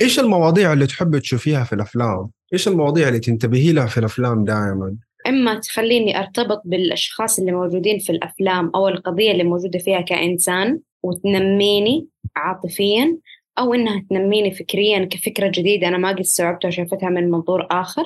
إيش 0.00 0.20
المواضيع 0.20 0.72
اللي 0.72 0.86
تحب 0.86 1.18
تشوفيها 1.18 1.64
في 1.64 1.72
الأفلام؟ 1.72 2.30
إيش 2.52 2.68
المواضيع 2.68 3.08
اللي 3.08 3.20
تنتبهي 3.20 3.72
لها 3.72 3.86
في 3.86 3.98
الأفلام 3.98 4.44
دائما؟ 4.44 4.96
إما 5.26 5.54
تخليني 5.54 6.18
أرتبط 6.18 6.62
بالأشخاص 6.64 7.38
اللي 7.38 7.52
موجودين 7.52 7.98
في 7.98 8.12
الأفلام 8.12 8.70
أو 8.74 8.88
القضية 8.88 9.32
اللي 9.32 9.44
موجودة 9.44 9.78
فيها 9.78 10.00
كإنسان 10.00 10.80
وتنميني 11.02 12.08
عاطفيا 12.36 13.18
أو 13.58 13.74
إنها 13.74 14.04
تنميني 14.10 14.54
فكريا 14.54 15.04
كفكرة 15.04 15.52
جديدة 15.54 15.88
أنا 15.88 15.98
ما 15.98 16.08
قد 16.08 16.20
استوعبتها 16.20 16.68
وشافتها 16.68 17.08
من 17.08 17.30
منظور 17.30 17.66
آخر 17.70 18.04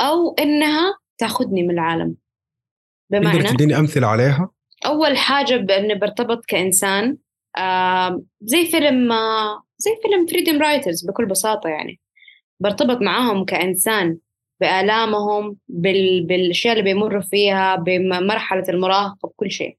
أو 0.00 0.34
إنها 0.34 0.94
تأخذني 1.18 1.62
من 1.62 1.70
العالم 1.70 2.14
بمعنى 3.10 3.42
تديني 3.42 3.78
أمثلة 3.78 4.06
عليها؟ 4.06 4.50
أول 4.86 5.16
حاجة 5.16 5.56
بإني 5.56 5.94
برتبط 5.94 6.44
كإنسان 6.44 7.16
آه 7.58 8.22
زي 8.40 8.66
فيلم 8.66 9.12
آه 9.12 9.62
زي 9.80 9.90
فيلم 10.02 10.26
فريدم 10.26 10.62
رايترز 10.62 11.06
بكل 11.06 11.26
بساطة 11.26 11.68
يعني. 11.68 12.00
برتبط 12.60 13.02
معاهم 13.02 13.44
كإنسان 13.44 14.18
بآلامهم 14.60 15.56
بال... 15.68 16.26
بالأشياء 16.26 16.72
اللي 16.72 16.84
بيمروا 16.84 17.22
فيها 17.22 17.76
بمرحلة 17.76 18.64
المراهقة 18.68 19.28
بكل 19.28 19.50
شيء. 19.50 19.76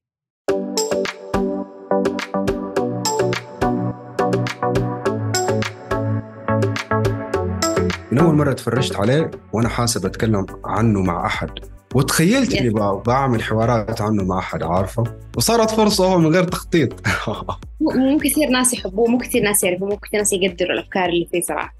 من 8.12 8.18
أول 8.18 8.34
مرة 8.34 8.52
تفرجت 8.52 8.96
عليه 8.96 9.30
وأنا 9.52 9.68
حاسب 9.68 10.06
أتكلم 10.06 10.46
عنه 10.64 11.02
مع 11.02 11.26
أحد. 11.26 11.50
وتخيلت 11.94 12.54
إني 12.54 12.70
بعمل 13.06 13.42
حوارات 13.42 14.00
عنه 14.00 14.24
مع 14.24 14.38
أحد 14.38 14.62
عارفة؟ 14.62 15.04
وصارت 15.36 15.70
فرصة 15.70 16.18
من 16.18 16.34
غير 16.34 16.44
تخطيط. 16.44 16.92
مو 17.80 18.18
كثير 18.18 18.48
ناس 18.48 18.74
يحبوه 18.74 19.08
مو 19.10 19.18
كثير 19.18 19.42
ناس 19.42 19.64
يعرفوه 19.64 19.88
مو 19.88 19.96
كثير 19.96 20.20
ناس 20.20 20.32
يقدروا 20.32 20.72
الأفكار 20.72 21.08
اللي 21.08 21.28
فيه 21.32 21.40
صراحة. 21.40 21.74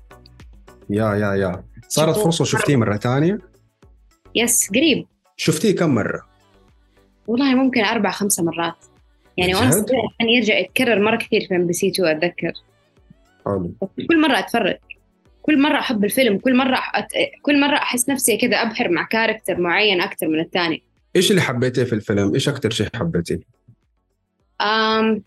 yeah 0.91 1.15
yeah 1.15 1.35
yeah. 1.35 1.65
صارت 1.89 2.19
فرصة 2.19 2.45
شفتيه 2.45 2.77
مرة 2.77 2.97
ثانية؟ 2.97 3.39
yes 4.35 4.71
قريب. 4.71 5.07
شفتيه 5.37 5.77
كم 5.77 5.95
مرة؟ 5.95 6.21
والله 7.27 7.55
ممكن 7.55 7.85
أربع 7.85 8.11
خمسة 8.11 8.43
مرات. 8.43 8.85
يعني 9.37 9.55
وأنا 9.55 9.85
كان 10.19 10.29
يرجع 10.29 10.59
يتكرر 10.59 11.01
مرة 11.03 11.17
كثير 11.17 11.47
في 11.49 11.57
ام 11.57 11.67
بي 11.67 11.73
سي 11.73 11.89
2 11.89 12.17
أتذكر. 12.17 12.53
حلو. 13.47 13.73
كل 14.09 14.21
مرة 14.21 14.39
أتفرج. 14.39 14.77
كل 15.43 15.63
مرة 15.63 15.79
أحب 15.79 16.05
الفيلم 16.05 16.39
كل 16.39 16.57
مرة 16.57 16.79
أت... 16.95 17.09
كل 17.43 17.61
مرة 17.61 17.77
أحس 17.77 18.09
نفسي 18.09 18.37
كذا 18.37 18.57
أبحر 18.57 18.89
مع 18.89 19.03
كاركتر 19.03 19.61
معين 19.61 20.01
أكثر 20.01 20.29
من 20.29 20.41
الثاني 20.41 20.83
إيش 21.17 21.31
اللي 21.31 21.43
حبيتيه 21.43 21.85
في 21.85 21.93
الفيلم؟ 21.93 22.35
إيش 22.35 22.49
أكثر 22.49 22.71
شيء 22.71 22.89
حبيتيه؟ 22.95 23.41
أم... 24.61 25.23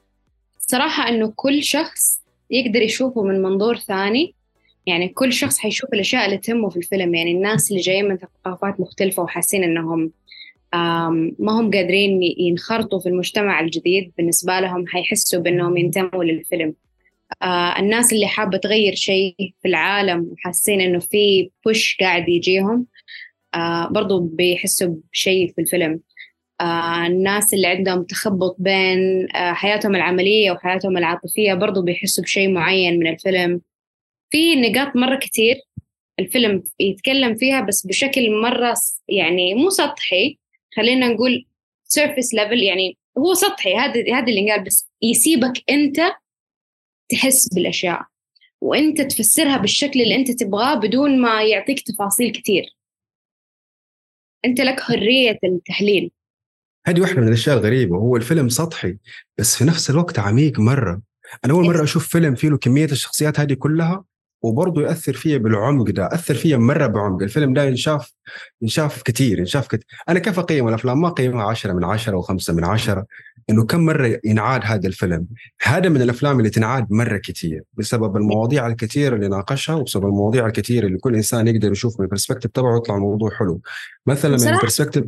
صراحة 0.60 1.10
إنه 1.10 1.34
كل 1.36 1.64
شخص 1.64 2.22
يقدر 2.52 2.82
يشوفه 2.82 3.24
من 3.24 3.42
منظور 3.42 3.78
ثاني 3.78 4.34
يعني 4.86 5.10
كل 5.10 5.34
شخص 5.34 5.58
حيشوف 5.58 5.94
الأشياء 5.94 6.26
اللي 6.26 6.38
تهمه 6.38 6.70
في 6.70 6.78
الفيلم 6.78 7.16
يعني 7.16 7.32
الناس 7.32 7.72
اللي 7.72 7.82
جايين 7.82 8.10
من 8.10 8.18
ثقافات 8.18 8.80
مختلفة 8.80 9.24
وحاسين 9.24 9.64
إنهم 9.64 10.12
ما 11.40 11.52
هم 11.52 11.72
قادرين 11.72 12.20
ينخرطوا 12.38 13.00
في 13.00 13.10
المجتمع 13.10 13.60
الجديد 13.60 14.12
بالنسبة 14.18 14.60
لهم 14.60 14.88
حيحسوا 14.88 15.42
بأنهم 15.42 15.78
ينتموا 15.78 16.24
للفيلم 16.24 16.74
الناس 17.80 18.14
اللي 18.14 18.28
حابة 18.28 18.58
تغير 18.58 18.96
شيء 18.96 19.36
في 19.62 19.68
العالم 19.68 20.30
وحاسين 20.32 20.82
إنه 20.82 21.00
في 21.00 21.52
push 21.66 21.98
قاعد 22.00 22.30
يجيهم 22.30 22.86
آه 23.56 23.88
برضو 23.88 24.20
بيحسوا 24.20 24.96
بشيء 25.12 25.54
في 25.56 25.62
الفيلم. 25.62 26.00
آه 26.62 27.06
الناس 27.08 27.54
اللي 27.54 27.68
عندهم 27.68 28.04
تخبط 28.04 28.56
بين 28.60 29.28
آه 29.36 29.54
حياتهم 29.54 29.96
العملية 29.96 30.52
وحياتهم 30.52 30.98
العاطفية 30.98 31.54
برضو 31.54 31.82
بيحسوا 31.82 32.24
بشيء 32.24 32.50
معين 32.50 33.00
من 33.00 33.08
الفيلم. 33.08 33.62
في 34.30 34.56
نقاط 34.56 34.96
مرة 34.96 35.16
كتير 35.16 35.56
الفيلم 36.20 36.64
يتكلم 36.80 37.36
فيها 37.36 37.62
بس 37.62 37.88
بشكل 37.88 38.42
مرة 38.42 38.74
يعني 39.08 39.54
مو 39.56 39.70
سطحي. 39.70 40.38
خلينا 40.76 41.08
نقول 41.08 41.46
surface 41.86 42.34
level 42.34 42.64
يعني 42.64 42.98
هو 43.18 43.34
سطحي 43.34 43.76
هذا 43.76 43.94
هذا 44.14 44.28
اللي 44.28 44.52
قال 44.52 44.64
بس 44.64 44.90
يسيبك 45.02 45.54
أنت 45.70 46.00
تحس 47.14 47.54
بالأشياء 47.54 48.02
وأنت 48.62 49.02
تفسرها 49.02 49.58
بالشكل 49.58 50.02
اللي 50.02 50.16
أنت 50.16 50.32
تبغاه 50.32 50.76
بدون 50.76 51.22
ما 51.22 51.44
يعطيك 51.44 51.80
تفاصيل 51.88 52.32
كثير 52.32 52.66
أنت 54.46 54.62
لك 54.62 54.80
حرية 54.80 55.40
التحليل. 55.44 56.12
هذه 56.88 57.02
واحدة 57.02 57.22
من 57.22 57.28
الأشياء 57.28 57.58
الغريبة 57.58 57.98
هو 57.98 58.16
الفيلم 58.16 58.50
سطحي 58.50 58.98
بس 59.38 59.56
في 59.56 59.66
نفس 59.66 59.90
الوقت 59.90 60.20
عميق 60.20 60.60
مرة. 60.60 61.02
أنا 61.46 61.54
أول 61.54 61.66
مرة 61.66 61.84
أشوف 61.84 62.08
فيلم 62.08 62.36
فيه 62.36 62.50
له 62.50 62.58
كمية 62.58 62.86
الشخصيات 62.86 63.40
هذه 63.40 63.54
كلها 63.54 64.04
وبرضه 64.42 64.82
ياثر 64.82 65.14
فيا 65.14 65.38
بالعمق 65.38 65.90
ده 65.90 66.08
اثر 66.08 66.34
فيا 66.34 66.58
مرة 66.58 66.88
بعمق. 66.88 67.22
الفيلم 67.22 67.54
ده 67.54 67.64
ينشاف 67.64 68.14
ينشاف 68.62 69.02
كثير 69.02 69.40
ينشاف 69.40 69.68
كثير 69.68 69.86
أنا 70.10 70.20
كيف 70.20 70.40
أقيم 70.40 70.68
الأفلام؟ 70.68 71.02
ما 71.02 71.08
أقيمها 71.08 71.44
10 71.44 71.74
من 71.74 71.84
10 71.84 72.22
و5 72.22 72.50
من 72.50 72.64
10 72.64 73.06
إنه 73.50 73.66
كم 73.66 73.80
مرة 73.86 74.20
ينعاد 74.24 74.62
هذا 74.64 74.88
الفيلم. 74.88 75.28
هذا 75.62 75.90
من 75.90 76.02
الأفلام 76.02 76.40
اللي 76.40 76.50
تنعاد 76.50 76.88
مرة 76.92 77.18
كثير 77.18 77.64
بسبب 77.74 78.18
المواضيع 78.18 78.68
الكثيره 78.68 79.16
اللي 79.16 79.28
ناقشها 79.28 79.76
وبسبب 79.76 80.06
المواضيع 80.06 80.46
الكثيره 80.46 80.88
اللي 80.88 80.98
كل 80.98 81.16
إنسان 81.16 81.48
يقدر 81.48 81.72
يشوف 81.72 82.00
من 82.00 82.06
ال 82.06 82.10
perspective 82.10 82.52
تبعه 82.52 82.78
يطلع 82.78 82.96
الموضوع 82.96 83.30
حلو. 83.30 83.62
مثلا 84.06 84.38
من 84.38 84.48
ال 84.48 84.53
perspective 84.53 85.04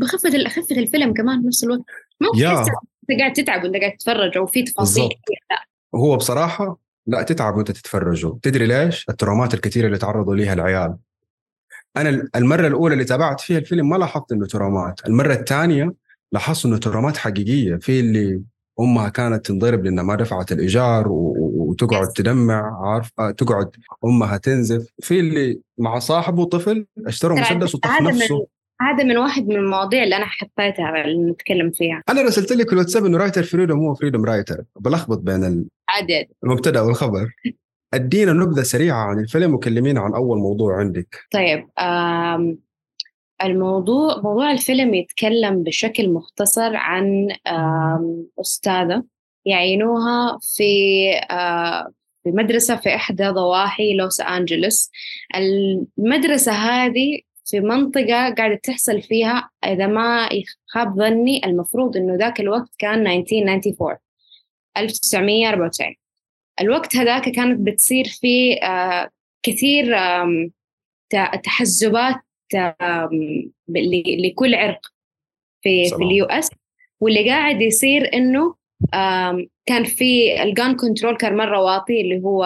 بخفة 0.00 0.48
خفه 0.48 0.76
الفيلم 0.76 1.12
كمان 1.12 1.42
بنفس 1.42 1.64
الوقت. 1.64 1.80
ما 2.20 2.28
إنت 3.10 3.20
قاعد 3.20 3.32
تتعب 3.32 3.64
وإنت 3.64 3.76
قاعد 3.76 3.92
تتفرج 3.92 4.36
أو 4.36 4.46
في 4.46 4.62
تفاصيل 4.62 5.04
كثير 5.04 5.38
لا. 5.50 5.66
هو 5.94 6.16
بصراحة 6.16 6.78
لا 7.06 7.22
تتعب 7.22 7.56
وإنت 7.56 7.70
تتفرجوا 7.70 8.34
تدري 8.42 8.66
ليش؟ 8.66 9.06
الترومات 9.08 9.54
الكثيره 9.54 9.86
اللي 9.86 9.98
تعرضوا 9.98 10.36
ليها 10.36 10.52
العيال. 10.52 10.96
أنا 11.96 12.28
المرة 12.36 12.66
الأولى 12.66 12.92
اللي 12.92 13.04
تابعت 13.04 13.40
فيها 13.40 13.58
الفيلم 13.58 13.88
ما 13.88 13.96
لاحظت 13.96 14.32
إنه 14.32 14.46
ترومات. 14.46 15.00
المرة 15.06 15.32
الثانية 15.32 15.94
لاحظت 16.32 16.66
إنه 16.66 16.76
ترومات 16.76 17.16
حقيقية. 17.16 17.76
في 17.76 18.00
اللي 18.00 18.42
أمها 18.80 19.08
كانت 19.08 19.46
تنضرب 19.46 19.84
لأنها 19.84 20.04
ما 20.04 20.14
دفعت 20.14 20.52
الإيجار 20.52 21.04
وتقعد 21.08 22.08
تدمع 22.08 22.88
عارف؟ 22.88 23.10
آه، 23.18 23.30
تقعد 23.30 23.70
أمها 24.04 24.36
تنزف. 24.36 24.86
في 25.02 25.20
اللي 25.20 25.60
مع 25.78 25.98
صاحبه 25.98 26.44
طفل 26.44 26.86
اشتروا 27.06 27.40
مسدس 27.40 27.74
وطخ 27.74 27.90
نفسه. 28.02 28.46
هذا 28.80 29.04
من 29.04 29.16
واحد 29.16 29.46
من 29.46 29.56
المواضيع 29.56 30.02
اللي 30.02 30.16
أنا 30.16 30.26
حطيتها 30.26 31.04
اللي 31.04 31.30
نتكلم 31.30 31.70
فيها. 31.70 32.02
أنا 32.08 32.22
رسلت 32.22 32.52
لك 32.52 32.72
الواتساب 32.72 33.04
إنه 33.04 33.18
Writer 33.18 33.42
Freedom 33.42 33.78
هو 33.78 33.94
Freedom 33.94 34.24
Writer 34.24 34.64
بلخبط 34.80 35.18
بين 35.18 35.68
عادي 35.88 36.28
المبتدأ 36.44 36.80
والخبر. 36.80 37.32
أدينا 37.94 38.32
نبذة 38.32 38.62
سريعة 38.62 39.04
عن 39.04 39.18
الفيلم 39.18 39.54
وكلمينا 39.54 40.00
عن 40.00 40.14
أول 40.14 40.38
موضوع 40.38 40.76
عندك. 40.76 41.18
طيب 41.32 41.68
الموضوع 43.42 44.16
موضوع 44.16 44.50
الفيلم 44.50 44.94
يتكلم 44.94 45.62
بشكل 45.62 46.08
مختصر 46.10 46.76
عن 46.76 47.28
أستاذة 48.40 49.04
يعينوها 49.44 50.38
في 50.42 50.72
في 52.24 52.30
مدرسة 52.30 52.76
في 52.76 52.94
إحدى 52.94 53.28
ضواحي 53.28 53.94
لوس 53.94 54.20
أنجلوس. 54.20 54.90
المدرسة 55.98 56.52
هذه 56.52 57.20
في 57.44 57.60
منطقة 57.60 58.34
قاعدة 58.34 58.60
تحصل 58.62 59.02
فيها 59.02 59.50
إذا 59.64 59.86
ما 59.86 60.28
يخاب 60.32 60.96
ظني 60.96 61.46
المفروض 61.46 61.96
إنه 61.96 62.14
ذاك 62.14 62.40
الوقت 62.40 62.70
كان 62.78 63.06
1994 63.06 63.98
1994 64.76 65.94
الوقت 66.60 66.96
هذاك 66.96 67.28
كانت 67.28 67.60
بتصير 67.60 68.04
فيه 68.04 68.60
كثير 69.42 69.96
تحزبات 71.44 72.16
لكل 74.24 74.54
عرق 74.54 74.80
في 75.62 75.84
في 75.88 75.94
ال 75.94 76.24
US. 76.24 76.50
واللي 77.00 77.28
قاعد 77.28 77.62
يصير 77.62 78.14
إنه 78.14 78.54
كان 79.66 79.84
في 79.84 80.42
ال 80.42 80.50
gun 80.50 80.76
control 80.76 81.16
كان 81.16 81.36
مرة 81.36 81.62
واطي 81.62 82.00
اللي 82.00 82.22
هو 82.24 82.44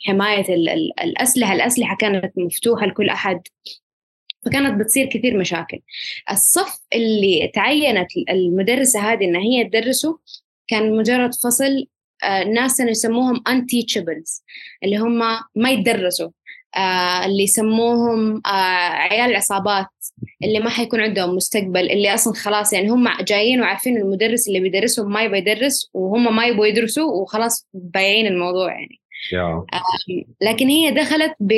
حماية 0.00 0.54
الأسلحة 1.04 1.54
الأسلحة 1.54 1.96
كانت 1.96 2.32
مفتوحة 2.38 2.86
لكل 2.86 3.08
أحد. 3.08 3.40
فكانت 4.44 4.80
بتصير 4.80 5.06
كثير 5.06 5.38
مشاكل. 5.38 5.78
الصف 6.30 6.78
اللي 6.94 7.50
تعينت 7.54 8.08
المدرسة 8.30 9.00
هذه 9.00 9.24
انها 9.24 9.40
هي 9.40 9.64
تدرسه 9.64 10.18
كان 10.68 10.96
مجرد 10.96 11.34
فصل 11.34 11.86
آه، 12.24 12.44
ناس 12.44 12.80
يسموهم 12.80 13.36
unteachables 13.36 14.42
اللي 14.84 14.96
هم 14.96 15.18
ما 15.54 15.70
يتدرسوا. 15.70 16.30
آه 16.76 17.26
اللي 17.26 17.42
يسموهم 17.42 18.42
آه 18.46 18.48
عيال 18.48 19.30
العصابات 19.30 19.86
اللي 20.44 20.60
ما 20.60 20.70
حيكون 20.70 21.00
عندهم 21.00 21.36
مستقبل 21.36 21.90
اللي 21.90 22.14
أصلا 22.14 22.34
خلاص 22.34 22.72
يعني 22.72 22.88
هم 22.88 23.08
جايين 23.20 23.60
وعارفين 23.60 23.96
المدرس 23.96 24.48
اللي 24.48 24.60
بيدرسهم 24.60 25.12
ما 25.12 25.22
يبغى 25.22 25.38
يدرس 25.38 25.90
وهم 25.94 26.36
ما 26.36 26.46
يبغوا 26.46 26.66
يدرسوا 26.66 27.22
وخلاص 27.22 27.68
بايعين 27.74 28.26
الموضوع 28.26 28.72
يعني. 28.72 29.00
yeah. 29.34 29.74
آه 29.74 29.82
لكن 30.40 30.68
هي 30.68 30.90
دخلت 30.90 31.34
ب... 31.40 31.52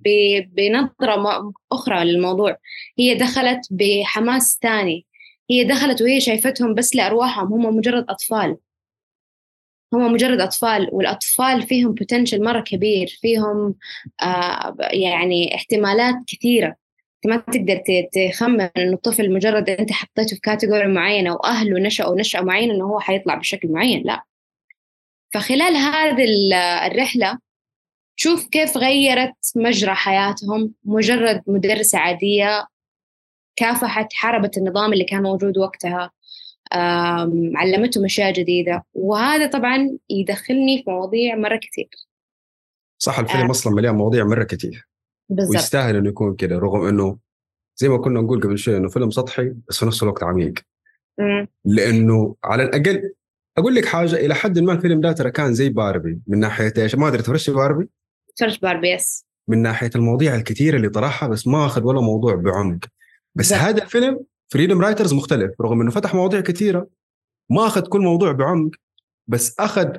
ب... 0.00 0.08
بنظرة 0.54 1.52
أخرى 1.72 2.04
للموضوع. 2.04 2.56
هي 2.98 3.14
دخلت 3.14 3.60
بحماس 3.70 4.58
ثاني. 4.62 5.06
هي 5.50 5.64
دخلت 5.64 6.02
وهي 6.02 6.20
شايفتهم 6.20 6.74
بس 6.74 6.96
لأرواحهم 6.96 7.52
هم 7.52 7.76
مجرد 7.76 8.04
أطفال. 8.08 8.56
هم 9.92 10.12
مجرد 10.12 10.40
أطفال 10.40 10.88
والأطفال 10.92 11.62
فيهم 11.62 11.94
بوتنشل 11.94 12.44
مرة 12.44 12.60
كبير 12.60 13.18
فيهم 13.20 13.74
آه 14.22 14.76
يعني 14.80 15.54
احتمالات 15.54 16.14
كثيرة. 16.28 16.76
أنت 17.26 17.34
ما 17.34 17.36
تقدر 17.36 17.82
تخمن 18.12 18.68
انه 18.76 18.92
الطفل 18.92 19.32
مجرد 19.32 19.70
أنت 19.70 19.92
حطيته 19.92 20.34
في 20.34 20.40
كاتيجوري 20.40 20.86
معينة 20.88 21.32
وأهله 21.32 21.80
نشأوا 21.80 22.20
نشأة 22.20 22.40
معينة 22.40 22.74
إنه 22.74 22.84
هو 22.84 23.00
حيطلع 23.00 23.34
بشكل 23.34 23.68
معين 23.68 24.02
لا. 24.06 24.22
فخلال 25.34 25.76
هذه 25.76 26.26
الرحلة 26.86 27.38
شوف 28.16 28.48
كيف 28.48 28.76
غيرت 28.76 29.34
مجرى 29.56 29.94
حياتهم. 29.94 30.74
مجرد 30.84 31.42
مدرسة 31.46 31.98
عادية 31.98 32.66
كافحت 33.56 34.12
حاربت 34.12 34.58
النظام 34.58 34.92
اللي 34.92 35.04
كان 35.04 35.22
موجود 35.22 35.58
وقتها. 35.58 36.10
علمتهم 37.54 38.04
أشياء 38.04 38.32
جديدة. 38.32 38.84
وهذا 38.94 39.46
طبعا 39.46 39.98
يدخلني 40.10 40.82
في 40.84 40.90
مواضيع 40.90 41.36
مرة 41.36 41.56
كثير 41.56 41.88
صح 42.98 43.18
الفيلم 43.18 43.46
آه. 43.46 43.50
أصلا 43.50 43.74
مليان 43.74 43.94
مواضيع 43.94 44.24
مرة 44.24 44.44
كثير 44.44 44.88
بالزبط. 45.28 45.54
ويستاهل 45.54 45.96
إنه 45.96 46.08
يكون 46.08 46.34
كده 46.36 46.58
رغم 46.58 46.86
إنه 46.86 47.18
زي 47.76 47.88
ما 47.88 47.98
كنا 47.98 48.20
نقول 48.20 48.40
قبل 48.40 48.58
شوي 48.58 48.76
إنه 48.76 48.88
فيلم 48.88 49.10
سطحي 49.10 49.54
بس 49.68 49.78
في 49.78 49.86
نفس 49.86 50.02
الوقت 50.02 50.22
عميق. 50.22 50.54
م. 51.18 51.46
لأنه 51.64 52.36
على 52.44 52.62
الأقل 52.62 53.12
أقول 53.58 53.74
لك 53.74 53.84
حاجة 53.84 54.14
إلى 54.16 54.34
حد 54.34 54.58
ما 54.58 54.72
الفيلم 54.72 55.00
ده 55.00 55.12
ترى 55.12 55.30
كان 55.30 55.54
زي 55.54 55.68
باربي. 55.68 56.20
من 56.26 56.38
ناحية 56.38 56.72
إيش؟ 56.78 56.94
ما 56.94 57.08
أدري 57.08 57.22
تفرش 57.22 57.50
باربي؟ 57.50 57.88
تفرش 58.36 58.58
باربي 58.58 58.90
يس 58.90 59.26
من 59.48 59.62
ناحية 59.62 59.90
المواضيع 59.96 60.34
الكثيرة 60.34 60.76
اللي 60.76 60.88
طرحها 60.88 61.28
بس 61.28 61.46
ما 61.46 61.66
أخذ 61.66 61.84
ولا 61.84 62.00
موضوع 62.00 62.34
بعمق. 62.34 62.84
بس 62.84 62.88
بالزبط. 63.34 63.58
هذا 63.58 63.82
الفيلم 63.82 64.20
فريدم 64.52 64.80
رايترز 64.80 65.14
مختلف 65.14 65.60
رغم 65.60 65.80
إنه 65.80 65.90
فتح 65.90 66.14
مواضيع 66.14 66.40
كثيرة 66.40 66.86
ما 67.50 67.66
أخذ 67.66 67.80
كل 67.80 68.00
موضوع 68.00 68.32
بعمق 68.32 68.70
بس 69.26 69.60
أخذ 69.60 69.96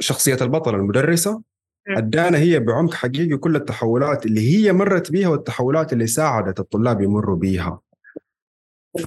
شخصية 0.00 0.38
البطلة 0.40 0.76
المدرسة 0.76 1.42
أدانا 1.88 2.38
هي 2.38 2.60
بعمق 2.60 2.94
حقيقي 2.94 3.36
كل 3.36 3.56
التحولات 3.56 4.26
اللي 4.26 4.40
هي 4.40 4.72
مرت 4.72 5.10
بيها 5.10 5.28
والتحولات 5.28 5.92
اللي 5.92 6.06
ساعدت 6.06 6.60
الطلاب 6.60 7.00
يمروا 7.00 7.36
بيها. 7.36 7.80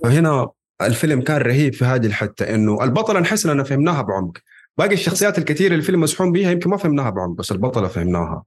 فهنا 0.04 0.50
الفيلم 0.82 1.22
كان 1.22 1.38
رهيب 1.38 1.74
في 1.74 1.86
هذه 1.86 2.06
الحتة 2.06 2.56
إنه 2.56 2.84
البطلة 2.84 3.20
نحس 3.20 3.46
إننا 3.46 3.64
فهمناها 3.64 4.02
بعمق. 4.02 4.38
باقي 4.78 4.94
الشخصيات 4.94 5.38
الكثيرة 5.38 5.68
اللي 5.68 5.80
الفيلم 5.80 6.00
مسحوم 6.00 6.32
بيها 6.32 6.52
يمكن 6.52 6.70
ما 6.70 6.78
فهمناها 6.78 7.10
بعمق 7.10 7.38
بس 7.38 7.52
البطلة 7.52 7.88
فهمناها. 7.88 8.44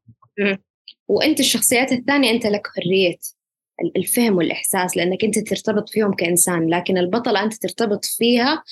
وأنت 1.08 1.40
الشخصيات 1.40 1.92
الثانية 1.92 2.30
أنت 2.30 2.46
لك 2.46 2.66
حرية. 2.66 3.16
الفهم 3.96 4.36
والإحساس 4.36 4.96
لأنك 4.96 5.24
أنت 5.24 5.38
ترتبط 5.38 5.88
فيهم 5.88 6.14
كإنسان 6.14 6.68
لكن 6.68 6.98
البطلة 6.98 7.42
أنت 7.42 7.54
ترتبط 7.54 8.04
فيها 8.04 8.62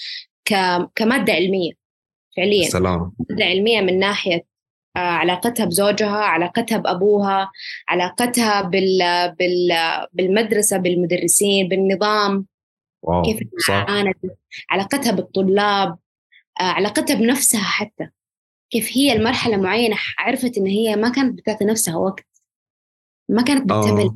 كمادة 0.94 1.32
علمية 1.32 1.72
فعليا. 2.36 2.68
سلام. 2.68 3.12
مادة 3.30 3.44
علمية 3.44 3.80
من 3.80 3.98
ناحية 3.98 4.44
آه، 4.96 4.98
علاقتها 4.98 5.66
بزوجها 5.66 6.16
علاقتها 6.16 6.78
بأبوها 6.78 7.50
علاقتها 7.88 8.62
بال... 8.62 8.98
بال... 9.38 9.72
بالمدرسة 10.12 10.76
بالمدرسين 10.76 11.68
بالنظام. 11.68 12.46
واو. 13.02 13.22
كيف 13.22 13.70
عانت؟ 13.70 14.16
علاقتها 14.70 15.12
بالطلاب 15.12 15.98
آه، 16.60 16.62
علاقتها 16.62 17.14
بنفسها 17.14 17.62
حتى. 17.62 18.08
كيف 18.70 18.90
هي 18.96 19.12
المرحلة 19.12 19.56
معينة 19.56 19.96
عرفت 20.18 20.58
إن 20.58 20.66
هي 20.66 20.96
ما 20.96 21.08
كانت 21.08 21.38
بتعطي 21.38 21.64
نفسها 21.64 21.96
وقت 21.96 22.26
ما 23.28 23.42
كانت 23.42 23.62
بتنتبه 23.62 24.14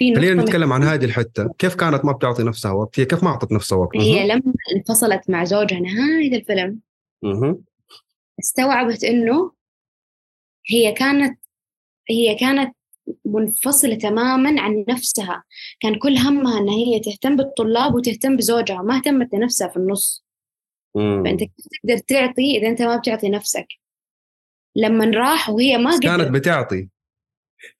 في 0.00 0.14
خلينا 0.14 0.42
نتكلم 0.42 0.72
عن 0.72 0.82
هذه 0.82 1.04
الحتة. 1.04 1.52
كيف 1.58 1.74
كانت 1.74 2.04
ما 2.04 2.12
بتعطي 2.12 2.42
نفسها 2.42 2.72
وقت؟ 2.72 3.00
هي 3.00 3.04
كيف 3.04 3.24
ما 3.24 3.30
أعطت 3.30 3.52
نفسها 3.52 3.78
وقت؟ 3.78 3.96
هي 3.96 4.26
لما 4.28 4.52
انفصلت 4.76 5.30
مع 5.30 5.44
زوجها 5.44 5.80
نهاية 5.80 6.36
الفيلم. 6.36 6.80
استوعبت 8.40 9.04
إنه 9.04 9.52
هي 10.66 10.92
كانت 10.92 11.38
هي 12.10 12.34
كانت 12.34 12.76
منفصلة 13.24 13.94
تماما 13.94 14.60
عن 14.60 14.84
نفسها. 14.88 15.44
كان 15.80 15.98
كل 15.98 16.16
همها 16.16 16.58
أن 16.58 16.68
هي 16.68 17.00
تهتم 17.00 17.36
بالطلاب 17.36 17.94
وتهتم 17.94 18.36
بزوجها 18.36 18.82
ما 18.82 18.96
اهتمت 18.96 19.34
لنفسها 19.34 19.68
في 19.68 19.76
النص. 19.76 20.24
مم. 20.94 21.24
فأنت 21.24 21.40
تقدر 21.40 21.98
تعطي 21.98 22.58
إذا 22.58 22.68
أنت 22.68 22.82
ما 22.82 22.96
بتعطي 22.96 23.28
نفسك؟ 23.28 23.66
لما 24.76 25.04
راح 25.04 25.50
وهي 25.50 25.78
ما 25.78 25.98
كانت 25.98 26.30
بتعطي. 26.30 26.88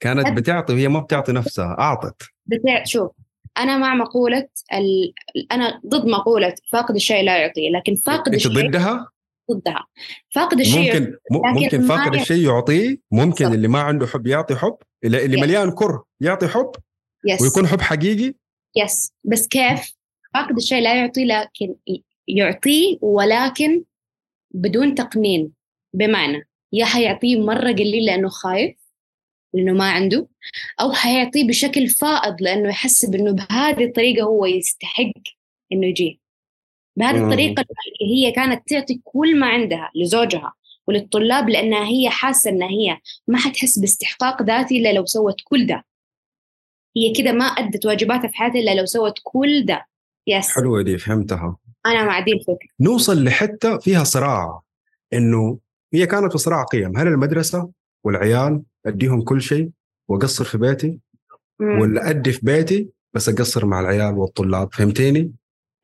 كانت 0.01 0.39
بتعطي 0.39 0.73
وهي 0.73 0.89
ما 0.89 1.01
بتعطي 1.01 1.33
نفسها 1.33 1.77
أعطت. 1.79 2.23
بتع... 2.47 2.85
شوف 2.85 3.11
أنا 3.59 3.79
مع 3.79 3.95
مقولة 3.95 4.49
ال... 4.73 5.15
أنا 5.53 5.81
ضد 5.87 6.07
مقولة 6.07 6.55
فاقد 6.73 6.95
الشيء 6.95 7.23
لا 7.23 7.39
يعطي 7.39 7.71
لكن 7.71 7.95
فاقد 7.95 8.35
الشيء 8.35 8.53
ضدها؟ 8.53 9.09
ضدها. 9.51 9.87
فاقد 10.35 10.61
الشيء 10.61 10.95
ممكن 10.95 11.17
ممكن 11.31 11.83
فاقد 11.83 12.15
الشيء 12.15 12.47
يعطيه 12.47 12.97
ممكن 13.11 13.45
صح. 13.45 13.53
اللي 13.53 13.69
ما 13.69 13.81
عنده 13.81 14.07
حب 14.07 14.27
يعطي 14.27 14.55
حب 14.55 14.77
اللي, 15.05 15.25
اللي 15.25 15.41
مليان 15.41 15.71
كره 15.71 16.05
يعطي 16.21 16.49
حب 16.49 16.71
يس. 17.27 17.43
ويكون 17.43 17.67
حب 17.67 17.81
حقيقي؟ 17.81 18.35
يس 18.77 19.13
بس 19.25 19.47
كيف؟ 19.47 19.93
فاقد 20.35 20.57
الشيء 20.57 20.83
لا 20.83 20.95
يعطي 20.95 21.25
لكن 21.25 21.75
يعطيه 22.29 22.99
ولكن 23.01 23.85
بدون 24.55 24.95
تقنين. 24.95 25.53
بمعنى 25.95 26.49
يا 26.73 26.85
حيعطيه 26.85 27.41
مرة 27.41 27.73
قليل 27.73 28.07
لأنه 28.07 28.29
خايف 28.29 28.80
لأنه 29.55 29.73
ما 29.73 29.91
عنده 29.91 30.29
أو 30.81 30.93
حيعطيه 30.93 31.49
بشكل 31.49 31.89
فائض 31.89 32.43
لأنه 32.43 32.69
يحس 32.69 33.05
انه 33.05 33.33
بهذه 33.33 33.85
الطريقة 33.85 34.25
هو 34.25 34.47
يستحق 34.47 35.13
إنه 35.73 35.87
يجي. 35.87 36.21
بهذه 36.97 37.25
الطريقة 37.25 37.65
هي 38.03 38.33
كانت 38.33 38.69
تعطي 38.69 39.01
كل 39.05 39.41
ما 39.41 39.47
عندها 39.47 39.91
لزوجها 39.95 40.53
وللطلاب 40.87 41.49
لأنها 41.49 41.85
هي 41.89 42.11
حاسة 42.11 42.51
انها 42.51 42.69
هي 42.69 42.99
ما 43.29 43.39
حتحس 43.39 43.79
باستحقاق 43.79 44.43
ذاتي 44.43 44.79
إلا 44.79 44.93
لو 44.93 45.07
سوت 45.07 45.37
كل 45.45 45.67
ده. 45.67 45.85
هي 46.97 47.13
كده 47.13 47.33
ما 47.33 47.45
أدت 47.45 47.87
واجباتها 47.87 48.29
في 48.29 48.37
حياتها 48.37 48.59
إلا 48.61 48.75
لو 48.75 48.87
سوت 48.87 49.15
كل 49.23 49.67
ده. 49.67 49.87
yes 50.27 50.51
حلوة 50.51 50.83
دي 50.83 50.99
فهمتها. 50.99 51.57
أنا 51.87 52.05
مع 52.05 52.21
دي 52.21 52.33
الفكرة. 52.33 52.69
نوصل 52.81 53.25
لحته 53.25 53.79
فيها 53.79 54.05
صراع 54.05 54.61
إنه 55.13 55.59
هي 55.95 56.07
كانت 56.07 56.33
في 56.33 56.39
صراع 56.39 56.65
قيم 56.65 56.97
هل 56.97 57.07
المدرسة 57.07 57.71
والعيال 58.05 58.63
أديهم 58.87 59.23
كل 59.23 59.43
شيء 59.43 59.71
وأقصر 60.09 60.45
في 60.45 60.59
بيتي 60.59 60.99
ولا 61.61 62.11
أدي 62.11 62.33
في 62.33 62.41
بيتي 62.43 62.89
بس 63.15 63.29
أقصر 63.29 63.67
مع 63.67 63.81
العيال 63.81 64.15
والطلاب 64.15 64.75
فهمتيني؟ 64.75 65.33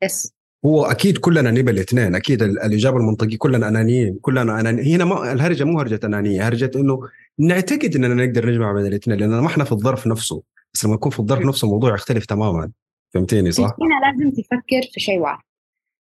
yes 0.03 0.33
هو 0.65 0.85
أكيد 0.85 1.17
كلنا 1.17 1.51
نبى 1.51 1.71
الاثنين 1.71 2.15
أكيد 2.15 2.43
الإجابة 2.43 2.97
المنطقية 2.97 3.37
كلنا 3.37 3.67
أنانيين 3.67 4.19
كلنا 4.21 4.59
أنانيين. 4.59 5.01
هنا 5.01 5.05
ما 5.05 5.31
الهرجة 5.31 5.63
مو 5.63 5.79
هرجة 5.79 5.99
أنانية 6.03 6.47
هرجة 6.47 6.71
إنه 6.75 6.99
نعتقد 7.39 7.95
إننا 7.95 8.25
نقدر 8.25 8.49
نجمع 8.49 8.71
بين 8.71 8.85
الاثنين 8.85 9.17
لأن 9.17 9.29
ما 9.29 9.47
إحنا 9.47 9.63
في 9.63 9.71
الظرف 9.71 10.07
نفسه. 10.07 10.43
بس 10.73 10.85
لما 10.85 10.93
يكون 10.93 11.11
في 11.11 11.19
الظرف 11.19 11.45
نفسه 11.45 11.65
الموضوع 11.65 11.93
يختلف 11.93 12.25
تماما. 12.25 12.71
فهمتيني 13.13 13.51
صح؟ 13.51 13.75
هنا 13.81 13.99
لازم 14.05 14.31
تفكر 14.31 14.81
في 14.93 14.99
شيء 14.99 15.19
واحد. 15.19 15.43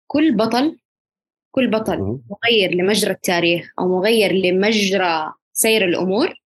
كل 0.07 0.35
بطل 0.35 0.77
كل 1.51 1.69
بطل 1.69 2.19
مغير 2.29 2.71
لمجرى 2.71 3.11
التاريخ 3.11 3.73
أو 3.79 3.87
مغير 3.87 4.31
لمجرى 4.31 5.33
سير 5.53 5.85
الأمور 5.85 6.42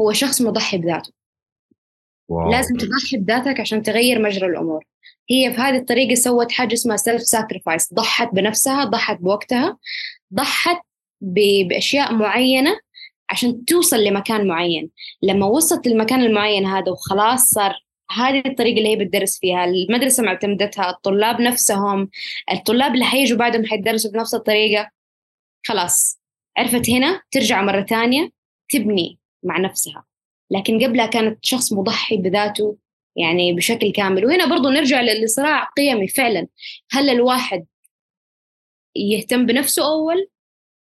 هو 0.00 0.12
شخص 0.12 0.42
مضحي 0.42 0.78
بذاته. 0.78 1.12
wow. 2.28 2.50
لازم 2.50 2.76
تضحي 2.76 3.16
بذاتك 3.16 3.60
عشان 3.60 3.82
تغير 3.82 4.22
مجرى 4.22 4.46
الأمور. 4.46 4.84
هي 5.30 5.54
في 5.54 5.60
هذه 5.60 5.76
الطريقة 5.76 6.14
سوت 6.14 6.52
حاجة 6.52 6.74
اسمها 6.74 6.96
self 6.96 7.22
sacrifice 7.22 7.94
ضحت 7.94 8.28
بنفسها 8.34 8.84
ضحت 8.84 9.20
بوقتها 9.20 9.78
ضحت 10.34 10.80
بأشياء 11.20 12.14
معينة 12.14 12.80
عشان 13.30 13.64
توصل 13.64 14.04
لمكان 14.04 14.46
معين. 14.46 14.90
لما 15.22 15.46
وصلت 15.46 15.86
للمكان 15.86 16.20
المعين 16.20 16.66
هذا 16.66 16.92
وخلاص 16.92 17.50
صار 17.50 17.74
هذه 18.10 18.42
الطريقة 18.46 18.78
اللي 18.78 18.88
هي 18.88 18.96
بتدرس 18.96 19.38
فيها. 19.38 19.64
المدرسة 19.64 20.22
معتمدتها 20.22 20.90
الطلاب 20.90 21.40
نفسهم 21.40 22.10
الطلاب 22.52 22.94
اللي 22.94 23.04
حيجوا 23.04 23.38
بعدهم 23.38 23.66
حيدرسوا 23.66 24.10
بنفس 24.10 24.34
الطريقة. 24.34 24.90
خلاص 25.66 26.20
عرفت 26.56 26.90
هنا؟ 26.90 27.22
ترجع 27.30 27.62
مرة 27.62 27.82
ثانية 27.82 28.30
تبني. 28.68 29.19
مع 29.42 29.58
نفسها. 29.58 30.04
لكن 30.50 30.84
قبلها 30.84 31.06
كانت 31.06 31.38
شخص 31.44 31.72
مضحي 31.72 32.16
بذاته 32.16 32.76
يعني 33.16 33.52
بشكل 33.52 33.92
كامل. 33.92 34.26
وهنا 34.26 34.46
برضو 34.46 34.68
نرجع 34.68 35.00
لصراع 35.00 35.64
قيمي 35.64 36.08
فعلا. 36.08 36.46
هل 36.90 37.10
الواحد 37.10 37.66
يهتم 38.96 39.46
بنفسه 39.46 39.86
أول 39.86 40.28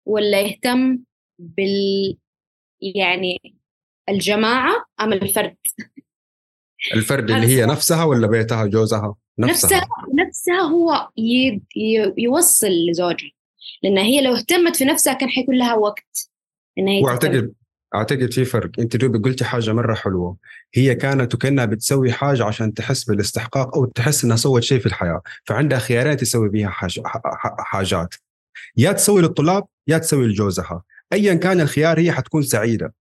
ولا 0.07 0.41
يهتم 0.41 0.99
بال 1.39 2.17
يعني 2.81 3.57
الجماعة 4.09 4.85
أم 5.01 5.13
الفرد؟ 5.13 5.57
الفرد 6.95 7.31
اللي 7.31 7.47
هي 7.47 7.67
نفسها 7.67 8.05
ولا 8.05 8.27
بيتها 8.27 8.67
جوزها؟ 8.67 9.15
نفسها. 9.39 9.71
نفسها, 9.71 9.89
نفسها 10.15 10.61
هو 10.61 11.09
ي... 11.17 11.61
ي... 11.77 12.15
يوصل 12.19 12.71
لزوجها. 12.91 13.31
لأن 13.83 13.99
هي 13.99 14.23
لو 14.23 14.35
اهتمت 14.35 14.77
في 14.77 14.85
نفسها 14.85 15.13
كان 15.13 15.29
حيكون 15.29 15.59
لها 15.59 15.75
وقت. 15.75 16.31
إنها 16.79 17.03
واعتقد 17.03 17.55
أعتقد 17.95 18.33
في 18.33 18.45
فرق. 18.45 18.71
أنت 18.79 18.97
دوبي 18.97 19.19
قلتي 19.19 19.45
حاجة 19.45 19.73
مرة 19.73 19.95
حلوة. 19.95 20.37
هي 20.75 20.95
كانت 20.95 21.35
وكأنها 21.35 21.65
بتسوي 21.65 22.13
حاجة 22.13 22.45
عشان 22.45 22.75
تحس 22.75 23.05
بالاستحقاق 23.05 23.77
أو 23.77 23.85
تحس 23.85 24.25
إنها 24.25 24.37
سوت 24.37 24.63
شيء 24.63 24.81
في 24.81 24.87
الحياة. 24.87 25.23
فعندها 25.45 25.79
خيارات 25.79 26.21
تسوي 26.21 26.67
حاج... 26.67 27.01
حاجات. 27.59 28.15
يا 28.77 28.93
تسوي 28.93 29.23
للطلاب 29.23 29.65
يا 29.87 29.99
تسوي 29.99 30.27
لجوزها. 30.27 30.83
ايا 31.13 31.35
كان 31.35 31.61
الخيار 31.61 31.99
هي 31.99 32.13
حتكون 32.13 32.43
سعيدة. 32.43 32.95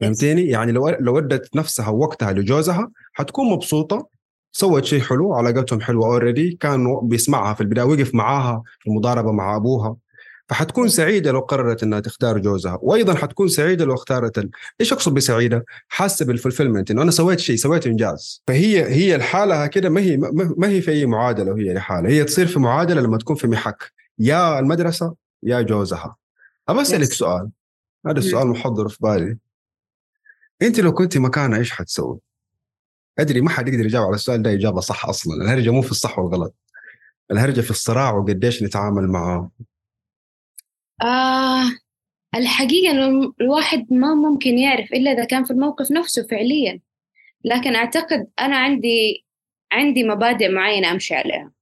فهمتيني؟ 0.00 0.48
يعني 0.48 0.72
لو 0.72 0.88
لو 0.88 1.18
ادت 1.18 1.56
نفسها 1.56 1.88
وقتها 1.88 2.32
لجوزها 2.32 2.90
حتكون 3.12 3.50
مبسوطة. 3.50 4.08
سوت 4.52 4.84
شيء 4.84 5.00
حلو 5.00 5.34
علاقتهم 5.34 5.80
حلوة 5.80 6.06
already 6.06 6.50
كان 6.60 7.00
بيسمعها 7.02 7.54
في 7.54 7.60
البداية 7.60 7.84
وقف 7.84 8.14
معاها 8.14 8.62
في 8.80 8.90
المضاربة 8.90 9.32
مع 9.32 9.56
أبوها. 9.56 9.96
فحتكون 10.48 10.88
سعيدة 10.88 11.32
لو 11.32 11.40
قررت 11.40 11.82
إنها 11.82 12.00
تختار 12.00 12.38
جوزها 12.38 12.78
وأيضا 12.82 13.14
حتكون 13.14 13.48
سعيدة 13.48 13.84
لو 13.84 13.94
اختارت 13.94 14.38
ال... 14.38 14.50
إيش 14.80 14.92
أقصد 14.92 15.14
بسعيدة؟ 15.14 15.64
حاسة 15.88 16.26
بال 16.26 16.36
fulfillment 16.36 16.90
إنه 16.90 17.02
أنا 17.02 17.10
سويت 17.10 17.38
شيء 17.38 17.56
سويت 17.56 17.86
إنجاز. 17.86 18.42
فهي 18.46 18.84
هي 18.84 19.14
الحالة 19.14 19.66
كده 19.66 19.88
ما 19.90 20.00
هي 20.00 20.16
ما 20.56 20.68
هي 20.68 20.80
في 20.80 20.90
أي 20.90 21.06
معادلة 21.06 21.52
وهي 21.52 21.74
لحالها. 21.74 22.10
هي 22.10 22.24
تصير 22.24 22.46
في 22.46 22.58
معادلة 22.58 23.00
لما 23.00 23.18
تكون 23.18 23.36
في 23.36 23.46
محك. 23.46 23.92
يا 24.18 24.58
المدرسة 24.58 25.14
يا 25.42 25.60
جوزها. 25.60 26.16
أبى 26.68 26.82
أسألك 26.82 27.12
سؤال. 27.12 27.50
هذا 28.06 28.18
السؤال 28.18 28.48
محضر 28.48 28.88
في 28.88 28.98
بالي. 29.00 29.38
أنت 30.62 30.80
لو 30.80 30.92
كنت 30.92 31.18
مكانها 31.18 31.58
إيش 31.58 31.70
حتسوي؟ 31.70 32.18
أدري 33.18 33.40
ما 33.40 33.50
حد 33.50 33.68
يقدر 33.68 33.86
يجاوب 33.86 34.06
على 34.06 34.14
السؤال 34.14 34.42
ده 34.42 34.52
إجابة 34.52 34.80
صح 34.80 35.06
أصلا. 35.06 35.44
الهرجة 35.44 35.70
مو 35.70 35.82
في 35.82 35.90
الصح 35.90 36.18
والغلط. 36.18 36.54
الهرجة 37.30 37.60
في 37.60 37.70
الصراع 37.70 38.12
وقديش 38.12 38.62
نتعامل 38.62 39.08
معاه 39.08 39.50
آه 41.02 41.64
الحقيقة 42.34 42.90
إنه 42.90 43.32
الواحد 43.40 43.86
ما 43.90 44.14
ممكن 44.14 44.58
يعرف 44.58 44.92
إلا 44.92 45.12
إذا 45.12 45.24
كان 45.24 45.44
في 45.44 45.50
الموقف 45.50 45.90
نفسه 45.90 46.26
فعليا. 46.26 46.80
لكن 47.44 47.74
أعتقد 47.74 48.26
أنا 48.40 48.56
عندي 48.56 49.24
عندي 49.72 50.04
مبادئ 50.04 50.48
معينة 50.48 50.90
أمشي 50.90 51.14
عليها. 51.14 51.52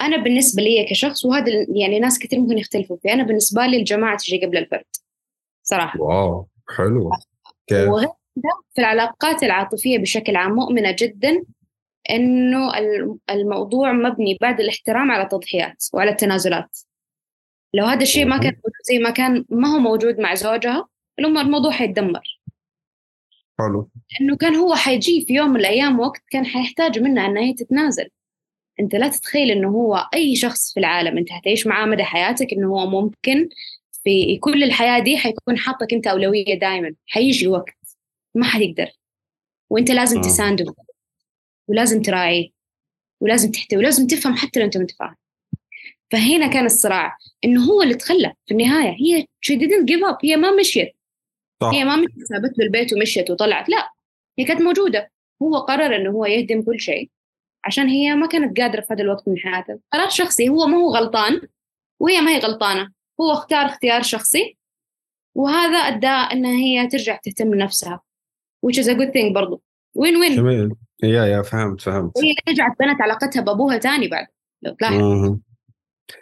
أنا 0.00 0.16
بالنسبة 0.16 0.62
لي 0.62 0.86
كشخص 0.90 1.24
وهذا 1.24 1.52
يعني 1.74 1.98
ناس 1.98 2.18
كثير 2.18 2.40
ممكن 2.40 2.58
يختلفوا 2.58 2.96
فيه. 3.02 3.12
أنا 3.12 3.22
بالنسبة 3.22 3.66
لي 3.66 3.76
الجماعة 3.76 4.16
تجي 4.16 4.46
قبل 4.46 4.56
الفرد 4.56 4.84
صراحة. 5.62 6.00
واو 6.00 6.48
حلو. 6.76 7.10
وغير 7.72 8.08
في 8.74 8.80
العلاقات 8.80 9.42
العاطفية 9.42 9.98
بشكل 9.98 10.36
عام 10.36 10.52
مؤمنة 10.52 10.96
جدا 10.98 11.44
إنه 12.10 12.72
الموضوع 13.30 13.92
مبني 13.92 14.38
بعد 14.40 14.60
الاحترام 14.60 15.10
على 15.10 15.22
التضحيات 15.22 15.84
وعلى 15.92 16.10
التنازلات. 16.10 16.78
لو 17.74 17.84
هذا 17.84 18.02
الشيء 18.02 18.24
ما 18.26 18.38
كان 18.38 18.52
موجود 18.52 18.82
زي 18.84 18.98
ما 18.98 19.10
كان 19.10 19.44
ما 19.50 19.68
هو 19.68 19.78
موجود 19.78 20.20
مع 20.20 20.34
زوجها 20.34 20.88
الموضوع 21.18 21.70
حيتدمر. 21.70 22.40
حلو. 23.58 23.90
إنه 24.20 24.36
كان 24.36 24.56
هو 24.56 24.74
حيجي 24.74 25.24
في 25.26 25.34
يوم 25.34 25.50
من 25.50 25.60
الأيام 25.60 26.00
وقت 26.00 26.22
كان 26.30 26.46
حيحتاج 26.46 26.98
منها 26.98 27.26
انها 27.26 27.42
هي 27.42 27.54
تتنازل 27.54 28.08
أنت 28.80 28.94
لا 28.94 29.08
تتخيل 29.08 29.50
إنه 29.50 29.68
هو 29.68 30.08
أي 30.14 30.36
شخص 30.36 30.74
في 30.74 30.80
العالم 30.80 31.18
أنت 31.18 31.30
حتعيش 31.30 31.66
معاه 31.66 31.86
مدى 31.86 32.04
حياتك 32.04 32.52
إنه 32.52 32.68
هو 32.68 32.86
ممكن 32.86 33.48
في 34.04 34.38
كل 34.38 34.64
الحياة 34.64 34.98
دي 34.98 35.16
حيكون 35.16 35.58
حاطك 35.58 35.92
أنت 35.92 36.06
أولوية 36.06 36.58
دائما 36.58 36.94
حيجي 37.06 37.48
وقت 37.48 37.96
ما 38.34 38.44
حتقدر. 38.44 38.90
وأنت 39.70 39.90
لازم 39.90 40.18
آه. 40.18 40.22
تسانده 40.22 40.74
ولازم 41.68 42.02
تراعيه 42.02 42.50
ولازم 43.20 43.50
تحتوي. 43.50 43.78
ولازم 43.78 44.06
تفهم 44.06 44.36
حتى 44.36 44.60
لو 44.60 44.66
أنت 44.66 44.76
ما 44.76 44.86
فاهم 44.98 45.16
فهنا 46.10 46.46
كان 46.46 46.66
الصراع. 46.66 47.16
إنه 47.44 47.64
هو 47.64 47.82
اللي 47.82 47.94
تخلى 47.94 48.32
في 48.46 48.54
النهاية. 48.54 48.90
هي 48.90 49.26
شي 49.40 49.58
didn't 49.58 49.84
give 49.84 50.10
up. 50.12 50.18
هي 50.24 50.36
ما 50.36 50.50
مشيت. 50.50 50.96
صح. 51.62 51.68
هي 51.68 51.84
ما 51.84 51.96
مشيت 51.96 52.26
سابت 52.28 52.58
له 52.58 52.64
البيت 52.64 52.92
ومشيت 52.92 53.30
وطلعت. 53.30 53.68
لا 53.68 53.88
هي 54.38 54.44
كانت 54.44 54.60
موجودة. 54.60 55.10
هو 55.42 55.58
قرر 55.58 55.96
إنه 55.96 56.10
هو 56.10 56.26
يهدم 56.26 56.62
كل 56.62 56.80
شيء 56.80 57.10
عشان 57.64 57.88
هي 57.88 58.14
ما 58.14 58.26
كانت 58.26 58.60
قادرة 58.60 58.80
في 58.80 58.94
هذا 58.94 59.02
الوقت 59.02 59.28
من 59.28 59.38
حياته. 59.38 59.78
قرار 59.92 60.08
شخصي. 60.08 60.48
هو 60.48 60.66
ما 60.66 60.76
هو 60.76 60.94
غلطان 60.94 61.40
وهي 62.00 62.20
ما 62.20 62.30
هي 62.30 62.38
غلطانة. 62.38 62.92
هو 63.20 63.32
اختار 63.32 63.66
اختيار 63.66 64.02
شخصي 64.02 64.56
وهذا 65.34 65.78
أدى 65.78 66.06
انها 66.06 66.52
هي 66.52 66.86
ترجع 66.86 67.16
تهتم 67.16 67.50
بنفسها 67.50 68.00
which 68.66 68.76
is 68.76 68.86
a 68.86 68.94
good 68.94 69.12
thing 69.12 69.32
برضو. 69.34 69.62
وين 69.94 70.16
وين 70.16 70.36
جميل. 70.36 70.72
يا 71.02 71.24
يا 71.24 71.42
فهمت 71.42 71.80
فهمت. 71.80 72.18
هي 72.18 72.34
رجعت 72.48 72.76
بنت 72.80 73.00
علاقتها 73.00 73.42
بأبوها 73.42 73.78
تاني 73.78 74.08
بعد. 74.08 74.26
لو 74.62 74.74
تلاحظ. 74.74 75.38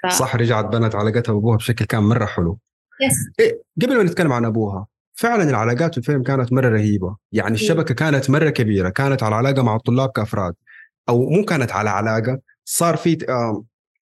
ف... 0.02 0.06
صح 0.06 0.36
رجعت 0.36 0.64
بنت 0.64 0.94
علاقتها 0.94 1.32
بأبوها 1.32 1.56
بشكل 1.56 1.84
كان 1.84 2.02
مرة 2.02 2.26
حلو. 2.26 2.58
يس 3.06 3.14
إيه 3.40 3.62
قبل 3.82 3.96
ما 3.96 4.02
نتكلم 4.02 4.32
عن 4.32 4.44
أبوها 4.44 4.86
فعلا 5.14 5.50
العلاقات 5.50 5.92
في 5.92 5.98
الفيلم 5.98 6.22
كانت 6.22 6.52
مرة 6.52 6.68
رهيبة. 6.68 7.16
يعني 7.32 7.54
الشبكة 7.54 7.94
كانت 7.94 8.30
مرة 8.30 8.50
كبيرة 8.50 8.88
كانت 8.88 9.22
على 9.22 9.34
علاقة 9.34 9.62
مع 9.62 9.76
الطلاب 9.76 10.08
كأفراد. 10.08 10.54
أو 11.08 11.30
مو 11.30 11.44
كانت 11.44 11.72
على 11.72 11.90
علاقة 11.90 12.38
صار 12.64 12.96
في 12.96 13.16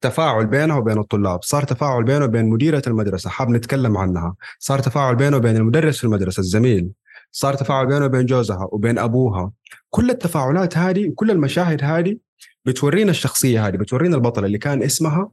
تفاعل 0.00 0.46
بينها 0.46 0.76
وبين 0.76 0.98
الطلاب. 0.98 1.42
صار 1.42 1.62
تفاعل 1.62 2.04
بينه 2.04 2.24
وبين 2.24 2.44
مديرة 2.44 2.82
المدرسة 2.86 3.30
حاب 3.30 3.50
نتكلم 3.50 3.96
عنها. 3.96 4.34
صار 4.58 4.78
تفاعل 4.78 5.16
بينه 5.16 5.36
وبين 5.36 5.56
المدرس 5.56 5.98
في 5.98 6.04
المدرسة 6.04 6.40
الزميل. 6.40 6.90
صار 7.32 7.54
تفاعل 7.54 7.86
بينه 7.86 8.04
وبين 8.04 8.26
جوزها 8.26 8.68
وبين 8.72 8.98
أبوها. 8.98 9.52
كل 9.90 10.10
التفاعلات 10.10 10.78
هذه 10.78 11.08
وكل 11.08 11.30
المشاهد 11.30 11.84
هذه 11.84 12.16
بتورينا 12.64 13.10
الشخصية 13.10 13.66
هذه 13.66 13.76
بتورينا 13.76 14.16
البطلة 14.16 14.46
اللي 14.46 14.58
كان 14.58 14.82
اسمها 14.82 15.30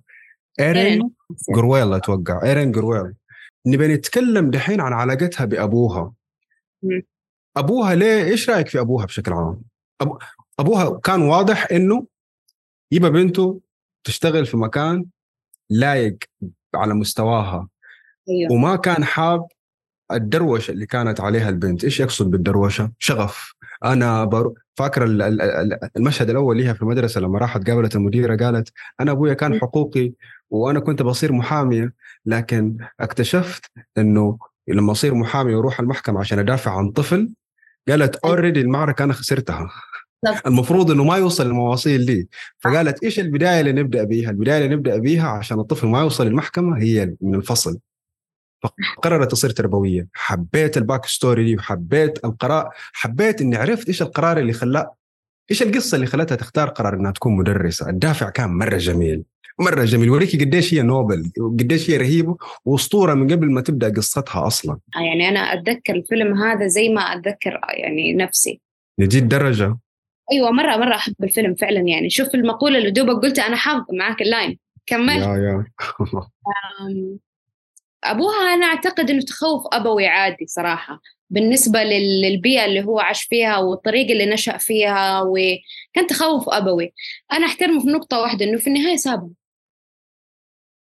إيرين 0.59 1.11
جرويل 1.55 1.93
أتوقع. 1.93 2.43
إيرين 2.43 2.71
جرويل. 2.71 3.13
نبي 3.67 3.87
نتكلم 3.87 4.51
دحين 4.51 4.81
عن 4.81 4.93
علاقتها 4.93 5.45
بأبوها. 5.45 6.13
أبوها 7.57 7.95
ليه؟ 7.95 8.23
إيش 8.23 8.49
رأيك 8.49 8.67
في 8.67 8.79
أبوها 8.79 9.05
بشكل 9.05 9.33
عام؟ 9.33 9.61
أبو... 10.01 10.19
أبوها 10.59 10.99
كان 10.99 11.21
واضح 11.21 11.67
إنه 11.71 12.07
يبى 12.91 13.09
بنته 13.09 13.61
تشتغل 14.03 14.45
في 14.45 14.57
مكان 14.57 15.05
لايق 15.69 16.17
على 16.75 16.93
مستواها. 16.93 17.67
أيوه. 18.29 18.51
وما 18.51 18.75
كان 18.75 19.03
حاب 19.03 19.47
الدروشة 20.11 20.71
اللي 20.71 20.85
كانت 20.85 21.21
عليها 21.21 21.49
البنت. 21.49 21.83
إيش 21.83 21.99
يقصد 21.99 22.31
بالدروشة؟ 22.31 22.91
شغف. 22.99 23.53
أنا 23.83 24.25
بر... 24.25 24.53
فاكرة 24.75 25.05
المشهد 25.97 26.29
الأول 26.29 26.57
ليها 26.57 26.73
في 26.73 26.81
المدرسة 26.81 27.21
لما 27.21 27.39
راحت 27.39 27.69
قابلت 27.69 27.95
المديرة 27.95 28.35
قالت 28.35 28.73
أنا 28.99 29.11
أبويا 29.11 29.33
كان 29.33 29.59
حقوقي 29.59 30.13
وأنا 30.51 30.79
كنت 30.79 31.01
بصير 31.01 31.31
محامية 31.31 31.93
لكن 32.25 32.77
اكتشفت 32.99 33.65
إنه 33.97 34.37
لما 34.67 34.91
أصير 34.91 35.15
محامي 35.15 35.55
وأروح 35.55 35.79
المحكمة 35.79 36.19
عشان 36.19 36.39
أدافع 36.39 36.77
عن 36.77 36.91
طفل 36.91 37.29
قالت 37.89 38.15
اوريدي 38.15 38.61
المعركة 38.61 39.03
أنا 39.03 39.13
خسرتها. 39.13 39.69
المفروض 40.47 40.91
إنه 40.91 41.03
ما 41.03 41.17
يوصل 41.17 41.45
المواصيل 41.45 42.05
دي. 42.05 42.29
فقالت 42.59 43.03
إيش 43.03 43.19
البداية 43.19 43.59
اللي 43.59 43.71
نبدأ 43.71 44.03
بيها؟ 44.03 44.29
البداية 44.29 44.65
اللي 44.65 44.75
نبدأ 44.75 44.97
بيها 44.97 45.27
عشان 45.27 45.59
الطفل 45.59 45.87
ما 45.87 45.99
يوصل 45.99 46.27
المحكمة 46.27 46.77
هي 46.77 47.15
من 47.21 47.35
الفصل. 47.35 47.79
فقررت 48.63 49.31
تصير 49.31 49.49
تربوية. 49.49 50.07
حبيت 50.13 50.77
ال 50.77 51.05
backstory 51.05 51.43
دي 51.43 51.55
وحبيت 51.55 52.25
القرار 52.25 52.69
حبيت 52.93 53.41
إني 53.41 53.55
عرفت 53.55 53.87
إيش 53.87 54.01
القرار 54.01 54.37
اللي 54.37 54.53
خلاه 54.53 54.95
إيش 55.51 55.63
القصة 55.63 55.95
اللي 55.95 56.07
خلتها 56.07 56.35
تختار 56.35 56.69
قرار 56.69 56.93
إنها 56.93 57.11
تكون 57.11 57.35
مدرسة. 57.37 57.89
الدافع 57.89 58.29
كان 58.29 58.49
مرة 58.49 58.77
جميل. 58.77 59.23
مرة 59.59 59.85
جميل. 59.85 60.07
يوريكي 60.07 60.37
قديش 60.37 60.73
هي 60.73 60.81
noble؟ 60.81 61.31
وقديش 61.39 61.89
هي 61.89 61.97
رهيبة؟ 61.97 62.37
وأسطورة 62.65 63.13
من 63.13 63.31
قبل 63.31 63.51
ما 63.51 63.61
تبدأ 63.61 63.93
قصتها 63.93 64.47
أصلا. 64.47 64.77
يعني 64.95 65.29
أنا 65.29 65.39
أتذكر 65.39 65.95
الفيلم 65.95 66.43
هذا 66.43 66.67
زي 66.67 66.89
ما 66.89 67.01
أتذكر 67.01 67.59
يعني 67.69 68.13
نفسي. 68.13 68.61
لدي 68.99 69.27
الدرجة؟ 69.27 69.77
أيوه 70.31 70.51
مرة 70.51 70.77
مرة 70.77 70.95
أحب 70.95 71.15
الفيلم 71.23 71.55
فعلا 71.55 71.79
يعني. 71.79 72.09
شوف 72.09 72.35
المقولة 72.35 72.77
اللي 72.77 72.91
دوبك 72.91 73.23
قلتها 73.23 73.47
أنا 73.47 73.55
حافظه 73.55 73.93
معاك 73.99 74.21
ال 74.21 74.29
line 74.29 74.59
كمل. 74.85 75.17
يا 75.17 75.37
يا. 75.37 75.65
أبوها 78.03 78.53
أنا 78.53 78.65
أعتقد 78.65 79.09
إنه 79.09 79.21
تخوف 79.21 79.63
أبوي 79.73 80.07
عادي 80.07 80.45
صراحة. 80.47 80.99
بالنسبة 81.29 81.83
للبيئة 81.83 82.65
اللي 82.65 82.83
هو 82.83 82.99
عاش 82.99 83.23
فيها 83.23 83.57
والطريقة 83.57 84.11
اللي 84.11 84.25
نشأ 84.25 84.57
فيها 84.57 85.21
وكان 85.21 86.07
تخوف 86.07 86.49
أبوي. 86.49 86.93
أنا 87.33 87.45
أحترمه 87.45 87.79
في 87.79 87.87
نقطة 87.87 88.19
واحدة 88.19 88.45
إنه 88.45 88.57
في 88.57 88.67
النهاية 88.67 88.95
سابها 88.95 89.29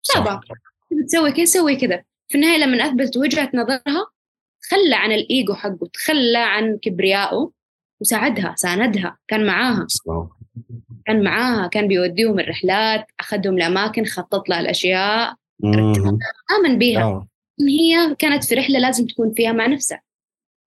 سابها 0.02 0.40
بتسوي 0.92 1.32
كذا 1.32 1.44
سوي 1.44 1.76
كذا. 1.76 2.02
في 2.28 2.34
النهاية 2.34 2.58
لما 2.58 2.86
أثبتت 2.86 3.16
وجهة 3.16 3.50
نظرها 3.54 4.06
خلى 4.70 4.94
عن 4.94 5.12
الإيجو 5.12 5.54
حقه 5.54 5.88
تخلى 5.92 6.38
عن 6.38 6.78
كبريائه 6.82 7.50
وساعدها 8.00 8.54
ساندها 8.56 9.18
كان 9.28 9.46
معاها. 9.46 9.86
كان 11.06 11.24
معاها 11.24 11.66
كان 11.66 11.88
بيوديهم 11.88 12.40
الرحلات 12.40 13.06
أخذهم 13.20 13.58
لاماكن 13.58 14.04
خطط 14.04 14.48
لها 14.48 14.60
الأشياء. 14.60 15.34
آمن 16.58 16.78
بيها. 16.78 17.02
آه. 17.02 17.26
إن 17.60 17.68
هي 17.68 18.14
كانت 18.14 18.44
في 18.44 18.54
رحلة 18.54 18.78
لازم 18.78 19.06
تكون 19.06 19.32
فيها 19.32 19.52
مع 19.52 19.66
نفسها. 19.66 20.02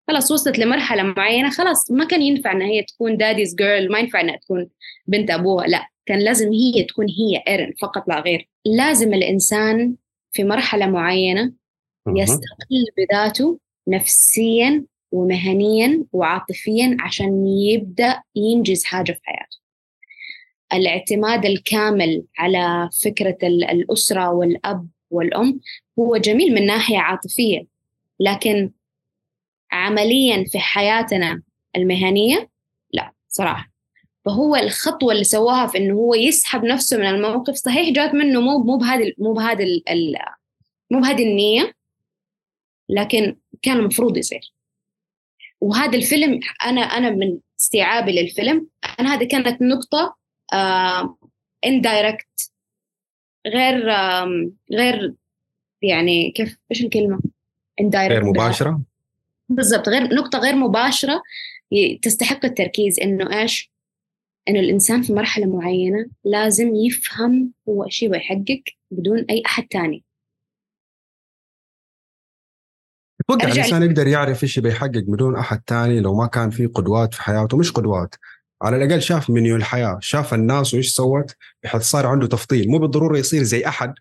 خلاص 0.08 0.32
وصلت 0.32 0.60
لمرحلة 0.60 1.04
معينة 1.04 1.50
خلاص 1.50 1.92
ما 1.92 2.06
كان 2.06 2.22
ينفع 2.22 2.51
انها 2.51 2.68
هي 2.68 2.84
تكون 2.84 3.18
داديز 3.18 3.56
جيرل 3.56 3.92
ما 3.92 4.00
ينفع 4.00 4.22
إنها 4.22 4.36
تكون 4.38 4.70
بنت 5.08 5.32
أبوها 5.32 5.68
لا. 5.68 5.88
كان 6.05 6.19
لازم 6.19 6.51
هي 6.53 6.83
تكون 6.83 7.05
هي 7.09 7.43
ايرن 7.47 7.74
فقط 7.81 8.07
لا 8.07 8.19
غير. 8.19 8.50
لازم 8.65 9.13
الإنسان 9.13 9.95
في 10.31 10.43
مرحلة 10.43 10.85
معينة 10.85 11.53
يستقل 12.07 12.85
بذاته 12.97 13.59
نفسيا 13.88 14.85
ومهنيا 15.12 16.05
وعاطفيا 16.13 16.97
عشان 17.00 17.47
يبدأ 17.47 18.21
ينجز 18.35 18.83
حاجة 18.83 19.12
في 19.12 19.19
حياته. 19.24 19.57
الاعتماد 20.74 21.45
الكامل 21.45 22.24
على 22.38 22.89
فكرة 23.03 23.38
الأسرة 23.43 24.29
والأب 24.29 24.88
والأم 25.09 25.59
هو 26.00 26.17
جميل 26.17 26.53
من 26.53 26.65
ناحية 26.65 26.97
عاطفية 26.97 27.65
لكن 28.19 28.71
عمليا 29.71 30.45
في 30.47 30.59
حياتنا 30.59 31.41
المهنية 31.75 32.50
لا 32.93 33.12
صراحة. 33.27 33.75
فهو 34.25 34.55
الخطوة 34.55 35.13
اللي 35.13 35.24
سواها 35.24 35.67
في 35.67 35.77
إنه 35.77 35.94
هو 35.94 36.15
يسحب 36.15 36.65
نفسه 36.65 36.98
من 36.98 37.05
الموقف 37.05 37.53
صحيح 37.55 37.89
جات 37.89 38.13
منه 38.13 38.41
مو 38.41 38.63
مو 38.63 38.77
بهذه 38.77 39.13
مو 39.17 39.34
بهذه 39.34 39.65
مو 40.91 41.00
بهذه 41.01 41.24
النية 41.24 41.74
لكن 42.89 43.38
كان 43.62 43.77
المفروض 43.77 44.17
يصير 44.17 44.53
وهذا 45.62 45.98
الفيلم 45.98 46.39
أنا 46.65 46.82
أنا 46.82 47.10
من 47.10 47.38
استيعابي 47.60 48.22
للفيلم 48.22 48.67
أنا 49.00 49.13
هذه 49.13 49.24
كانت 49.24 49.62
نقطة 49.62 50.15
indirect 51.65 52.51
غير 53.48 53.89
غير 54.72 55.13
يعني 55.82 56.32
كيف 56.32 56.58
إيش 56.72 56.82
الكلمة؟ 56.82 57.20
indirect 57.79 58.13
غير 58.13 58.25
مباشرة 58.25 58.82
بالضبط 59.50 59.89
غير 59.89 60.03
نقطة 60.13 60.39
غير 60.39 60.55
مباشرة 60.55 61.22
تستحق 62.01 62.46
التركيز 62.46 63.00
إنه 63.00 63.41
إيش؟ 63.41 63.75
إنه 64.50 64.60
الإنسان 64.60 65.02
في 65.02 65.14
مرحلة 65.14 65.46
معينة 65.46 66.06
لازم 66.24 66.75
يفهم 66.75 67.52
هو 67.70 67.86
إيش 67.86 68.04
يبغى 68.04 68.18
يحقق 68.18 68.64
بدون 68.92 69.25
أي 69.30 69.44
أحد 69.46 69.68
ثاني 69.74 70.04
تتوقع 73.20 73.48
الإنسان 73.48 73.84
يقدر 73.84 74.08
يعرف 74.08 74.44
إيش 74.44 74.58
يبغى 74.58 74.72
يحقق 74.72 75.04
بدون 75.08 75.36
أحد 75.36 75.62
ثاني 75.68 76.00
لو 76.00 76.16
ما 76.16 76.28
كان 76.28 76.50
في 76.50 76.66
قدوات 76.66 77.14
في 77.14 77.22
حياته 77.22 77.58
مش 77.58 77.72
قدوات 77.72 78.16
على 78.62 78.84
الأقل 78.84 79.02
شاف 79.02 79.30
منيو 79.30 79.56
الحياة 79.56 79.98
شاف 80.02 80.34
الناس 80.34 80.74
وإيش 80.74 80.94
سوت 80.94 81.36
بحيث 81.64 81.82
صار 81.82 82.08
عنده 82.08 82.28
تفضيل 82.28 82.70
مو 82.70 82.78
بالضرورة 82.78 83.18
يصير 83.18 83.44
زي 83.44 83.68
أحد 83.68 83.94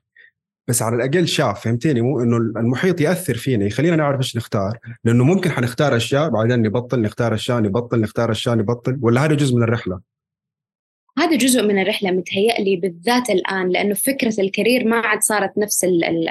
بس 0.68 0.82
على 0.82 0.96
الأقل 0.96 1.28
شاف 1.28 1.64
فهمتني؟ 1.64 2.00
مو 2.00 2.22
إنه 2.22 2.36
المحيط 2.36 3.00
يأثر 3.00 3.34
فينا 3.34 3.64
يخلينا 3.64 3.96
نعرف 3.96 4.18
إيش 4.18 4.36
نختار 4.36 4.78
لأنه 5.04 5.24
ممكن 5.24 5.50
حنختار 5.50 5.96
أشياء 5.96 6.30
بعدين 6.30 6.62
نبطل 6.62 7.02
نختار 7.02 7.34
أشياء 7.34 7.60
نبطل 7.60 8.00
نختار 8.00 8.30
أشياء 8.30 8.54
نبطل 8.54 8.98
ولا 9.02 9.24
هذا 9.24 9.34
جزء 9.34 9.56
من 9.56 9.62
الرحلة؟ 9.62 10.13
هذا 11.18 11.36
جزء 11.36 11.62
من 11.62 11.78
الرحلة 11.78 12.10
متهيألي 12.10 12.76
بالذات 12.76 13.30
الآن 13.30 13.68
لأنه 13.68 13.94
فكرة 13.94 14.34
الكارير 14.38 14.88
ما 14.88 14.96
عاد 14.96 15.22
صارت 15.22 15.58
نفس 15.58 15.84
ال 15.84 16.28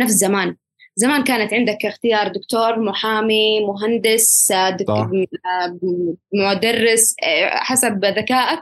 نفس 0.00 0.12
زمان. 0.12 0.56
زمان 0.96 1.24
كانت 1.24 1.54
عندك 1.54 1.86
اختيار 1.86 2.28
دكتور 2.28 2.78
محامي 2.80 3.60
مهندس 3.60 4.52
دكتور 4.52 5.26
مدرس 6.34 7.14
حسب 7.52 8.04
ذكائك 8.04 8.60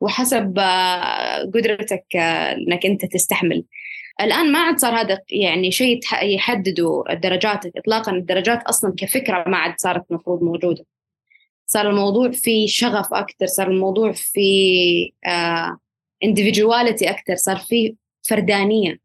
وحسب 0.00 0.58
قدرتك 1.54 2.16
إنك 2.16 2.86
أنت 2.86 3.04
تستحمل. 3.04 3.64
الآن 4.20 4.52
ما 4.52 4.58
عاد 4.58 4.78
صار 4.78 5.00
هذا 5.00 5.18
يعني 5.30 5.70
شيء 5.70 6.00
يحددوا 6.22 7.12
الدرجات 7.12 7.66
اطلاقا. 7.76 8.12
الدرجات 8.12 8.62
أصلا 8.62 8.94
كفكرة 8.96 9.44
ما 9.48 9.56
عاد 9.56 9.74
صارت 9.76 10.10
المفروض 10.10 10.42
موجودة. 10.42 10.84
صار 11.74 11.90
الموضوع 11.90 12.30
في 12.30 12.68
شغف 12.68 13.14
أكثر 13.14 13.46
صار 13.46 13.70
الموضوع 13.70 14.12
في 14.12 15.12
individuality 16.24 17.10
أكثر 17.10 17.36
صار 17.36 17.56
في 17.56 17.94
فردانية. 18.28 18.98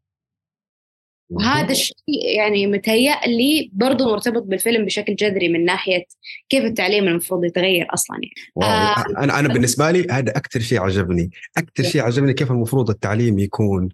وهذا 1.30 1.72
الشيء 1.72 2.36
يعني 2.36 2.66
متهيأ 2.66 3.26
لي 3.26 3.70
برضه 3.72 4.04
مرتبط 4.12 4.42
بالفيلم 4.42 4.84
بشكل 4.84 5.14
جذري 5.14 5.48
من 5.48 5.64
ناحية 5.64 6.04
كيف 6.48 6.64
التعليم 6.64 7.08
المفروض 7.08 7.44
يتغير 7.44 7.86
أصلا 7.94 8.16
يعني. 8.56 8.70
آه 8.72 9.04
أنا 9.24 9.38
أنا 9.38 9.48
بالنسبة 9.48 9.90
لي 9.90 10.06
هذا 10.10 10.30
أكثر 10.30 10.60
شيء 10.60 10.80
عجبني. 10.80 11.30
أكثر 11.56 11.82
شيء 11.82 12.02
عجبني 12.02 12.32
كيف 12.32 12.50
المفروض 12.50 12.90
التعليم 12.90 13.38
يكون. 13.38 13.88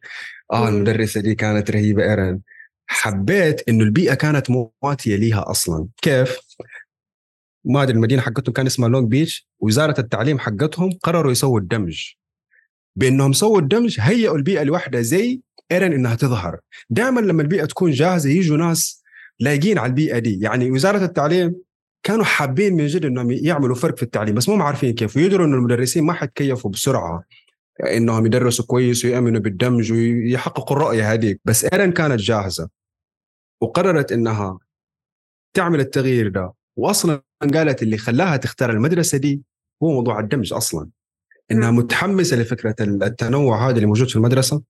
آه 0.53 0.69
المدرسة 0.69 1.21
دي 1.21 1.35
كانت 1.35 1.71
رهيبة 1.71 2.03
إيرن 2.03 2.41
حبيت 2.87 3.69
إنه 3.69 3.85
البيئة 3.85 4.15
كانت 4.15 4.51
مواتية 4.51 5.17
ليها 5.17 5.51
أصلا. 5.51 5.89
كيف؟ 6.03 6.39
ما 7.67 7.83
ادري 7.83 7.97
المدينة 7.97 8.23
حقتهم 8.23 8.53
كان 8.53 8.67
اسمها 8.67 8.89
لونج 8.89 9.09
بيتش 9.09 9.49
وزارة 9.61 10.01
التعليم 10.01 10.39
حقتهم 10.39 10.93
قرروا 11.03 11.33
يسووا 11.33 11.61
الدمج. 11.61 12.13
بأنهم 12.97 13.33
سووا 13.33 13.61
الدمج 13.61 13.97
هيئوا 14.01 14.37
البيئة 14.37 14.63
لوحدها 14.63 15.01
زي 15.01 15.41
ايرن 15.73 15.93
إنها 15.93 16.15
تظهر. 16.15 16.61
دائما 16.91 17.21
لما 17.21 17.43
البيئة 17.43 17.65
تكون 17.65 17.91
جاهزة 17.91 18.31
يجوا 18.31 18.57
ناس 18.57 19.03
لايقين 19.41 19.79
على 19.79 19.91
البيئة 19.91 20.19
دي. 20.19 20.41
يعني 20.41 20.71
وزارة 20.71 21.05
التعليم 21.05 21.55
كانوا 22.03 22.25
حابين 22.25 22.75
من 22.77 22.87
جد 22.87 23.05
إنهم 23.05 23.31
يعملوا 23.31 23.77
فرق 23.77 23.97
في 23.97 24.03
التعليم 24.03 24.35
بس 24.35 24.49
مو 24.49 24.63
عارفين 24.63 24.95
كيف. 24.95 25.17
ويدروا 25.17 25.47
إنه 25.47 25.57
المدرسين 25.57 26.05
ما 26.05 26.13
حتكيفوا 26.13 26.71
بسرعة 26.71 27.25
إنهم 27.81 28.27
يدرسوا 28.27 28.65
كويس 28.65 29.05
ويأمنوا 29.05 29.41
بالدمج 29.41 29.93
ويحققوا 29.93 30.77
الرؤية 30.77 31.13
هذيك. 31.13 31.41
بس 31.45 31.65
ايرن 31.65 31.93
كانت 31.93 32.21
جاهزة 32.21 32.69
وقررت 33.61 34.13
إنها 34.13 34.59
تعمل 35.55 35.81
التغيير 35.81 36.29
ده. 36.29 36.53
واصلا 36.77 37.26
قالت 37.43 37.83
اللي 37.83 37.99
خلاها 37.99 38.37
تختار 38.37 38.71
المدرسة 38.71 39.19
دي 39.19 39.43
هو 39.83 39.93
موضوع 39.93 40.21
الدمج 40.21 40.53
أصلا. 40.53 40.89
إنها 41.51 41.71
متحمسة 41.71 42.37
لفكرة 42.37 42.75
التنوع 42.81 43.69
هذا 43.69 43.77
اللي 43.77 43.87
موجود 43.87 44.09
في 44.09 44.17
المدرسة 44.17 44.63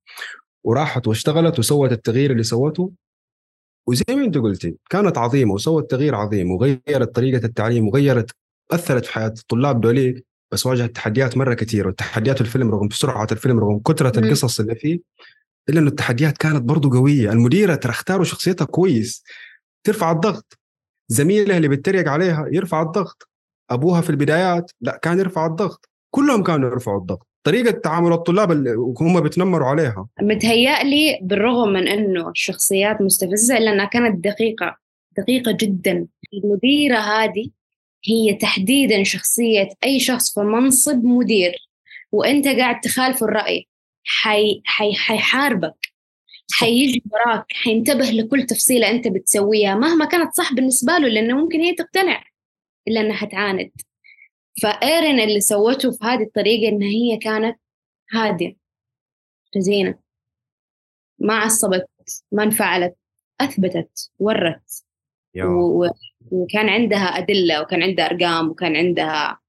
وراحت 0.64 1.08
واشتغلت 1.08 1.58
وسوت 1.58 1.92
التغيير 1.92 2.30
اللي 2.30 2.42
سوته. 2.42 2.92
وزي 3.88 4.04
ما 4.08 4.24
أنت 4.24 4.38
قلتي 4.38 4.76
كانت 4.90 5.18
عظيمة 5.18 5.52
وسوت 5.52 5.90
تغيير 5.90 6.14
عظيم 6.14 6.50
وغيرت 6.50 7.14
طريقة 7.14 7.44
التعليم 7.44 7.88
وغيرت 7.88 8.30
أثرت 8.70 9.04
في 9.04 9.12
حياة 9.12 9.34
الطلاب 9.38 9.80
دولي. 9.80 10.24
بس 10.52 10.66
واجهت 10.66 10.90
تحديات 10.90 11.36
مرة 11.36 11.54
كثير 11.54 11.86
والتحديات 11.86 12.40
الفيلم 12.40 12.70
رغم 12.70 12.88
سرعة 12.90 13.26
الفيلم 13.32 13.58
رغم 13.58 13.78
كثرة 13.78 14.18
القصص 14.18 14.60
اللي 14.60 14.74
فيه. 14.74 15.00
إلا 15.68 15.80
إنه 15.80 15.88
التحديات 15.88 16.38
كانت 16.38 16.62
برضو 16.62 16.90
قوية. 16.90 17.32
المديرة 17.32 17.74
ترى 17.74 17.90
اختاروا 17.90 18.24
شخصيتها 18.24 18.64
كويس. 18.64 19.24
ترفع 19.84 20.12
الضغط. 20.12 20.58
زميلها 21.08 21.56
اللي 21.56 21.68
بيتريق 21.68 22.08
عليها 22.08 22.48
يرفع 22.52 22.82
الضغط. 22.82 23.28
أبوها 23.70 24.00
في 24.00 24.10
البدايات 24.10 24.70
لا 24.80 24.98
كان 25.02 25.18
يرفع 25.18 25.46
الضغط. 25.46 25.88
كلهم 26.10 26.42
كانوا 26.42 26.70
يرفعوا 26.70 27.00
الضغط. 27.00 27.26
طريقة 27.44 27.70
تعامل 27.70 28.12
الطلاب 28.12 28.52
اللي 28.52 28.70
هم 29.00 29.20
بيتنمروا 29.20 29.68
عليها. 29.68 30.06
متهيألي 30.22 31.18
بالرغم 31.22 31.68
من 31.68 31.88
أنه 31.88 32.28
الشخصيات 32.30 33.00
مستفزة 33.00 33.56
إلا 33.56 33.72
أنها 33.72 33.84
كانت 33.84 34.24
دقيقة 34.24 34.76
دقيقة 35.18 35.56
جدا. 35.60 36.06
المديرة 36.34 36.98
هذه 36.98 37.50
هي 38.04 38.34
تحديدا 38.34 39.02
شخصية 39.02 39.68
أي 39.84 40.00
شخص 40.00 40.34
في 40.34 40.40
منصب 40.40 41.04
مدير. 41.04 41.52
وأنت 42.12 42.48
قاعد 42.48 42.80
تخالف 42.80 43.22
الرأي 43.22 43.68
حي 44.04 44.62
حي 44.64 44.94
حيحاربك. 44.94 45.95
حيجي 46.52 47.02
وراك 47.12 47.44
حينتبه 47.52 48.04
لكل 48.04 48.46
تفصيلة 48.46 48.90
أنت 48.90 49.08
بتسويها 49.08 49.74
مهما 49.74 50.04
كانت 50.04 50.32
صح 50.32 50.54
بالنسبة 50.54 50.98
له 50.98 51.08
لأنه 51.08 51.36
ممكن 51.36 51.60
هي 51.60 51.74
تقتنع 51.74 52.24
إلا 52.88 53.00
أنها 53.00 53.16
حتعاند 53.16 53.70
فإيرين 54.62 55.20
اللي 55.20 55.40
سوته 55.40 55.90
في 55.90 56.04
هذه 56.04 56.22
الطريقة 56.22 56.68
إن 56.68 56.82
هي 56.82 57.16
كانت 57.16 57.60
هادية 58.12 58.56
رزينة 59.56 59.98
ما 61.18 61.34
عصبت 61.34 61.86
ما 62.32 62.42
انفعلت 62.42 62.96
أثبتت 63.40 64.10
ورت 64.18 64.84
و... 65.44 65.86
وكان 66.30 66.68
عندها 66.68 67.18
أدلة 67.18 67.62
وكان 67.62 67.82
عندها 67.82 68.06
أرقام 68.06 68.48
وكان 68.48 68.76
عندها 68.76 69.40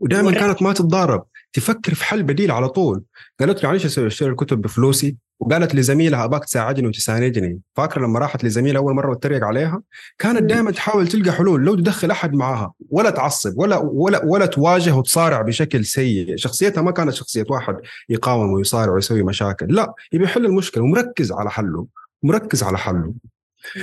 ودائما 0.00 0.32
كانت 0.32 0.62
ما 0.62 0.72
تتضارب. 0.72 1.26
تفكر 1.52 1.94
في 1.94 2.04
حل 2.04 2.22
بديل 2.22 2.50
على 2.50 2.68
طول. 2.68 3.04
قالت 3.40 3.62
له 3.62 3.70
معلش 3.70 3.98
اشتري 3.98 4.30
الكتب 4.30 4.60
بفلوسي 4.60 5.16
وقالت 5.42 5.74
لزميلها 5.74 6.24
أباك 6.24 6.44
تساعدني 6.44 6.86
وتساندني. 6.88 7.60
فاكرة 7.76 8.02
لما 8.06 8.18
راحت 8.18 8.44
لزميلها 8.44 8.80
أول 8.80 8.94
مرة 8.94 9.10
وتريق 9.10 9.44
عليها؟ 9.44 9.82
كانت 10.18 10.42
دائما 10.42 10.70
تحاول 10.70 11.08
تلقى 11.08 11.32
حلول 11.32 11.64
لو 11.64 11.74
تدخل 11.74 12.10
أحد 12.10 12.34
معها 12.34 12.72
ولا 12.90 13.10
تعصب 13.10 13.58
ولا 13.58 13.76
ولا 13.78 14.24
ولا 14.24 14.46
تواجه 14.46 14.96
وتصارع 14.96 15.42
بشكل 15.42 15.84
سيء. 15.84 16.36
شخصيتها 16.36 16.82
ما 16.82 16.90
كانت 16.90 17.14
شخصية 17.14 17.44
واحد 17.50 17.76
يقاوم 18.08 18.52
ويصارع 18.52 18.92
ويسوي 18.92 19.22
مشاكل. 19.22 19.74
لا 19.74 19.94
يبي 20.12 20.24
يحل 20.24 20.46
المشكلة 20.46 20.84
ومركز 20.84 21.32
على 21.32 21.50
حله 21.50 21.86
مركز 22.22 22.62
على 22.62 22.78
حله. 22.78 23.14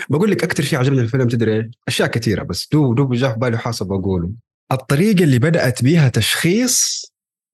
بقول 0.09 0.31
لك 0.31 0.43
أكثر 0.43 0.63
شيء 0.63 0.79
عجبني 0.79 0.97
في 0.97 1.03
الفيلم 1.03 1.27
تدري 1.27 1.71
أشياء 1.87 2.07
كثيرة 2.07 2.43
بس 2.43 2.69
دوب 2.71 2.95
دوب 2.95 3.13
جاء 3.13 3.33
في 3.33 3.39
بالي 3.39 3.57
حاسب 3.57 3.93
أقوله. 3.93 4.31
الطريقة 4.71 5.23
اللي 5.23 5.39
بدأت 5.39 5.83
بها 5.83 6.09
تشخيص 6.09 7.05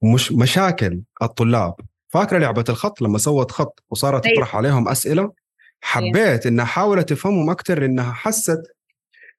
مش 0.04 0.32
مشاكل 0.32 1.02
الطلاب. 1.22 1.76
فاكرة 2.16 2.38
لعبة 2.38 2.64
الخط؟ 2.70 3.02
لما 3.02 3.18
سوت 3.18 3.52
خط 3.52 3.84
وصارت 3.90 4.26
أيوة. 4.26 4.36
تطرح 4.36 4.56
عليهم 4.56 4.88
أسئلة 4.88 5.34
حبيت 5.82 6.46
إنها 6.46 6.66
حاولت 6.66 7.10
تفهمهم 7.10 7.50
أكثر 7.50 7.80
لانها 7.80 8.12
حست 8.12 8.64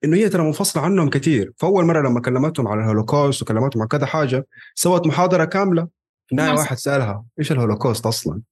إنه 0.05 0.17
هي 0.17 0.29
ترى 0.29 0.43
منفصلة 0.43 0.83
عنهم 0.83 1.11
كثير 1.11 1.53
فأول 1.57 1.85
مرة 1.85 2.09
لما 2.09 2.21
كلمتهم 2.21 2.69
على 2.69 2.81
الهولوكوست 2.81 3.43
وكلمتهم 3.43 3.83
عن 3.83 3.89
كذا 3.89 4.07
حاجة 4.07 4.47
سوت 4.75 5.07
محاضرة 5.07 5.45
كاملة. 5.45 5.89
في 6.27 6.33
النهاية 6.33 6.59
واحد 6.59 6.77
سألها 6.77 7.25
إيش 7.39 7.53
الهولوكوست 7.53 8.07
أصلا؟ 8.07 8.43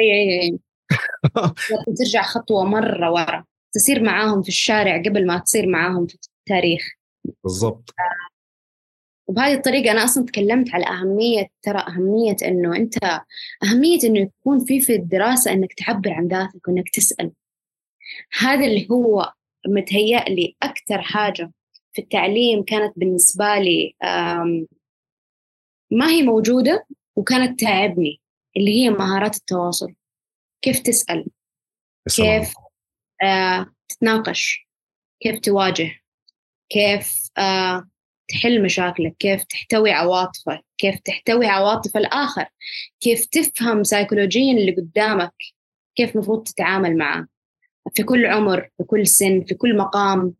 اي 0.00 0.12
اي 0.12 0.40
اي 0.42 0.58
ترجع 1.98 2.22
خطوة 2.22 2.64
مرة 2.64 3.10
ورا 3.10 3.44
تصير 3.72 4.02
معاهم 4.02 4.42
في 4.42 4.48
الشارع 4.48 5.02
قبل 5.02 5.26
ما 5.26 5.38
تصير 5.38 5.68
معاهم 5.68 6.06
في 6.06 6.18
التاريخ. 6.40 6.82
بالضبط. 7.44 7.94
وبهذه 9.32 9.54
الطريقة 9.54 9.90
أنا 9.92 10.04
أصلا 10.04 10.24
تكلمت 10.24 10.74
على 10.74 10.86
أهمية 10.86 11.50
ترى 11.62 11.78
أهمية 11.78 12.36
إنه 12.42 12.76
أنت 12.76 12.94
أهمية 13.64 13.98
إنه 14.04 14.20
يكون 14.20 14.64
في 14.64 14.80
في 14.80 14.94
الدراسة 14.94 15.52
إنك 15.52 15.72
تعبر 15.72 16.12
عن 16.12 16.28
ذاتك 16.28 16.68
وإنك 16.68 16.88
تسأل. 16.90 17.32
هذا 18.38 18.66
اللي 18.66 18.88
هو 18.90 19.32
متهيأ 19.66 20.24
لي 20.24 20.56
أكثر 20.62 21.02
حاجة 21.02 21.52
في 21.92 22.02
التعليم 22.02 22.62
كانت 22.62 22.92
بالنسبة 22.96 23.58
لي 23.58 23.94
ما 25.90 26.08
هي 26.10 26.22
موجودة 26.22 26.86
وكانت 27.16 27.60
تعبني 27.60 28.20
اللي 28.56 28.70
هي 28.70 28.90
مهارات 28.90 29.36
التواصل. 29.36 29.94
كيف 30.62 30.78
تسأل؟ 30.78 31.26
كيف 32.16 32.54
آه 33.22 33.66
تتناقش؟ 33.88 34.68
كيف 35.20 35.40
تواجه؟ 35.40 35.90
كيف 36.68 37.30
آه 37.38 37.91
تحل 38.32 38.62
مشاكلك 38.62 39.16
كيف 39.18 39.44
تحتوي 39.44 39.90
عواطفك 39.90 40.60
كيف 40.78 41.00
تحتوي 41.00 41.46
عواطف 41.46 41.96
الآخر 41.96 42.46
كيف 43.00 43.26
تفهم 43.26 43.82
سيكولوجيا 43.84 44.52
اللي 44.52 44.72
قدامك 44.72 45.34
كيف 45.96 46.16
مفروض 46.16 46.42
تتعامل 46.42 46.96
معه. 46.96 47.26
في 47.94 48.02
كل 48.02 48.26
عمر 48.26 48.68
في 48.78 48.84
كل 48.84 49.06
سن 49.06 49.44
في 49.44 49.54
كل 49.54 49.76
مقام. 49.76 50.34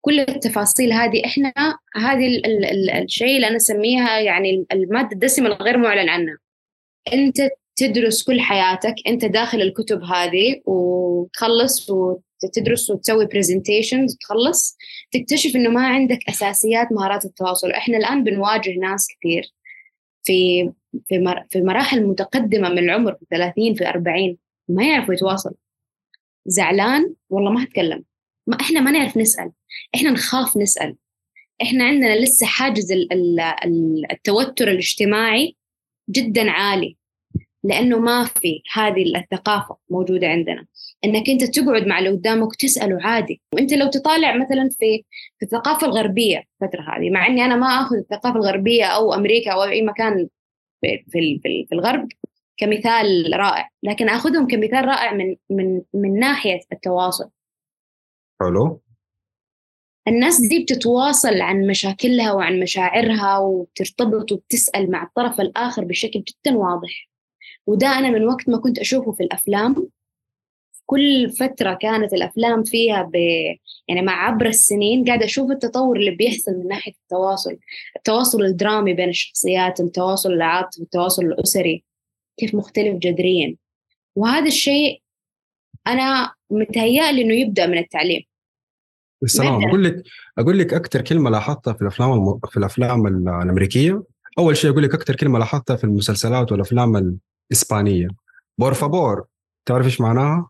كل 0.00 0.20
التفاصيل 0.20 0.92
هذه 0.92 1.22
إحنا 1.24 1.52
هذه 1.96 2.26
ال 2.26 2.46
ال 2.46 2.64
ال 2.64 2.90
الشيء 2.90 3.36
اللي 3.36 3.48
أنا 3.48 3.56
أسميها 3.56 4.18
يعني 4.18 4.66
المادة 4.72 5.12
الدسمة 5.12 5.46
الغير 5.46 5.78
معلن 5.78 6.08
عنها. 6.08 6.38
أنت 7.12 7.36
تدرس 7.76 8.22
كل 8.22 8.40
حياتك 8.40 8.94
أنت 9.06 9.24
داخل 9.24 9.62
الكتب 9.62 10.02
هذه 10.02 10.62
وتخلص 10.64 11.90
وتدرس 12.44 12.90
وتسوي 12.90 13.26
برزنتيشنز 13.26 14.14
وتخلص 14.14 14.76
تكتشف 15.12 15.56
إنه 15.56 15.70
ما 15.70 15.86
عندك 15.86 16.18
أساسيات 16.28 16.92
مهارات 16.92 17.24
التواصل. 17.24 17.70
إحنا 17.70 17.96
الآن 17.96 18.24
بنواجه 18.24 18.74
ناس 18.78 19.08
كثير 19.18 19.52
في 20.24 20.70
في 21.08 21.44
في 21.50 21.60
مراحل 21.60 22.06
متقدمة 22.06 22.68
من 22.68 22.78
العمر 22.78 23.14
في 23.14 23.26
30 23.30 23.74
في 23.74 23.88
40 23.88 24.36
ما 24.68 24.88
يعرفوا 24.88 25.14
يتواصل 25.14 25.54
زعلان؟ 26.46 27.14
والله 27.30 27.50
ما 27.50 27.64
هتكلم 27.64 28.04
ما 28.46 28.60
إحنا 28.60 28.80
ما 28.80 28.90
نعرف 28.90 29.16
نسأل. 29.16 29.52
إحنا 29.94 30.10
نخاف 30.10 30.56
نسأل. 30.56 30.96
إحنا 31.62 31.84
عندنا 31.84 32.16
لسه 32.16 32.46
حاجز 32.46 32.92
التوتر 34.10 34.70
الاجتماعي 34.70 35.56
جدا 36.10 36.50
عالي 36.50 36.96
لأنه 37.64 37.98
ما 37.98 38.24
في 38.24 38.62
هذه 38.72 39.16
الثقافة 39.16 39.76
موجودة 39.90 40.26
عندنا. 40.26 40.66
إنك 41.04 41.28
أنت 41.30 41.44
تقعد 41.44 41.86
مع 41.86 41.98
اللي 41.98 42.10
قدامك 42.10 42.48
وتسأله 42.48 42.98
عادي. 43.02 43.40
وأنت 43.52 43.72
لو 43.72 43.90
تطالع 43.90 44.36
مثلا 44.36 44.68
في 44.78 45.04
في 45.38 45.44
الثقافة 45.44 45.86
الغربية 45.86 46.38
الفترة 46.62 46.80
هذه 46.80 47.10
مع 47.10 47.26
إني 47.26 47.44
أنا 47.44 47.56
ما 47.56 47.66
آخذ 47.66 47.96
الثقافة 47.96 48.36
الغربية 48.36 48.84
أو 48.84 49.14
أمريكا 49.14 49.52
أو 49.52 49.62
أي 49.62 49.82
مكان 49.82 50.28
في 50.80 51.04
في, 51.10 51.40
في, 51.42 51.66
في 51.68 51.74
الغرب 51.74 52.08
كمثال 52.56 53.30
رائع. 53.34 53.70
لكن 53.82 54.08
آخذهم 54.08 54.46
كمثال 54.46 54.84
رائع 54.84 55.12
من 55.12 55.36
من 55.50 55.82
من 55.94 56.18
ناحية 56.18 56.60
التواصل. 56.72 57.30
حلو. 58.40 58.82
الناس 60.08 60.40
دي 60.40 60.62
بتتواصل 60.62 61.40
عن 61.40 61.66
مشاكلها 61.66 62.32
وعن 62.32 62.60
مشاعرها 62.60 63.38
وبترتبط 63.38 64.32
وبتسأل 64.32 64.90
مع 64.90 65.02
الطرف 65.02 65.40
الآخر 65.40 65.84
بشكل 65.84 66.22
جدا 66.22 66.56
واضح. 66.56 67.08
وده 67.66 67.98
أنا 67.98 68.10
من 68.10 68.24
وقت 68.24 68.48
ما 68.48 68.58
كنت 68.58 68.78
أشوفه 68.78 69.12
في 69.12 69.22
الأفلام 69.22 69.88
كل 70.86 71.30
فترة 71.30 71.74
كانت 71.74 72.12
الأفلام 72.12 72.64
فيها 72.64 73.02
ب... 73.02 73.14
يعني 73.88 74.02
مع 74.02 74.26
عبر 74.26 74.46
السنين 74.46 75.04
قاعدة 75.04 75.24
أشوف 75.24 75.50
التطور 75.50 75.96
اللي 75.96 76.10
بيحصل 76.10 76.52
من 76.52 76.68
ناحية 76.68 76.92
التواصل 76.92 77.56
التواصل 77.96 78.42
الدرامي 78.42 78.94
بين 78.94 79.08
الشخصيات 79.08 79.80
التواصل 79.80 80.32
العاطفي 80.32 80.82
التواصل 80.82 81.22
الأسري 81.22 81.84
كيف 82.36 82.54
مختلف 82.54 82.96
جذريا. 82.96 83.56
وهذا 84.16 84.46
الشيء 84.46 85.02
أنا 85.86 86.34
متهيألي 86.50 87.22
إنه 87.22 87.34
يبدأ 87.34 87.66
من 87.66 87.78
التعليم. 87.78 88.22
السلام. 89.22 89.68
أقول 89.68 89.84
لك 89.84 90.02
أقول 90.38 90.58
لك 90.58 90.74
أكثر 90.74 91.00
كلمة 91.00 91.30
لاحظتها 91.30 91.72
في 91.72 91.82
الأفلام 91.82 92.12
الم... 92.12 92.38
في 92.48 92.56
الأفلام 92.56 93.06
الأمريكية. 93.06 94.02
أول 94.38 94.56
شيء 94.56 94.70
أقول 94.70 94.82
لك 94.82 94.94
أكثر 94.94 95.16
كلمة 95.16 95.38
لاحظتها 95.38 95.76
في 95.76 95.84
المسلسلات 95.84 96.52
والأفلام 96.52 97.18
الإسبانية. 97.50 98.08
por 98.58 98.74
favor 98.74 99.24
تعرف 99.66 99.86
إيش 99.86 100.00
معناها؟ 100.00 100.48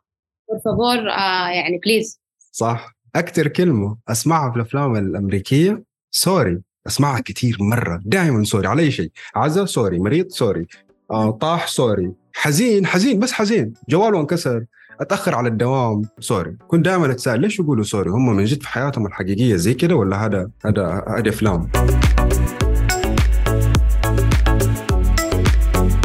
favor 0.65 1.11
آه 1.11 1.49
يعني 1.49 1.81
please 1.85 2.21
صح. 2.53 2.97
أكثر 3.17 3.49
كلمة 3.49 3.97
أسمعها 4.09 4.51
في 4.51 4.57
الأفلام 4.57 4.97
الأمريكية 4.97 5.83
sorry. 6.11 6.61
أسمعها 6.87 7.21
كثير 7.21 7.57
مرة. 7.61 8.01
دائما 8.05 8.45
sorry 8.45 8.67
على 8.69 8.83
أي 8.83 8.91
شيء. 8.91 9.11
عزا 9.37 9.65
sorry. 9.65 9.99
مريض 9.99 10.29
sorry. 10.29 10.67
آه 11.11 11.31
طاح 11.31 11.67
sorry. 11.69 12.13
حزين 12.35 12.87
حزين 12.87 13.19
بس 13.19 13.33
حزين. 13.33 13.73
جواله 13.89 14.21
انكسر 14.21 14.65
أتأخر 15.01 15.35
على 15.35 15.49
الدوام 15.49 16.03
sorry. 16.21 16.57
كنت 16.69 16.85
دائما 16.85 17.11
أتساءل 17.11 17.41
ليش 17.41 17.59
يقولوا 17.59 17.85
sorry؟ 17.85 18.11
هم 18.11 18.37
من 18.37 18.45
جد 18.45 18.63
في 18.63 18.69
حياتهم 18.69 19.07
الحقيقية 19.07 19.57
زي 19.57 19.75
كده 19.75 19.95
ولا 19.95 20.27
هذا 20.27 20.51
هذا 20.67 21.05
هذه 21.09 21.29
أفلام؟ 21.29 21.71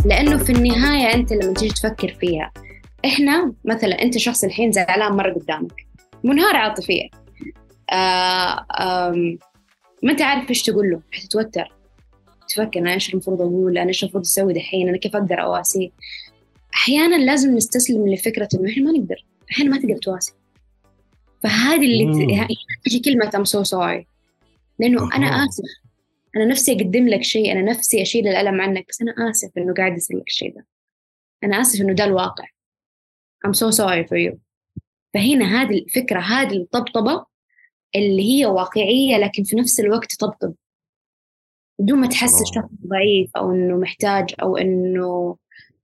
لأنه 0.06 0.38
في 0.38 0.52
النهاية 0.52 1.14
أنت 1.14 1.34
لما 1.34 1.54
تيجي 1.54 1.74
تفكر 1.74 2.18
فيها 2.20 2.52
إحنا 3.06 3.54
مثلا 3.66 4.02
أنت 4.02 4.18
شخص 4.18 4.44
الحين 4.44 4.72
زعلان 4.72 5.12
مرة 5.12 5.34
قدامك 5.34 5.86
منهار 6.24 6.56
عاطفيا. 6.56 7.10
آه 7.92 8.66
ما 10.04 10.12
أنت 10.12 10.22
عارف 10.22 10.50
إيش 10.50 10.64
تقول 10.64 10.90
له 10.90 11.02
حتتوتر. 11.12 11.74
تفكر 12.50 12.80
أنا 12.80 12.94
إيش 12.94 13.14
المفروض 13.14 13.42
أقول؟ 13.42 13.78
أنا 13.78 13.88
إيش 13.88 14.04
المفروض 14.04 14.24
أسوي 14.24 14.54
دحين؟ 14.54 14.90
أنا 14.90 14.98
كيف 14.98 15.16
أقدر 15.16 15.42
أواسيه؟ 15.42 15.90
أحيانا 16.76 17.16
لازم 17.16 17.56
نستسلم 17.56 18.14
لفكرة 18.14 18.50
إنه 18.54 18.72
إحنا 18.72 18.84
ما 18.84 18.92
نقدر. 18.92 19.26
إحنا 19.52 19.66
ما 19.66 19.78
تقدر 19.78 19.98
تواسي. 19.98 20.34
فهذه 21.44 21.86
اللي 21.86 22.48
تجي 22.86 23.00
كلمة 23.00 23.32
I'm 23.36 23.44
so 23.44 23.64
sorry 23.64 24.08
لأنه 24.80 25.16
أنا 25.16 25.26
آسف. 25.26 25.64
أنا 26.38 26.46
نفسي 26.46 26.72
أقدم 26.72 27.08
لك 27.08 27.24
شيء 27.24 27.52
أنا 27.52 27.62
نفسي 27.62 28.02
أشيل 28.02 28.28
الألم 28.28 28.62
عنك 28.62 28.86
بس 28.90 29.02
أنا 29.02 29.30
آسف 29.30 29.50
إنه 29.58 29.74
قاعد 29.74 29.98
يصير 29.98 30.18
لك 30.18 30.28
الشيء 30.28 30.56
ده. 30.56 30.66
أنا 31.44 31.62
آسف 31.62 31.82
إنه 31.82 31.94
ده 31.94 32.04
الواقع. 32.04 32.46
I'm 33.46 33.54
so 33.54 33.72
sorry 33.72 34.08
for 34.08 34.18
you. 34.18 34.38
فهنا 35.14 35.62
هذه 35.62 35.78
الفكرة 35.78 36.20
هذه 36.20 36.58
الطبطبة 36.58 37.26
اللي 37.96 38.40
هي 38.40 38.46
واقعية 38.46 39.18
لكن 39.18 39.44
في 39.44 39.56
نفس 39.56 39.80
الوقت 39.80 40.12
تطبطب 40.12 40.54
بدون 41.80 42.00
ما 42.00 42.08
تحس 42.08 42.42
الشخص 42.42 42.70
ضعيف 42.88 43.32
أو 43.38 43.52
إنه 43.52 43.78
محتاج 43.78 44.36
أو 44.42 44.58
إنه 44.58 45.38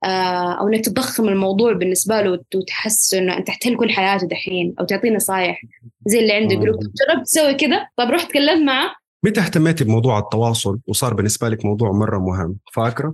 آه، 0.04 0.60
أو 0.60 0.68
إنك 0.68 0.86
تضخم 0.86 1.28
الموضوع 1.30 1.74
بالنسبة 1.74 2.22
له 2.22 2.44
وتحس 2.56 3.14
إنه 3.14 3.38
أنت 3.38 3.48
تحتل 3.48 3.78
كل 3.78 3.90
حياته 3.90 4.28
دحين 4.28 4.76
أو 4.80 4.86
تعطيه 4.86 5.10
نصايح. 5.10 5.62
زي 6.06 6.20
اللي 6.20 6.34
عنده 6.34 6.56
جروب 6.56 6.80
جربت 6.80 7.26
تسوي 7.26 7.54
كذا 7.54 7.88
طب 7.98 8.10
رحت 8.10 8.30
تكلمت 8.30 8.66
معه؟ 8.66 8.96
متى 9.24 9.42
اهتميتي 9.42 9.84
بموضوع 9.84 10.20
التواصل 10.20 10.80
وصار 10.88 11.14
بالنسبة 11.14 11.50
لك 11.50 11.66
موضوع 11.66 11.92
مرة 11.92 12.18
مهم؟ 12.20 12.58
فاكرة؟ 12.74 13.14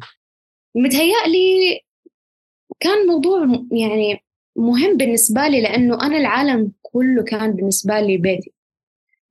متهيألي 0.75 1.81
كان 2.79 3.07
موضوع 3.07 3.47
يعني 3.71 4.23
مهم 4.55 4.97
بالنسبة 4.97 5.47
لي 5.47 5.61
لأنه 5.61 6.05
أنا 6.05 6.17
العالم 6.17 6.71
كله 6.81 7.23
كان 7.23 7.51
بالنسبة 7.51 7.99
لي 7.99 8.17
بيتي. 8.17 8.53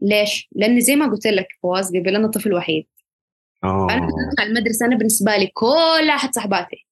ليش؟ 0.00 0.48
لأني 0.52 0.80
زي 0.80 0.96
ما 0.96 1.06
قلت 1.06 1.26
لك 1.26 1.48
فواز 1.62 1.88
قبل 1.96 2.16
أنا 2.16 2.28
طفل 2.28 2.54
وحيد. 2.54 2.87
أوه. 3.64 3.92
أنا 3.94 4.06
كنت 4.06 4.40
المدرسة 4.40 4.87
أنا 4.87 4.96
بالنسبة 4.96 5.37
لي 5.37 5.46
كل 5.46 6.11
أحد 6.11 6.35
صحباتي. 6.35 6.87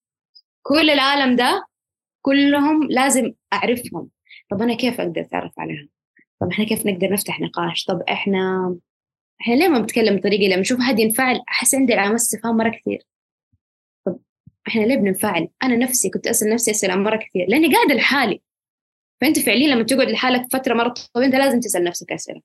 كل 0.62 0.90
العالم 0.90 1.36
ده 1.36 1.66
كلهم 2.22 2.88
لازم 2.90 3.32
أعرفهم. 3.52 4.08
طب 4.50 4.62
أنا 4.62 4.74
كيف 4.74 5.00
أقدر 5.00 5.20
أتعرف 5.20 5.52
عليهم؟ 5.58 5.88
طب 6.40 6.48
إحنا 6.50 6.64
كيف 6.64 6.86
نقدر 6.86 7.12
نفتح 7.12 7.40
نقاش؟ 7.40 7.84
طب 7.84 8.02
إحنا 8.02 8.76
إحنا 9.40 9.54
ليه 9.54 9.68
ما 9.68 9.78
بنتكلم 9.78 10.16
بطريقة 10.16 10.52
لما 10.52 10.60
نشوف 10.60 10.80
هذه 10.80 11.00
ينفعل 11.00 11.40
أحس 11.48 11.74
عندي 11.74 11.94
علامات 11.94 12.20
استفهام 12.20 12.56
مرة 12.56 12.68
كثير. 12.68 13.06
طب 14.66 14.72
إحنا 14.72 14.82
ليه 14.82 14.96
بننفعل؟ 14.96 15.48
أنا 15.62 15.76
نفسي 15.76 16.10
كنت 16.10 16.26
أسأل 16.26 16.50
نفسي 16.50 16.70
أسئلة 16.70 16.96
مرة 16.96 17.16
كثير 17.16 17.46
لأني 17.48 17.74
قاعدة 17.74 17.94
لحالي. 17.94 18.42
فأنت 19.20 19.38
فعليا 19.38 19.74
لما 19.74 19.82
تقعد 19.82 20.08
لحالك 20.08 20.46
فترة 20.52 20.74
مرة 20.74 20.94
طويلة 21.14 21.26
أنت 21.28 21.34
لازم 21.34 21.60
تسأل 21.60 21.84
نفسك 21.84 22.12
أسئلة. 22.12 22.40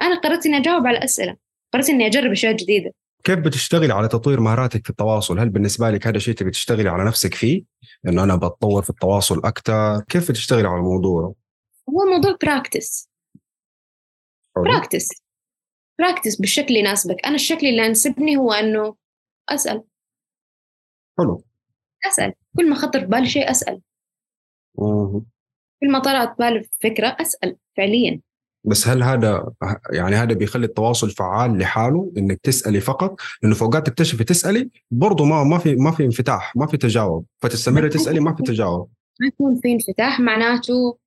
أنا 0.00 0.20
قررت 0.20 0.46
إني 0.46 0.56
أجاوب 0.56 0.86
على 0.86 1.04
أسئلة. 1.04 1.36
قررت 1.72 1.90
إني 1.90 2.06
أجرب 2.06 2.30
أشياء 2.30 2.52
جديدة. 2.52 2.94
كيف 3.24 3.38
بتشتغلي 3.38 3.92
على 3.92 4.08
تطوير 4.08 4.40
مهاراتك 4.40 4.84
في 4.84 4.90
التواصل؟ 4.90 5.38
هل 5.38 5.48
بالنسبة 5.48 5.90
لك 5.90 6.06
هذا 6.06 6.18
شيء 6.18 6.34
تبي 6.34 6.50
تشتغلي 6.50 6.88
على 6.88 7.04
نفسك 7.04 7.34
فيه؟ 7.34 7.64
إنه 8.08 8.24
أنا 8.24 8.36
بتطور 8.36 8.82
في 8.82 8.90
التواصل 8.90 9.38
أكثر، 9.44 10.00
كيف 10.08 10.30
بتشتغلي 10.30 10.68
على 10.68 10.78
الموضوع؟ 10.78 11.34
هو 11.90 12.02
الموضوع 12.02 12.36
practice 12.42 13.10
practice 14.56 15.08
practice 15.98 16.36
بالشكل 16.36 16.66
اللي 16.66 16.78
يناسبك، 16.78 17.26
أنا 17.26 17.34
الشكل 17.34 17.66
اللي 17.66 17.84
يناسبني 17.84 18.36
هو 18.36 18.52
إنه 18.52 18.96
أسأل. 19.48 19.84
حلو. 21.18 21.44
أسأل، 22.08 22.32
كل 22.56 22.70
ما 22.70 22.74
خطر 22.74 23.00
في 23.00 23.06
بالي 23.06 23.26
شيء 23.26 23.50
مه. 24.78 25.22
كل 25.80 25.90
ما 25.90 25.98
طلعت 25.98 26.38
بالي 26.38 26.68
فكرة 26.80 27.16
أسأل 27.20 27.56
فعليا. 27.76 28.20
بس 28.66 28.88
هل 28.88 29.02
هذا 29.02 29.52
يعني 29.92 30.16
هذا 30.16 30.34
بيخلي 30.34 30.66
التواصل 30.66 31.10
فعال 31.10 31.58
لحاله 31.58 32.12
إنك 32.16 32.40
تسألي 32.40 32.80
فقط؟ 32.80 33.20
لأنه 33.42 33.54
في 33.54 33.62
اوقات 33.62 33.86
تكتشفي 33.86 34.24
تسألي 34.24 34.70
برضه 34.90 35.24
ما 35.24 35.44
ما 35.44 35.58
في 35.58 35.74
ما 35.74 35.90
في 35.90 36.04
انفتاح 36.04 36.56
ما 36.56 36.66
في 36.66 36.76
تجاوب. 36.76 37.26
فتستمري 37.42 37.88
تسألي 37.88 38.20
ما 38.20 38.34
في 38.34 38.42
تجاوب. 38.42 38.90
ما 39.20 39.26
يكون 39.26 39.60
في 39.60 39.72
انفتاح 39.72 40.20
معناته 40.20 40.98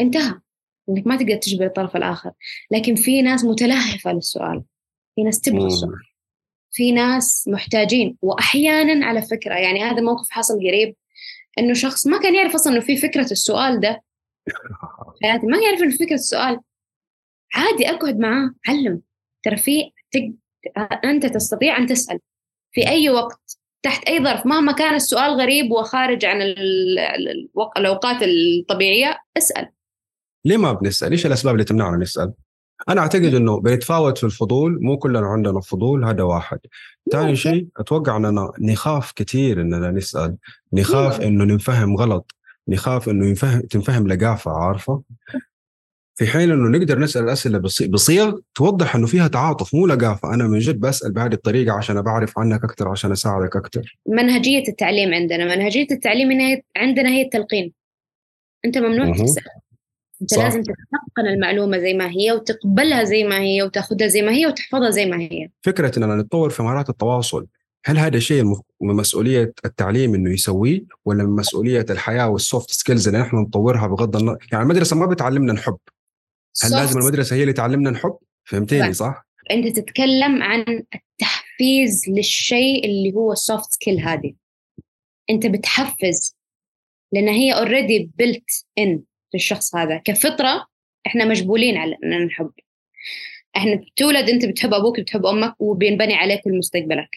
انتهى. 0.00 0.40
إنك 0.88 1.06
ما 1.06 1.16
تقدر 1.16 1.36
تجبر 1.36 1.66
الطرف 1.66 1.96
الآخر. 1.96 2.30
لكن 2.70 2.94
في 2.94 3.22
ناس 3.22 3.44
متلهفة 3.44 4.12
للسؤال. 4.12 4.62
في 5.14 5.22
ناس 5.22 5.40
تبغى 5.40 5.66
السؤال. 5.66 6.15
في 6.76 6.92
ناس 6.92 7.48
محتاجين. 7.48 8.16
وأحيانا 8.22 9.06
على 9.06 9.22
فكرة 9.22 9.54
يعني 9.54 9.84
هذا 9.84 10.00
موقف 10.00 10.30
حصل 10.30 10.54
قريب 10.54 10.96
إنه 11.58 11.74
شخص 11.74 12.06
ما 12.06 12.20
كان 12.20 12.34
يعرف 12.34 12.54
أصلا 12.54 12.72
إنه 12.72 12.80
في 12.80 12.96
فكرة 12.96 13.32
السؤال 13.32 13.80
ده. 13.80 14.02
حياتي 15.22 15.46
ما 15.46 15.58
يعرف 15.58 15.82
إنه 15.82 15.96
فكرة 15.96 16.14
السؤال. 16.14 16.60
عادي 17.54 17.90
أقعد 17.90 18.18
معاه 18.18 18.50
علم 18.68 19.00
ترى 19.42 19.56
في 19.56 19.92
تق... 20.10 20.32
أنت 21.04 21.26
تستطيع 21.26 21.78
أن 21.78 21.86
تسأل 21.86 22.18
في 22.72 22.88
أي 22.88 23.10
وقت 23.10 23.58
تحت 23.82 24.08
أي 24.08 24.24
ظرف. 24.24 24.46
مهما 24.46 24.72
كان 24.72 24.94
السؤال 24.94 25.30
غريب 25.30 25.72
وخارج 25.72 26.24
عن 26.24 26.42
الأوقات 27.76 28.22
الطبيعية 28.22 29.18
اسأل. 29.36 29.68
ليه 30.44 30.56
ما 30.56 30.72
بنسأل؟ 30.72 31.12
إيش 31.12 31.26
الأسباب 31.26 31.54
اللي 31.54 31.64
تمنعنا 31.64 31.96
نسأل؟ 31.96 32.32
أنا 32.88 33.00
أعتقد 33.00 33.34
إنه 33.34 33.60
بيتفاوت 33.60 34.18
في 34.18 34.24
الفضول 34.24 34.78
مو 34.82 34.98
كلنا 34.98 35.26
عندنا 35.26 35.60
فضول 35.60 36.04
هذا 36.04 36.22
واحد. 36.22 36.58
ثاني 37.12 37.36
شيء 37.36 37.66
أتوقع 37.76 38.16
إننا 38.16 38.52
نخاف 38.60 39.12
كثير 39.16 39.60
إننا 39.60 39.90
نسأل. 39.90 40.36
نخاف 40.72 41.20
إنه 41.20 41.44
نفهم 41.44 41.96
غلط. 41.96 42.34
نخاف 42.68 43.08
إنه 43.08 43.26
ينفهم 43.26 43.60
تنفهم 43.60 44.08
لقافة 44.08 44.50
عارفة؟ 44.50 45.02
في 46.18 46.26
حين 46.26 46.50
إنه 46.50 46.78
نقدر 46.78 46.98
نسأل 46.98 47.24
الأسئلة 47.24 47.58
بصيغ 47.88 48.38
توضح 48.54 48.96
إنه 48.96 49.06
فيها 49.06 49.28
تعاطف 49.28 49.74
مو 49.74 49.86
لقافة. 49.86 50.34
أنا 50.34 50.48
من 50.48 50.58
جد 50.58 50.80
بسأل 50.80 51.12
بهذه 51.12 51.32
الطريقة 51.32 51.72
عشان 51.76 52.02
بعرف 52.02 52.38
عنك 52.38 52.64
أكثر 52.64 52.88
عشان 52.88 53.12
أساعدك 53.12 53.56
أكثر 53.56 53.98
منهجية 54.08 54.68
التعليم 54.68 55.14
عندنا. 55.14 55.56
منهجية 55.56 55.86
التعليم 55.90 56.60
عندنا 56.76 57.08
هي 57.08 57.22
التلقين. 57.22 57.72
أنت 58.64 58.78
ممنوع 58.78 59.16
تسأل. 59.16 59.42
انت 60.22 60.34
صح. 60.34 60.42
لازم 60.42 60.62
تتلقن 60.62 61.26
المعلومة 61.34 61.78
زي 61.78 61.94
ما 61.94 62.10
هي 62.10 62.32
وتقبلها 62.32 63.04
زي 63.04 63.24
ما 63.24 63.38
هي 63.38 63.62
وتاخذها 63.62 64.06
زي 64.06 64.22
ما 64.22 64.32
هي 64.32 64.46
وتحفظها 64.46 64.90
زي 64.90 65.06
ما 65.06 65.16
هي. 65.16 65.48
فكرة 65.62 65.98
إننا 65.98 66.16
نتطور 66.16 66.50
في 66.50 66.62
مهارات 66.62 66.90
التواصل 66.90 67.46
هل 67.84 67.98
هذا 67.98 68.18
شيء 68.18 68.44
من 68.80 68.94
مسؤولية 68.94 69.52
التعليم 69.64 70.14
إنه 70.14 70.32
يسويه 70.32 70.84
ولا 71.04 71.24
من 71.24 71.30
مسؤولية 71.30 71.86
الحياة 71.90 72.28
وال 72.28 72.42
soft 72.42 72.70
skills 72.70 73.08
اللي 73.08 73.20
نحن 73.20 73.36
نطورها 73.36 73.86
بغض 73.86 74.16
النظر؟ 74.16 74.46
يعني 74.52 74.64
المدرسة 74.64 74.96
ما 74.96 75.06
بتعلمنا 75.06 75.52
نحب 75.52 75.78
هل 76.64 76.70
لازم 76.70 77.00
المدرسة 77.00 77.36
هي 77.36 77.42
اللي 77.42 77.52
تعلمنا 77.52 77.90
نحب 77.90 78.18
فهمتيني 78.44 78.92
صح؟ 78.92 79.26
أنت 79.50 79.76
تتكلم 79.76 80.42
عن 80.42 80.82
التحفيز 80.94 82.02
للشيء 82.08 82.84
اللي 82.84 83.12
هو 83.14 83.32
ال 83.32 83.40
soft 83.40 83.72
skill 83.72 84.00
هذه. 84.00 84.34
أنت 85.30 85.46
بتحفز 85.46 86.36
لأن 87.12 87.28
هي 87.28 87.52
already 87.52 88.10
built 88.16 88.50
in 88.78 89.02
للشخص 89.34 89.74
هذا. 89.74 90.02
كفطرة 90.04 90.66
إحنا 91.06 91.24
مجبولين 91.24 91.76
على 91.76 91.96
إننا 92.04 92.24
نحب. 92.24 92.50
إحنا 93.56 93.74
بتولد 93.74 94.28
أنت 94.28 94.44
بتحب 94.46 94.74
أبوك 94.74 95.00
بتحب 95.00 95.26
أمك 95.26 95.54
وبينبني 95.60 96.14
عليك 96.14 96.40
مستقبلك. 96.46 97.08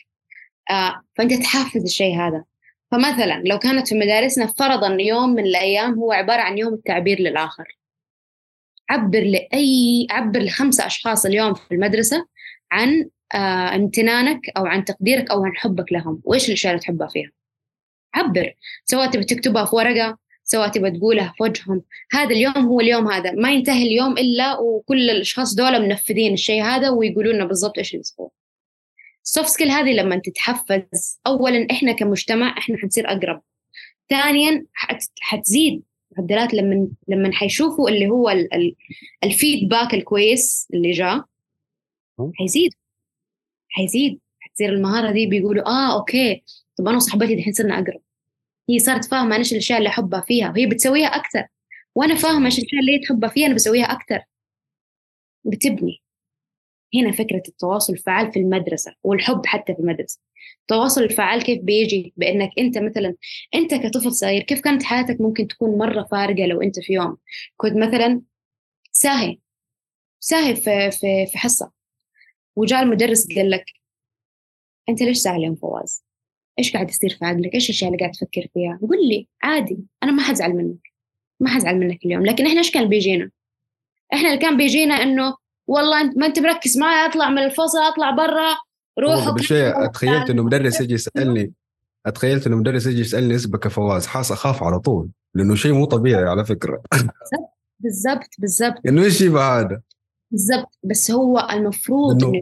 آه 0.72 1.02
فأنت 1.16 1.34
تحفز 1.34 1.84
الشيء 1.84 2.16
هذا. 2.16 2.44
فمثلا 2.92 3.42
لو 3.46 3.60
كانت 3.60 3.88
في 3.88 3.96
مدارسنا 3.96 4.48
فرضا 4.48 4.98
يوم 5.00 5.30
من 5.30 5.44
الأيام 5.46 5.94
هو 5.94 6.12
عبارة 6.12 6.42
عن 6.42 6.58
يوم 6.58 6.74
التعبير 6.74 7.20
للآخر. 7.20 7.78
عبر 8.90 9.24
لأي 9.24 10.08
عبر 10.10 10.40
لخمسه 10.40 10.86
أشخاص 10.86 11.26
اليوم 11.26 11.54
في 11.54 11.72
المدرسة 11.72 12.26
عن 12.72 13.10
آه 13.34 13.76
امتنانك 13.76 14.40
أو 14.58 14.66
عن 14.66 14.86
تقديرك 14.86 15.32
أو 15.32 15.46
عن 15.46 15.56
حبك 15.56 15.92
لهم. 15.92 16.22
وإيش 16.24 16.48
الأشياء 16.48 16.74
اللي 16.74 16.82
تحبها 16.82 17.08
فيها؟ 17.08 17.32
عبر. 18.14 18.54
سواء 18.86 19.12
تبي 19.12 19.24
تكتبها 19.24 19.66
في 19.66 19.76
ورقة 19.76 20.18
سواء 20.52 20.68
تبى 20.68 20.92
تقولها 20.92 21.34
في 21.38 21.44
وجههم. 21.44 21.82
هذا 22.12 22.30
اليوم 22.30 22.58
هو 22.58 22.80
اليوم 22.80 23.08
هذا. 23.08 23.32
ما 23.32 23.52
ينتهي 23.52 23.84
اليوم 23.84 24.18
إلا 24.18 24.60
وكل 24.60 25.10
الأشخاص 25.10 25.56
دول 25.56 25.82
منفذين 25.82 26.34
الشيء 26.34 26.64
هذا 26.64 26.90
ويقولون 26.90 27.36
لنا 27.36 27.46
بالضبط 27.46 27.78
إيش 27.78 27.96
الأسبوع. 27.96 28.32
ال 29.26 29.31
soft 29.31 29.50
skill 29.50 29.72
هذه 29.72 29.92
لما 29.94 30.18
تتحفز 30.18 31.20
أولا 31.28 31.68
إحنا 31.72 31.92
كمجتمع 31.92 32.58
إحنا 32.58 32.78
حنصير 32.78 33.12
أقرب. 33.12 33.42
ثانيا 34.10 34.66
حتزيد 35.22 35.84
معدلات 36.18 36.54
لما 36.54 36.88
لما 37.08 37.32
حيشوفوا 37.34 37.90
اللي 37.90 38.08
هو 38.08 38.36
الفيدباك 39.24 39.94
الكويس 39.94 40.68
اللي 40.74 40.92
جاء 40.92 41.26
حيزيد. 42.34 42.72
حيزيد. 43.70 44.20
حتصير 44.40 44.70
المهارة 44.70 45.12
دي 45.12 45.26
بيقولوا 45.26 45.68
آه 45.68 45.94
أوكي. 46.00 46.44
طب 46.78 46.88
أنا 46.88 46.96
وصاحبتي 46.98 47.36
دحين 47.36 47.54
صرنا 47.54 47.80
أقرب. 47.80 48.02
هي 48.70 48.80
صارت 48.80 49.06
فاهمة 49.06 49.36
إيش 49.36 49.52
الأشياء 49.52 49.80
اللي 49.80 49.90
أحبها 49.90 50.22
فيها 50.22 50.50
وهي 50.50 50.66
بتسويها 50.66 51.08
أكثر. 51.08 51.48
وأنا 51.96 52.16
فاهمة 52.16 52.46
إيش 52.46 52.60
الأشياء 52.60 52.82
اللي 52.82 52.92
هي 52.96 53.00
تحبها 53.00 53.30
فيها 53.30 53.46
أنا 53.46 53.56
بسويها 53.56 53.86
أكثر. 53.86 54.24
بتبني. 55.44 56.02
هنا 56.96 57.12
فكرة 57.12 57.44
التواصل 57.48 57.94
الفعال 57.94 58.32
في 58.32 58.40
المدرسة 58.40 58.96
والحب 59.04 59.46
حتى 59.46 59.74
في 59.76 59.80
المدرسة. 59.80 60.20
التواصل 60.62 61.04
الفعال 61.04 61.44
كيف 61.44 61.62
بيجي؟ 61.62 62.14
بأنك 62.18 62.50
أنت 62.60 62.78
مثلا 62.78 63.16
أنت 63.56 63.74
كطفل 63.74 64.12
صغير 64.12 64.42
كيف 64.42 64.62
كانت 64.62 64.84
حياتك 64.84 65.22
ممكن 65.22 65.48
تكون 65.48 65.78
مرة 65.78 66.08
فارقة 66.12 66.46
لو 66.46 66.62
أنت 66.62 66.80
في 66.80 66.94
يوم؟ 66.94 67.18
كنت 67.58 67.74
مثلا 67.78 68.22
ساهي 68.92 69.40
ساهي 70.20 70.56
في, 70.56 70.92
في, 70.92 71.26
في 71.32 71.38
حصة 71.38 71.72
وجاء 72.56 72.84
المدرس 72.84 73.28
قال 73.36 73.50
لك 73.50 73.66
أنت 74.90 75.02
ليش 75.02 75.18
ساهي 75.18 75.36
اليوم 75.38 75.56
فواز؟ 75.56 76.09
إيش 76.60 76.74
قاعد 76.74 76.90
يصير 76.90 77.10
في 77.10 77.26
عقلك؟ 77.26 77.54
إيش 77.54 77.70
الأشياء 77.70 77.90
اللي 77.90 78.00
قاعد 78.00 78.12
تفكر 78.12 78.48
فيها؟ 78.54 78.80
قول 78.82 79.10
لي 79.10 79.28
عادي 79.44 79.78
أنا 80.04 80.12
ما 80.12 80.22
حزعل 80.22 80.54
منك 80.54 80.92
ما 81.40 81.50
حزعل 81.50 81.76
منك 81.80 82.06
اليوم 82.06 82.26
لكن 82.26 82.46
إحنا 82.46 82.60
إيش 82.60 82.72
كان 82.72 82.90
بيجينا؟ 82.90 83.32
إحنا 84.14 84.28
اللي 84.28 84.40
كان 84.40 84.58
بيجينا 84.58 84.94
إنه 84.94 85.36
والله 85.68 86.02
انت 86.02 86.18
ما 86.18 86.26
أنت 86.26 86.40
مركز 86.40 86.78
معي 86.78 87.06
أطلع 87.06 87.30
من 87.30 87.38
الفصل 87.38 87.78
أطلع 87.78 88.12
برا 88.12 88.56
روح 89.00 89.30
بشيء 89.30 89.86
تخيلت 89.86 90.30
إنه 90.30 90.44
مدرس 90.44 90.82
يجي 90.82 90.94
يسألني. 90.94 91.54
أتخيلت 92.06 92.48
إنه 92.48 92.56
مدرس 92.56 92.88
يجي 92.88 93.02
يسألني 93.02 93.36
اسمك 93.36 93.68
فواز 93.68 94.08
حاس 94.08 94.32
أخاف 94.32 94.64
على 94.64 94.80
طول 94.80 95.10
لأنه 95.36 95.56
شيء 95.56 95.74
مو 95.74 95.86
طبيعي 95.86 96.24
على 96.24 96.46
فكرة. 96.46 96.82
بالضبط 97.80 98.30
بالضبط 98.40 98.88
إنه 98.88 99.04
إيش 99.04 99.24
هذا؟ 99.24 99.82
بالضبط 100.32 100.78
بس 100.84 101.12
هو 101.12 101.48
المفروض 101.52 102.24
إنه 102.24 102.42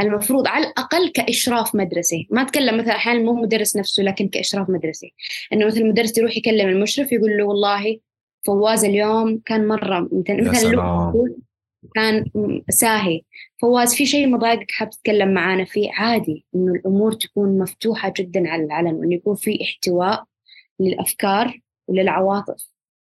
المفروض 0.00 0.46
على 0.46 0.66
الأقل 0.66 1.08
كإشراف 1.08 1.74
مدرسي. 1.74 2.28
ما 2.30 2.42
أتكلم 2.42 2.78
مثلا 2.78 2.96
أحيانا 2.96 3.18
مو 3.18 3.34
مدرس 3.34 3.76
نفسه 3.76 4.02
لكن 4.02 4.28
كإشراف 4.28 4.70
مدرسي. 4.70 5.14
إنه 5.52 5.66
مثلا 5.66 5.80
المدرس 5.80 6.18
يروح 6.18 6.36
يكلم 6.36 6.68
المشرف 6.68 7.12
يقول 7.12 7.36
له 7.36 7.44
والله 7.44 7.98
فواز 8.46 8.84
اليوم 8.84 9.40
كان 9.46 9.68
مرة 9.68 10.08
مثلا 10.28 11.12
كان 11.94 12.24
ساهي. 12.68 13.22
فواز 13.58 13.94
في 13.94 14.06
شيء 14.06 14.28
مضايقك 14.28 14.70
حاب 14.70 14.90
تتكلم 14.90 15.34
معانا؟ 15.34 15.64
فيه 15.64 15.90
عادي 15.92 16.46
إنه 16.54 16.72
الأمور 16.72 17.12
تكون 17.12 17.58
مفتوحة 17.58 18.12
جدا 18.16 18.48
على 18.48 18.64
العلن 18.64 18.94
وإنه 18.94 19.14
يكون 19.14 19.34
في 19.34 19.58
احتواء 19.62 20.24
للأفكار 20.80 21.60
وللعواطف. 21.88 22.68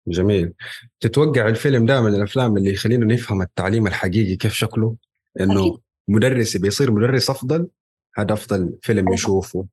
جميل. 0.09 0.53
تتوقع 1.01 1.49
الفيلم 1.49 1.87
ده 1.87 2.01
من 2.01 2.14
الأفلام 2.14 2.57
اللي 2.57 2.73
يخلينا 2.73 3.14
نفهم 3.14 3.42
التعليم 3.42 3.87
الحقيقي 3.87 4.37
كيف 4.37 4.53
شكله؟ 4.53 4.97
إنه 5.40 5.66
أكيد. 5.66 5.81
مدرس 6.09 6.57
بيصير 6.57 6.93
مدرس 6.93 7.31
أفضل؟ 7.31 7.69
هذا 8.17 8.33
أفضل 8.33 8.79
فيلم 8.83 9.12
يشوفه. 9.12 9.67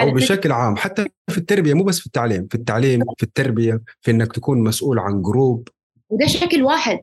أو 0.00 0.10
بشكل 0.10 0.52
عام 0.52 0.76
حتى 0.76 1.06
في 1.28 1.38
التربية 1.38 1.74
مو 1.74 1.84
بس 1.84 2.00
في 2.00 2.06
التعليم 2.06 2.46
في 2.46 2.54
التعليم 2.54 3.04
في 3.16 3.22
التربية 3.22 3.82
في 4.00 4.10
إنك 4.10 4.32
تكون 4.32 4.62
مسؤول 4.62 4.98
عن 4.98 5.22
group 5.22 5.68
وده 6.10 6.26
شكل 6.26 6.62
واحد. 6.62 7.00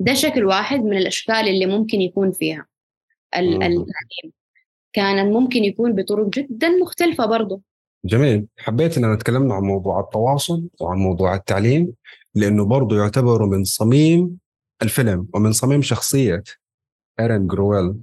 ده 0.00 0.14
شكل 0.14 0.44
واحد 0.44 0.80
من 0.80 0.96
الأشكال 0.96 1.34
اللي 1.34 1.66
ممكن 1.66 2.00
يكون 2.00 2.32
فيها. 2.32 2.66
التعليم. 3.36 3.86
كان 4.92 5.32
ممكن 5.32 5.64
يكون 5.64 5.92
بطرق 5.92 6.28
جدا 6.28 6.68
مختلفة 6.68 7.26
برضه. 7.26 7.60
جميل. 8.04 8.46
حبيت 8.58 8.98
اننا 8.98 9.16
تكلمنا 9.16 9.54
عن 9.54 9.62
موضوع 9.62 10.00
التواصل 10.00 10.68
وعن 10.80 10.98
موضوع 10.98 11.34
التعليم 11.34 11.92
لأنه 12.34 12.64
برضه 12.64 12.96
يعتبر 12.96 13.46
من 13.46 13.64
صميم 13.64 14.38
الفيلم 14.82 15.28
ومن 15.34 15.52
صميم 15.52 15.82
شخصية. 15.82 16.42
ايرن 17.20 17.46
جرويل 17.46 17.94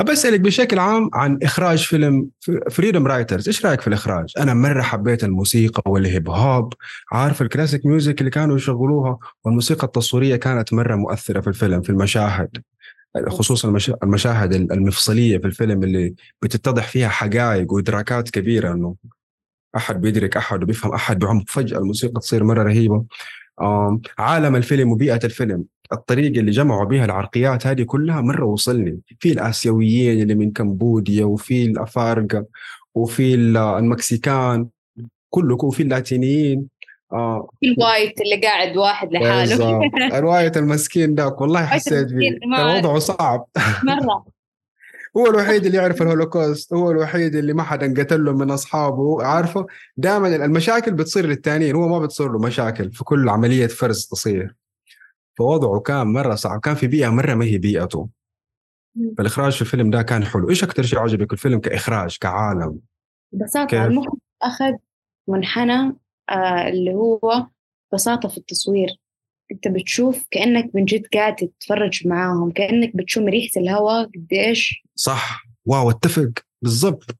أبي 0.00 0.12
أسألك 0.12 0.40
بشكل 0.40 0.78
عام 0.78 1.10
عن 1.14 1.38
إخراج 1.42 1.78
فيلم 1.86 2.28
فريدم 2.70 3.06
رايترز 3.06 3.48
إيش 3.48 3.66
رأيك 3.66 3.80
في 3.80 3.88
الإخراج؟ 3.88 4.32
أنا 4.38 4.54
مرة 4.54 4.82
حبيت 4.82 5.24
الموسيقى 5.24 5.82
وال 5.86 6.03
hip 6.03 6.28
hop. 6.28 6.72
عارف 7.12 7.42
ال 7.42 7.47
classic 7.47 7.86
music 7.86 8.20
اللي 8.20 8.30
كانوا 8.30 8.56
يشغلوها؟ 8.56 9.18
والموسيقى 9.44 9.86
التصويرية 9.86 10.36
كانت 10.36 10.72
مرة 10.72 10.94
مؤثرة 10.94 11.40
في 11.40 11.46
الفيلم 11.46 11.82
في 11.82 11.90
المشاهد. 11.90 12.62
خصوصا 13.28 13.78
المشاهد 14.02 14.54
المفصلية 14.54 15.38
في 15.38 15.46
الفيلم 15.46 15.82
اللي 15.82 16.14
بتتضح 16.42 16.88
فيها 16.88 17.08
حقائق 17.08 17.72
وإدراكات 17.72 18.30
كبيرة 18.30 18.72
إنه 18.72 18.96
أحد 19.76 20.00
بيدرك 20.00 20.36
أحد 20.36 20.62
وبيفهم 20.62 20.94
أحد 20.94 21.18
بعمق. 21.18 21.44
فجأة 21.48 21.78
الموسيقى 21.78 22.20
تصير 22.20 22.44
مرة 22.44 22.62
رهيبة. 22.62 23.04
آم، 23.62 24.00
عالم 24.18 24.56
الفيلم 24.56 24.92
وبيئة 24.92 25.20
الفيلم. 25.24 25.64
الطريقة 25.92 26.40
اللي 26.40 26.50
جمعوا 26.50 26.84
بها 26.84 27.04
العرقيات 27.04 27.66
هذه 27.66 27.82
كلها 27.82 28.20
مرة 28.20 28.44
وصلني. 28.44 29.00
في 29.20 29.32
الآسيويين 29.32 30.22
اللي 30.22 30.34
من 30.34 30.50
كمبوديا 30.52 31.24
وفي 31.24 31.64
الأفارقة 31.64 32.46
وفي 32.94 33.34
ال- 33.34 33.56
ال 33.56 33.70
Mexican 33.70 34.66
كله 35.30 35.58
وفي 35.64 35.82
اللاتينيين. 35.82 36.66
آه. 37.12 37.48
في 37.60 37.66
ال 37.78 37.85
white 37.85 38.20
اللي 38.20 38.46
قاعد 38.46 38.76
واحد 38.76 39.12
لحاله. 39.12 39.80
رواية 40.18 40.52
المسكين 40.56 41.14
داك 41.14 41.40
والله 41.40 41.66
حسيت 41.66 42.08
فيه 42.08 42.38
وضعه 42.78 42.98
صعب. 42.98 43.46
مرة. 43.84 44.24
هو 45.16 45.26
الوحيد 45.26 45.66
اللي 45.66 45.78
يعرف 45.78 46.02
الهولوكوست 46.02 46.72
هو 46.72 46.90
الوحيد 46.90 47.34
اللي 47.34 47.52
ما 47.52 47.62
حدا 47.62 48.02
قتل 48.02 48.24
له 48.24 48.32
من 48.32 48.50
أصحابه. 48.50 49.22
عارفه؟ 49.24 49.66
دائما 49.96 50.36
المشاكل 50.36 50.92
بتصير 50.92 51.26
للتانيين 51.26 51.74
هو 51.76 51.88
ما 51.88 51.98
بتصير 51.98 52.32
له 52.32 52.38
مشاكل 52.38 52.92
في 52.92 53.04
كل 53.04 53.28
عملية 53.28 53.66
فرز 53.66 54.06
تصير. 54.06 54.54
فوضعه 55.38 55.80
كان 55.80 56.06
مرة 56.06 56.34
صعب 56.34 56.60
كان 56.60 56.74
في 56.74 56.86
بيئة 56.86 57.08
مرة 57.08 57.34
ما 57.34 57.44
هي 57.44 57.58
بيئته. 57.58 58.08
فالاخراج 59.18 59.52
في 59.52 59.62
الفيلم 59.62 59.90
ده 59.90 60.02
كان 60.02 60.24
حلو. 60.24 60.50
إيش 60.50 60.64
أكثر 60.64 60.82
شيء 60.82 60.98
عجبك 60.98 61.32
الفيلم 61.32 61.60
كإخراج 61.60 62.16
كعالم؟ 62.20 62.80
كيف؟ 63.66 63.80
المخرج 63.80 64.18
أخذ 64.42 64.72
منحنى 65.28 65.96
آه 66.30 66.68
اللي 66.68 66.94
هو 66.94 67.46
بساطة 67.92 68.28
في 68.28 68.38
التصوير. 68.38 68.88
أنت 69.52 69.68
بتشوف 69.68 70.26
كأنك 70.30 70.70
من 70.74 70.84
جد 70.84 71.06
قاعد 71.14 71.36
تتفرج 71.36 72.06
معاهم 72.06 72.50
كأنك 72.50 72.96
بتشم 72.96 73.24
ريحة 73.28 73.60
الهواء 73.60 74.04
قديش 74.04 74.84
صح. 74.94 75.46
واو 75.66 75.90
أتفق. 75.90 76.30
بالضبط. 76.62 77.10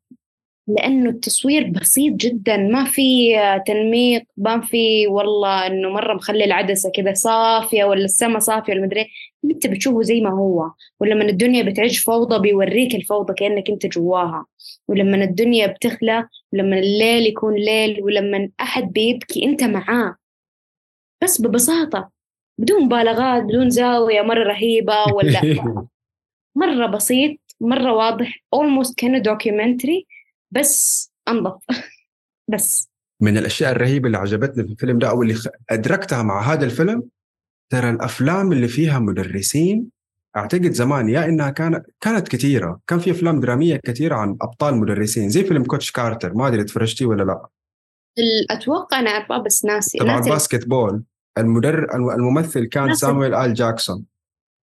لأنه 0.68 1.10
التصوير 1.10 1.70
بسيط 1.70 2.14
جدا 2.14 2.56
ما 2.56 2.84
في 2.84 3.36
تنميق 3.66 4.22
ما 4.36 4.60
في 4.60 5.06
والله 5.06 5.66
إنه 5.66 5.88
مرة 5.88 6.14
مخلي 6.14 6.44
العدسة 6.44 6.90
كذا 6.94 7.14
صافية 7.14 7.84
ولا 7.84 8.04
السما 8.04 8.38
صافية 8.38 8.72
ولا 8.72 8.82
مدري 8.82 9.00
إيه. 9.00 9.08
أنت 9.44 9.66
بتشوفه 9.66 10.02
زي 10.02 10.20
ما 10.20 10.30
هو. 10.30 10.70
ولما 11.00 11.24
الدنيا 11.24 11.62
بتعيش 11.62 11.98
فوضى 12.00 12.38
بيوريك 12.38 12.94
الفوضى 12.94 13.34
كأنك 13.34 13.70
أنت 13.70 13.86
جواها. 13.86 14.46
ولما 14.88 15.24
الدنيا 15.24 15.66
بتخلى 15.66 16.28
ولما 16.52 16.78
الليل 16.78 17.26
يكون 17.26 17.54
ليل 17.54 18.02
ولما 18.02 18.48
أحد 18.60 18.92
بيبكي 18.92 19.44
أنت 19.44 19.64
معاه. 19.64 20.16
بس 21.22 21.40
ببساطة. 21.40 22.10
بدون 22.58 22.84
مبالغات 22.84 23.42
بدون 23.42 23.70
زاوية 23.70 24.22
مرة 24.22 24.42
رهيبة 24.44 25.04
ولا 25.14 25.40
مرة 26.56 26.86
بسيط 26.86 27.38
مرة 27.60 27.92
واضح. 27.92 28.36
Almost 28.56 28.94
كأنه 28.96 29.18
دوكيومنتري 29.18 30.06
بس 30.58 31.10
أنظف. 31.28 31.62
بس. 32.52 32.88
من 33.20 33.38
الأشياء 33.38 33.72
الرهيبة 33.72 34.06
اللي 34.06 34.18
عجبتني 34.18 34.64
في 34.64 34.70
الفيلم 34.72 34.98
ده 34.98 35.08
أو 35.10 35.22
اللي 35.22 35.34
أدركتها 35.70 36.22
مع 36.22 36.40
هذا 36.52 36.64
الفيلم 36.64 37.02
ترى 37.72 37.90
الأفلام 37.90 38.52
اللي 38.52 38.68
فيها 38.68 38.98
مدرسين 38.98 39.90
أعتقد 40.36 40.72
زمان 40.72 41.08
يا 41.08 41.24
إنها 41.24 41.50
كانت 41.50 41.86
كانت 42.00 42.28
كثيرة. 42.28 42.80
كان 42.86 42.98
في 42.98 43.10
أفلام 43.10 43.40
درامية 43.40 43.76
كثيرة 43.84 44.14
عن 44.14 44.36
أبطال 44.42 44.76
مدرسين 44.76 45.28
زي 45.28 45.44
فيلم 45.44 45.64
Coach 45.64 45.90
Carter 45.92 46.34
ما 46.34 46.48
أدري 46.48 46.64
تفرجتيه 46.64 47.06
ولا 47.06 47.22
لا. 47.22 47.46
ال- 48.18 48.50
أتوقع 48.52 48.98
أنا 48.98 49.10
عارفاه 49.10 49.38
بس 49.42 49.64
ناسي. 49.64 49.98
تبع 49.98 50.18
ال 50.18 50.25
basket 50.25 50.66
ball 50.68 51.02
المدر 51.38 51.94
الممثل 51.94 52.64
كان 52.64 52.94
سامويل 52.94 53.34
إل 53.34 53.54
جاكسون. 53.54 54.04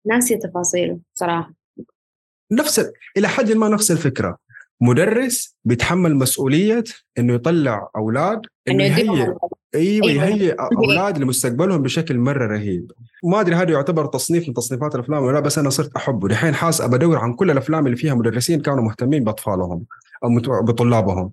ناسي 0.06 0.38
تفاصيله 0.38 1.00
صراحة. 1.14 1.54
نفس 2.52 2.80
ال- 2.80 2.94
إلى 3.18 3.28
حد 3.28 3.52
ما 3.52 3.70
نفس 3.70 3.92
الفكرة. 3.92 4.38
مدرس 4.82 5.56
بيتحمل 5.66 6.16
مسؤولية 6.16 6.84
إنه 7.18 7.34
يطلع 7.34 7.90
أولاد 7.96 8.42
إنه 8.68 8.84
يهيئ. 8.84 9.10
أيوه 9.10 9.38
أيوة. 9.76 10.26
يهيئ 10.26 10.56
أولاد 10.78 11.18
لمستقبلهم 11.18 11.82
بشكل 11.82 12.18
مرة 12.18 12.48
رهيب. 12.48 12.92
ما 13.24 13.42
أدري 13.42 13.56
هذا 13.56 13.72
يعتبر 13.72 14.06
تصنيف 14.06 14.48
من 14.48 14.54
تصنيفات 14.54 14.96
الأفلام 14.96 15.24
ولا 15.24 15.34
لا، 15.34 15.40
بس 15.40 15.58
أنا 15.58 15.70
صرت 15.70 15.96
أحبه. 15.96 16.28
دحين 16.28 16.56
حاس 16.56 16.82
بدور 16.82 17.18
عن 17.18 17.34
كل 17.34 17.52
الأفلام 17.52 17.86
اللي 17.86 17.98
فيها 17.98 18.14
مدرسين 18.14 18.62
كانوا 18.62 18.84
مهتمين 18.84 19.24
بأطفالهم 19.24 19.86
أو 20.24 20.30
بطلابهم. 20.62 21.32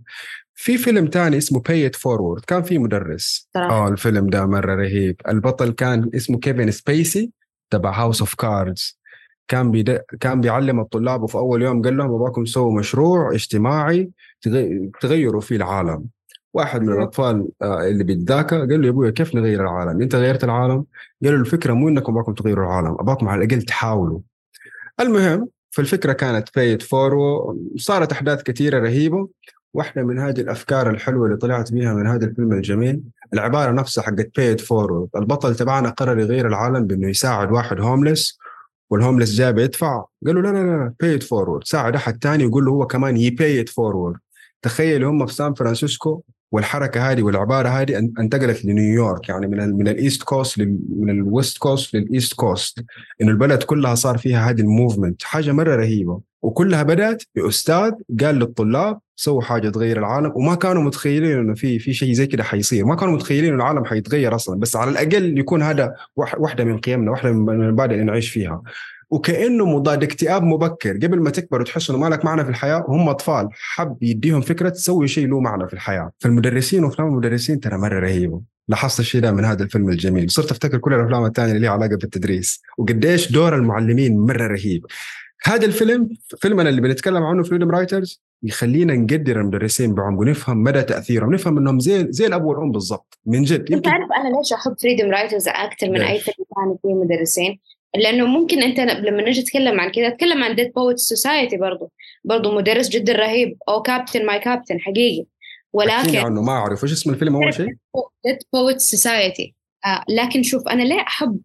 في 0.55 0.79
فيلم 0.79 1.07
تاني 1.07 1.39
اسمه 1.39 1.61
Pay 1.61 1.87
It 1.87 1.97
Forward 1.97 2.45
كان 2.45 2.63
فيه 2.63 2.79
مدرس. 2.79 3.49
آه 3.57 3.89
الفيلم 3.89 4.27
ده 4.27 4.47
مرة 4.47 4.75
رهيب. 4.75 5.17
البطل 5.29 5.71
كان 5.71 6.11
اسمه 6.15 6.39
كيفن 6.39 6.71
سبيسي 6.71 7.31
تبع 7.71 7.91
House 8.01 8.21
of 8.21 8.35
Cards 8.35 9.02
كان 9.49 9.71
بيد... 9.71 10.03
كان 10.21 10.41
بيعلم 10.41 10.81
الطلاب 10.81 11.23
وفي 11.23 11.35
أول 11.35 11.63
يوم 11.63 11.83
قال 11.83 11.97
لهم 11.97 12.15
أبغاكم 12.15 12.45
تسووا 12.45 12.79
مشروع 12.79 13.35
اجتماعي 13.35 14.11
تغ... 14.43 14.67
تغيروا 15.01 15.41
فيه 15.41 15.57
العالم 15.57 16.05
واحد 16.55 16.83
من. 16.83 16.93
الأطفال 16.93 17.49
آه، 17.63 17.89
اللي 17.89 18.05
بيتذاكى 18.05 18.57
قال 18.57 18.81
له 18.81 18.87
يا 18.87 18.91
ابويا 18.91 19.11
كيف 19.11 19.35
نغير 19.35 19.61
العالم؟ 19.61 20.03
أنت 20.03 20.15
غيرت 20.15 20.45
العالم؟ 20.45 20.85
قال 21.25 21.35
له 21.35 21.41
الفكرة 21.41 21.73
مو 21.73 21.89
إنكم 21.89 22.13
أبغاكم 22.13 22.35
تغيروا 22.35 22.67
العالم، 22.67 22.97
أبغاكم 23.01 23.29
على 23.29 23.45
الأقل 23.45 23.63
تحاولوا. 23.63 24.21
المهم 25.01 25.49
فالفكرة 25.71 26.13
كانت 26.13 26.49
Pay 26.57 26.72
It 26.72 26.83
Forward 26.83 27.59
صارت 27.77 28.13
أحداث 28.13 28.43
كثيرة 28.43 28.79
رهيبة 28.79 29.29
واحدة 29.75 30.03
من 30.03 30.19
هذه 30.19 30.41
الأفكار 30.41 30.91
الحلوة 30.91 31.27
اللي 31.27 31.37
طلعت 31.37 31.73
بيها 31.73 31.95
من 31.95 32.07
هذا 32.07 32.27
الفيلم 32.27 32.53
الجميل 32.53 33.03
العبارة 33.35 33.73
نفسها 33.73 34.05
حقت 34.05 34.31
Pay 34.37 34.51
It 34.51 34.61
Forward 34.61 35.09
البطل 35.17 35.55
تبعنا 35.55 35.91
قرر 35.91 36.19
يغير 36.19 36.47
العالم 36.47 36.87
بإنه 36.87 37.09
يساعد 37.09 37.53
واحد 37.53 37.81
homeless 37.81 38.39
وال 38.93 39.00
homeless 39.00 39.31
جاي 39.31 39.53
بيدفع؟ 39.53 40.05
قال 40.27 40.35
له 40.35 40.43
لا 40.43 40.49
لا 40.49 40.59
لا 40.59 40.95
pay 41.01 41.21
forward 41.21 41.65
ساعد 41.65 41.95
أحد 41.95 42.23
ثاني 42.23 42.45
ويقول 42.45 42.65
له 42.65 42.73
هو 42.73 42.87
كمان 42.87 43.17
ي 43.17 43.29
pay 43.29 43.67
forward 43.67 44.17
تخيل 44.63 45.05
هم 45.05 45.27
في 45.27 45.35
سان 45.35 45.55
فرانسيسكو 45.55 46.23
والحركة 46.53 47.11
هذه 47.11 47.23
والعبارة 47.23 47.69
هذه 47.69 47.93
أن- 48.01 48.21
انتقلت 48.21 48.65
لنيويورك 48.65 49.29
يعني 49.29 49.47
من 49.47 49.61
ال 49.61 49.77
من 49.77 49.89
ال 49.89 49.95
east 49.95 50.23
coast 50.23 50.59
من 50.97 51.11
ال 51.11 51.20
west 51.20 51.59
coast 51.59 51.95
لل 51.97 52.09
east 52.09 52.33
coast 52.35 52.85
إنه 53.23 53.31
البلد 53.31 53.63
كلها 53.63 53.95
صار 53.95 54.19
فيها 54.19 54.51
هذه 54.51 54.61
ال 54.61 54.67
movement. 54.67 55.23
حاجة 55.23 55.53
مرة 55.53 55.77
رهيبة. 55.77 56.21
وكلها 56.43 56.83
بدأت 56.83 57.23
بأستاذ 57.35 57.91
قال 58.21 58.35
للطلاب 58.35 58.99
سووا 59.17 59.43
حاجة 59.43 59.69
تغير 59.69 59.99
العالم 59.99 60.33
وما 60.35 60.55
كانوا 60.55 60.83
متخيلين 60.83 61.39
إنه 61.39 61.55
في 61.55 61.79
في 61.79 61.93
شيء 61.93 62.13
زي 62.13 62.27
كده 62.27 62.43
حيصير. 62.45 62.85
ما 62.85 62.95
كانوا 62.97 63.15
متخيلين 63.15 63.53
إنه 63.55 63.63
العالم 63.63 63.85
حيتغير 63.85 64.35
أصلا 64.35 64.59
بس 64.61 64.77
على 64.77 64.91
الأقل 64.91 65.39
يكون 65.39 65.63
هذا 65.63 65.95
واح- 66.17 66.41
واحدة 66.41 66.65
من 66.65 66.79
قيمنا 66.79 67.11
واحدة 67.11 67.33
من 67.33 67.63
المبادئ 67.63 67.95
اللي 67.95 68.05
نعيش 68.05 68.31
فيها. 68.31 68.63
وكأنه 69.13 69.67
مضاد 69.67 70.03
اكتئاب 70.03 70.43
مبكر. 70.43 70.97
قبل 70.97 71.21
ما 71.21 71.31
تكبر 71.31 71.61
وتحس 71.61 71.91
إنه 71.91 71.99
ما 71.99 72.07
لك 72.07 72.25
معنى 72.25 72.45
في 72.45 72.51
الحياة 72.51 72.85
هم 72.89 73.09
أطفال 73.09 73.49
حب 73.53 74.03
يديهم 74.03 74.41
فكرة 74.41 74.69
تسوي 74.69 75.09
شيء 75.09 75.27
له 75.27 75.41
معنى 75.41 75.69
في 75.69 75.75
الحياة. 75.75 76.11
فالمدرسين 76.19 76.85
وأفلام 76.85 77.09
المدرسين 77.09 77.61
ترى 77.61 77.79
مرة 77.79 78.01
رهيبة. 78.01 78.41
لاحظت 78.69 79.01
الشيء 79.01 79.21
ده 79.21 79.33
من 79.33 79.45
هذا 79.45 79.63
الفيلم 79.63 79.89
الجميل. 79.89 80.31
صرت 80.31 80.51
أفتكر 80.51 80.79
كل 80.79 80.95
الأفلام 80.95 81.25
الثانية 81.25 81.53
اللي 81.53 81.63
لها 81.63 81.71
علاقة 81.71 81.97
بالتدريس. 81.97 82.63
وقديش 82.79 83.33
دور 83.33 83.57
المعلمين 83.57 84.19
مرة 84.19 84.47
رهيب. 84.47 84.87
هذا 85.45 85.67
الفيلم 85.67 86.09
فيلمنا 86.41 86.69
اللي 86.69 86.81
بنتكلم 86.81 87.23
عنه 87.23 87.43
Freedom 87.43 87.71
Writers 87.71 88.23
يخلينا 88.43 88.95
نقدر 88.95 89.41
المدرسين 89.41 89.95
بعمق 89.95 90.21
ونفهم 90.21 90.63
مدى 90.63 90.83
تأثيرهم. 90.83 91.35
نفهم 91.35 91.59
إنهم 91.59 91.81
زي 91.81 92.07
زي 92.11 92.27
الاب 92.27 92.45
والام 92.45 92.71
بالضبط. 92.73 93.19
من 93.27 93.43
جد 93.43 93.73
أنت 93.73 93.89
عارف 93.89 94.09
أنا 94.21 94.37
ليش 94.37 94.53
أحب 94.53 94.75
Freedom 94.83 95.11
Writers 95.11 95.49
أكثر 95.49 95.91
من 95.91 96.01
أي؟ 96.01 96.19
فيلم 96.19 96.47
ثاني 96.57 96.79
فيه 96.83 96.95
مدرسين؟ 96.95 97.59
لأنه 97.97 98.27
ممكن 98.27 98.63
أنت 98.63 98.81
لما 98.81 99.29
نجي 99.29 99.41
نتكلم 99.41 99.81
عن 99.81 99.91
كذا 99.91 100.09
أتكلم 100.09 100.45
عن 100.45 100.55
Dead 100.55 100.73
Poets 100.73 100.99
Society 100.99 101.57
برضه 101.57 101.91
برضه 102.25 102.55
مدرس 102.55 102.89
جدا 102.89 103.13
رهيب. 103.13 103.57
O 103.69 103.83
captain 103.83 104.27
my 104.27 104.39
captain 104.39 104.81
حقيقي. 104.81 105.27
ولكن 105.73 106.17
عنه. 106.17 106.43
ما 106.43 106.53
أعرف. 106.53 106.85
إيش 106.85 106.93
اسم 106.93 107.11
الفيلم 107.11 107.37
أول 107.37 107.55
شيء؟ 107.55 107.67
Dead 108.25 108.39
Poets 108.53 108.81
Society 108.81 109.55
آه 109.87 110.05
لكن 110.09 110.43
شوف 110.43 110.69
أنا 110.69 110.83
ليه 110.83 111.01
أحب 111.01 111.41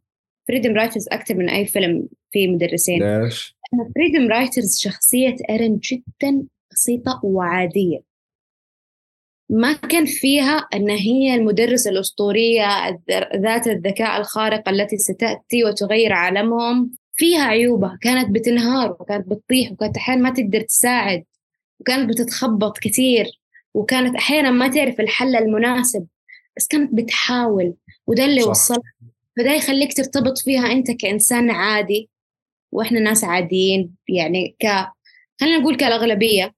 Freedom 0.48 0.74
Writers 0.74 1.08
أكثر 1.12 1.36
من 1.36 1.50
أي 1.50 1.66
فيلم 1.66 2.08
فيه 2.32 2.48
مدرسين. 2.48 3.24
ليش؟ 3.24 3.58
Freedom 3.96 4.28
Writers 4.28 4.78
شخصية 4.78 5.36
إيرين 5.50 5.80
جدا 5.84 6.44
بسيطة 6.72 7.22
وعادية. 7.24 8.07
ما 9.50 9.74
كان 9.74 10.06
فيها 10.06 10.58
أن 10.74 10.90
هي 10.90 11.36
المدرسة 11.36 11.92
الأسطورية 11.92 13.00
ذات 13.36 13.68
الذكاء 13.68 14.20
الخارق 14.20 14.70
التي 14.70 14.98
ستأتي 14.98 15.64
وتغير 15.64 16.14
عالمهم 16.14 16.92
فيها 17.14 17.44
عيوبة 17.44 17.98
كانت 18.02 18.30
بتنهار 18.30 18.92
وكانت 18.92 19.28
بتطيح 19.28 19.72
وكانت 19.72 19.98
أحيانا 19.98 20.22
ما 20.22 20.30
تقدر 20.30 20.62
تساعد 20.62 21.24
وكانت 21.80 22.10
بتتخبط 22.10 22.78
كثير 22.78 23.26
وكانت 23.74 24.16
أحيانا 24.16 24.52
ما 24.52 24.68
تعرف 24.68 25.00
الحل 25.00 25.36
المناسب 25.36 26.08
بس 26.58 26.68
كانت 26.68 26.94
بتحاول 26.94 27.74
وده 28.08 28.26
اللي 28.26 28.42
صح. 28.42 28.50
وصل. 28.50 28.82
فده 29.38 29.52
يخليك 29.54 29.94
ترتبط 29.94 30.38
فيها 30.38 30.72
أنت 30.72 30.92
كإنسان 30.92 31.52
عادي 31.52 32.10
وإحنا 32.72 33.00
ناس 33.00 33.24
عاديين 33.24 33.96
يعني 34.10 34.56
ك 34.64 34.66
خلينا 35.42 35.58
نقول 35.58 35.76
كالأغلبية. 35.76 36.44
كان 36.44 36.54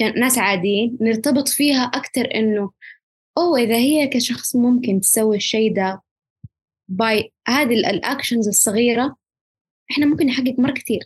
ناس 0.00 0.38
عاديين 0.38 0.98
نرتبط 1.00 1.48
فيها 1.48 1.82
أكثر 1.82 2.28
إنه 2.34 2.70
أوه 3.38 3.58
إذا 3.58 3.76
هي 3.76 4.06
كشخص 4.06 4.56
ممكن 4.56 5.00
تسوي 5.00 5.36
الشيء 5.36 5.74
ده 5.74 6.02
by 6.88 7.32
هذه 7.48 7.74
ال- 7.74 7.86
ال 7.86 7.94
actions 7.94 8.48
الصغيرة 8.48 9.16
إحنا 9.90 10.06
ممكن 10.06 10.26
نحقق 10.26 10.54
مرة 10.58 10.72
كثير 10.72 11.00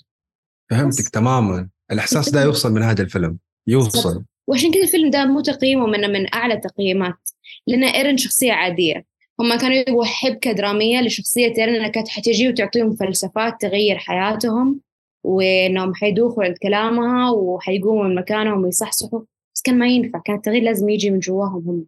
فهمتك. 0.71 1.09
تماما. 1.09 1.69
الإحساس 1.93 2.29
ده 2.31 2.43
يوصل 2.43 2.73
من 2.73 2.83
هذا 2.83 3.03
الفيلم. 3.03 3.39
يوصل. 3.67 4.25
وعشان 4.47 4.73
كذا 4.73 4.83
الفيلم 4.83 5.11
ده 5.11 5.25
مو 5.25 5.41
تقييمه 5.41 5.87
من 5.87 6.01
من 6.13 6.35
أعلى 6.35 6.57
تقييمات 6.57 7.31
لأن 7.67 7.85
إيرن 7.85 8.17
شخصية 8.17 8.53
عادية. 8.53 9.05
هم 9.41 9.59
كانوا 9.59 9.77
يبغوا 9.77 10.05
حبكة 10.05 10.53
درامية 10.53 11.01
لشخصية 11.01 11.53
إيرنا 11.59 11.89
كانت 11.89 12.09
حتجي 12.09 12.49
وتعطيهم 12.49 12.97
فلسفات 12.97 13.61
تغير 13.61 13.99
حياتهم. 13.99 14.81
وإنهم 15.25 15.95
حيدوخوا 15.95 16.45
عند 16.45 16.57
كلامها 16.63 17.31
وحيقوموا 17.31 18.05
من 18.05 18.15
مكانهم 18.15 18.65
ويصحصحوا. 18.65 19.21
بس 19.55 19.63
كان 19.63 19.79
ما 19.79 19.87
ينفع 19.89 20.19
كان 20.19 20.37
التغيير 20.37 20.63
لازم 20.63 20.89
يجي 20.89 21.11
من 21.11 21.19
جواهم 21.19 21.69
هم. 21.69 21.85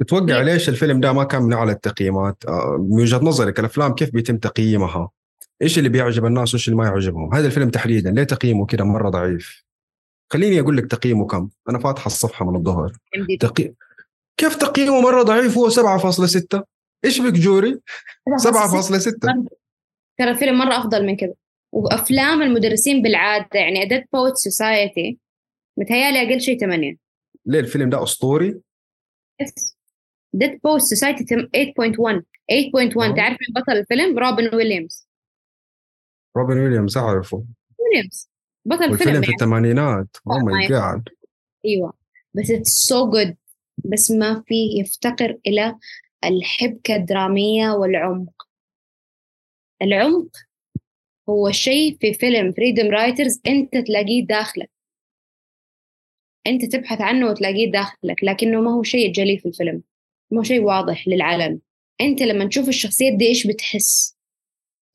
بتوقع 0.00 0.42
ليش 0.42 0.68
الفيلم 0.68 1.00
ده 1.00 1.12
ما 1.12 1.24
كان 1.24 1.42
من 1.42 1.52
أعلى 1.52 1.72
التقييمات؟ 1.72 2.44
آه، 2.48 2.86
من 2.90 3.00
وجهة 3.00 3.18
نظرك 3.18 3.60
الأفلام 3.60 3.94
كيف 3.94 4.10
بيتم 4.12 4.38
تقييمها؟ 4.38 5.10
إيش 5.62 5.78
اللي 5.78 5.88
بيعجب 5.88 6.26
الناس 6.26 6.54
وإيش 6.54 6.68
اللي 6.68 6.76
ما 6.76 6.86
يعجبهم؟ 6.86 7.34
هذا 7.34 7.46
الفيلم 7.46 7.70
تحديدا 7.70 8.10
ليه 8.10 8.24
تقييمه 8.24 8.66
كده 8.66 8.84
مرة 8.84 9.08
ضعيف؟ 9.08 9.64
خليني 10.32 10.60
أقول 10.60 10.76
لك 10.76 10.86
تقييمه 10.86 11.26
كم؟ 11.26 11.48
أنا 11.68 11.78
فاتح 11.78 12.06
الصفحة 12.06 12.50
من 12.50 12.56
الظهر. 12.56 12.92
تقي... 13.40 13.72
كيف 14.36 14.56
تقييمه 14.56 15.00
مرة 15.00 15.22
ضعيف؟ 15.22 15.58
هو 15.58 15.70
7.6 15.70 16.62
إيش 17.04 17.20
بك 17.20 17.32
جوري؟ 17.32 17.80
7.6 18.40 19.18
ترى 20.18 20.30
الفيلم 20.30 20.58
مرة 20.58 20.78
أفضل 20.78 21.06
من 21.06 21.16
كذا 21.16 21.34
وأفلام 21.74 22.42
المدرسين 22.42 23.02
بالعادة 23.02 23.60
يعني 23.60 23.82
Dead 23.82 24.04
Poets 24.12 24.36
Society 24.36 25.18
متهيألي 25.76 26.22
أقل 26.22 26.40
شيء 26.40 26.58
8 26.58 26.96
ليه 27.46 27.60
الفيلم 27.60 27.90
ده 27.90 28.02
أسطوري؟ 28.02 28.60
yes 29.40 29.76
Dead 30.32 30.60
Poets 30.64 30.90
Society 30.90 31.24
8.1 31.24 32.22
8.1 32.52 33.16
تعرف 33.16 33.38
من 33.40 33.62
بطل 33.62 33.72
الفيلم؟ 33.72 34.18
روبن 34.18 34.54
ويليامز 34.54 35.08
روبن 36.36 36.58
ويليامز 36.58 36.96
أعرفه. 36.98 37.44
ويليامز 37.78 38.30
بطل 38.64 38.90
والفيلم 38.90 38.92
الفيلم 38.94 39.20
في 39.22 39.26
يعني. 39.30 39.34
الثمانينات. 39.34 40.16
oh 40.30 40.38
my 40.38 40.68
God 40.68 41.08
أيوه. 41.66 41.92
بس 42.34 42.50
it's 42.50 42.70
so 42.70 43.10
good 43.10 43.36
بس 43.84 44.10
ما 44.10 44.42
فيه 44.46 44.80
يفتقر 44.80 45.38
إلى 45.46 45.78
الحبكة 46.24 46.96
الدرامية 46.96 47.70
والعمق. 47.70 48.48
العمق 49.82 50.28
هو 51.28 51.50
شيء 51.50 51.96
في 52.00 52.14
فيلم 52.14 52.52
Freedom 52.52 52.90
Writers 52.90 53.40
أنت 53.46 53.76
تلاقيه 53.76 54.26
داخلك. 54.26 54.70
أنت 56.46 56.64
تبحث 56.64 57.00
عنه 57.00 57.26
وتلاقيه 57.26 57.70
داخلك 57.70 58.24
لكنه 58.24 58.60
ما 58.60 58.74
هو 58.74 58.82
شيء 58.82 59.12
جلي 59.12 59.38
في 59.38 59.46
الفيلم 59.48 59.82
ما 60.30 60.38
هو 60.38 60.42
شيء 60.42 60.60
واضح 60.62 61.08
للعلن 61.08 61.58
أنت 62.00 62.22
لما 62.22 62.48
تشوف 62.48 62.68
الشخصيات 62.68 63.12
دي 63.12 63.26
إيش 63.26 63.46
بتحس؟ 63.46 64.14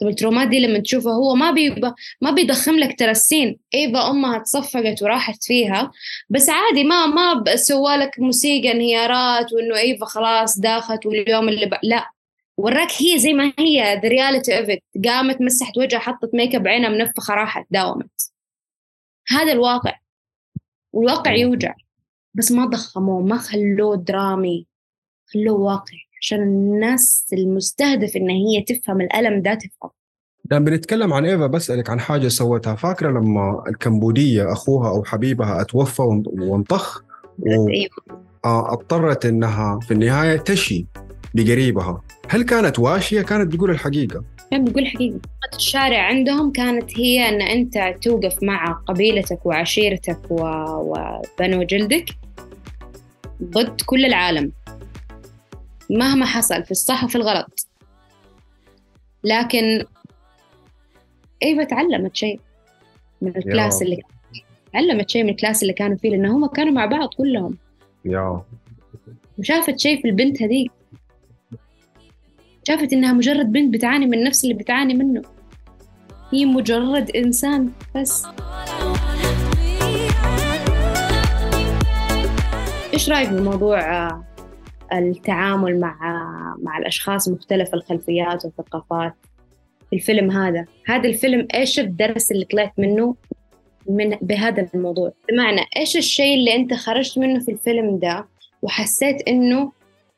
طب 0.01 0.07
الترومات 0.07 0.47
دي 0.47 0.59
لما 0.59 0.79
تشوفها 0.79 1.13
هو 1.13 1.35
ما 1.35 1.51
بيبقى 1.51 1.95
ما 2.21 2.31
بيضخم 2.31 2.75
لك 2.79 2.99
ترى 2.99 3.11
ال 3.11 3.18
scene. 3.18 3.59
إيفا 3.73 4.09
أمها 4.09 4.39
تصفقت 4.39 5.03
وراحت 5.03 5.43
فيها 5.43 5.91
بس 6.29 6.49
عادي 6.49 6.83
ما 6.83 7.05
ما 7.05 7.55
سوى 7.55 7.95
لك 7.95 8.19
موسيقى 8.19 8.71
انهيارات 8.71 9.53
وإنه 9.53 9.77
إيفا 9.77 10.05
خلاص 10.05 10.59
داخت 10.59 11.05
واليوم 11.05 11.49
اللي 11.49 11.65
ب... 11.65 11.73
لا. 11.83 12.09
وراك 12.59 12.91
هي 13.01 13.19
زي 13.19 13.33
ما 13.33 13.53
هي 13.59 13.99
the 14.03 14.09
reality 14.09 14.59
of 14.59 14.67
قامت 15.05 15.41
مسحت 15.41 15.77
وجهها 15.77 15.99
حطت 15.99 16.29
make 16.33 16.55
up 16.55 16.67
عينها 16.67 16.89
منفخة 16.89 17.33
راحت 17.33 17.65
داومت. 17.71 18.31
هذا 19.27 19.51
الواقع. 19.51 19.93
والواقع 20.93 21.31
يوجع. 21.31 21.73
بس 22.33 22.51
ما 22.51 22.65
ضخموه 22.65 23.21
ما 23.21 23.37
خلوه 23.37 23.95
درامي. 23.95 24.67
خلوه 25.33 25.59
واقعي 25.59 26.07
عشان 26.21 26.41
الناس 26.41 27.27
المستهدف 27.33 28.15
إن 28.15 28.29
هي 28.29 28.61
تفهم 28.61 29.01
الألم 29.01 29.41
ده 29.41 29.53
تفهم. 29.53 29.91
لما 30.51 30.65
بنتكلم 30.65 31.13
عن 31.13 31.25
إيفا 31.25 31.47
بسألك 31.47 31.89
عن 31.89 31.99
حاجة 31.99 32.27
سوتها 32.27 32.75
فاكرة 32.75 33.09
لما 33.09 33.63
الكمبودية 33.67 34.51
أخوها 34.51 34.89
أو 34.89 35.03
حبيبها 35.03 35.61
أتوفى 35.61 36.01
وانطخ؟ 36.25 37.03
واضطرت 38.45 39.25
إنها 39.25 39.79
في 39.79 39.91
النهاية 39.91 40.37
تشي 40.37 40.85
بقريبها. 41.33 42.01
هل 42.31 42.43
كانت 42.43 42.79
واشية؟ 42.79 43.21
كانت 43.21 43.53
بتقول 43.53 43.69
الحقيقة. 43.69 44.23
كانت 44.51 44.67
بتقول 44.69 44.83
الحقيقة. 44.83 45.19
الشارع 45.55 46.01
عندهم 46.01 46.51
كانت 46.51 46.99
هي 46.99 47.29
إن 47.29 47.41
أنت 47.41 47.95
توقف 48.01 48.43
مع 48.43 48.71
قبيلتك 48.71 49.45
وعشيرتك 49.45 50.19
و... 50.29 50.43
وبنو 50.79 51.63
جلدك 51.63 52.05
ضد 53.43 53.81
كل 53.85 54.05
العالم. 54.05 54.51
مهما 55.89 56.25
حصل 56.25 56.63
في 56.63 56.71
الصح 56.71 57.03
وفي 57.03 57.15
الغلط. 57.15 57.67
لكن 59.23 59.85
أيوه 61.43 61.63
تعلمت 61.63 62.15
شيء 62.15 62.39
من 63.21 63.37
ال 63.37 63.44
class 63.44 63.81
اللي 63.81 64.01
تعلمت 64.73 65.09
شيء 65.09 65.23
من 65.23 65.29
ال 65.29 65.34
class 65.34 65.61
اللي 65.61 65.73
كانوا 65.73 65.97
فيه 65.97 66.09
لأنه 66.09 66.37
هم 66.37 66.47
كانوا 66.47 66.73
مع 66.73 66.85
بعض 66.85 67.09
كلهم. 67.17 67.57
yeah. 68.05 68.41
وشافت 69.39 69.79
شيء 69.79 70.01
في 70.01 70.07
البنت 70.07 70.41
هذيك. 70.43 70.71
شافت 72.69 72.93
إنها 72.93 73.13
مجرد 73.13 73.51
بنت 73.51 73.73
بتعاني 73.73 74.05
من 74.05 74.23
نفس 74.23 74.43
اللي 74.43 74.55
بتعاني 74.55 74.93
منه. 74.93 75.21
هي 76.33 76.45
مجرد 76.45 77.09
إنسان 77.15 77.71
بس. 77.95 78.25
إيش 82.93 83.09
رأيك 83.09 83.29
بموضوع 83.29 84.07
آه، 84.07 84.23
التعامل 84.93 85.79
مع 85.79 85.95
مع 86.63 86.77
الأشخاص 86.77 87.29
مختلف 87.29 87.73
الخلفيات 87.73 88.45
والثقافات؟ 88.45 89.13
في 89.89 89.95
الفيلم 89.95 90.31
هذا. 90.31 90.65
هذا 90.85 91.09
الفيلم 91.09 91.47
إيش 91.53 91.79
الدرس 91.79 92.31
اللي 92.31 92.45
طلعت 92.45 92.73
منه 92.77 93.15
من 93.89 94.09
بهذا 94.21 94.67
الموضوع؟ 94.75 95.11
بمعنى 95.31 95.61
إيش 95.77 95.97
الشيء 95.97 96.35
اللي 96.35 96.55
أنت 96.55 96.73
خرجت 96.73 97.17
منه 97.17 97.39
في 97.39 97.51
الفيلم 97.51 97.99
ده 97.99 98.25
وحسيت 98.61 99.27
إنه 99.27 99.71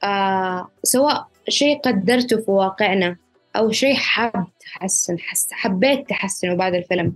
آه 0.04 0.68
سواء 0.84 1.31
شيء 1.50 1.80
قدرته 1.80 2.38
في 2.38 2.52
واقعنا 2.52 3.16
أو 3.56 3.72
شيء 3.72 3.96
حاب 3.96 4.48
تحسن 4.60 5.20
حس 5.20 5.48
حبيت 5.52 6.10
تحسنه 6.10 6.56
بعد 6.56 6.76
الفيلم. 6.76 7.14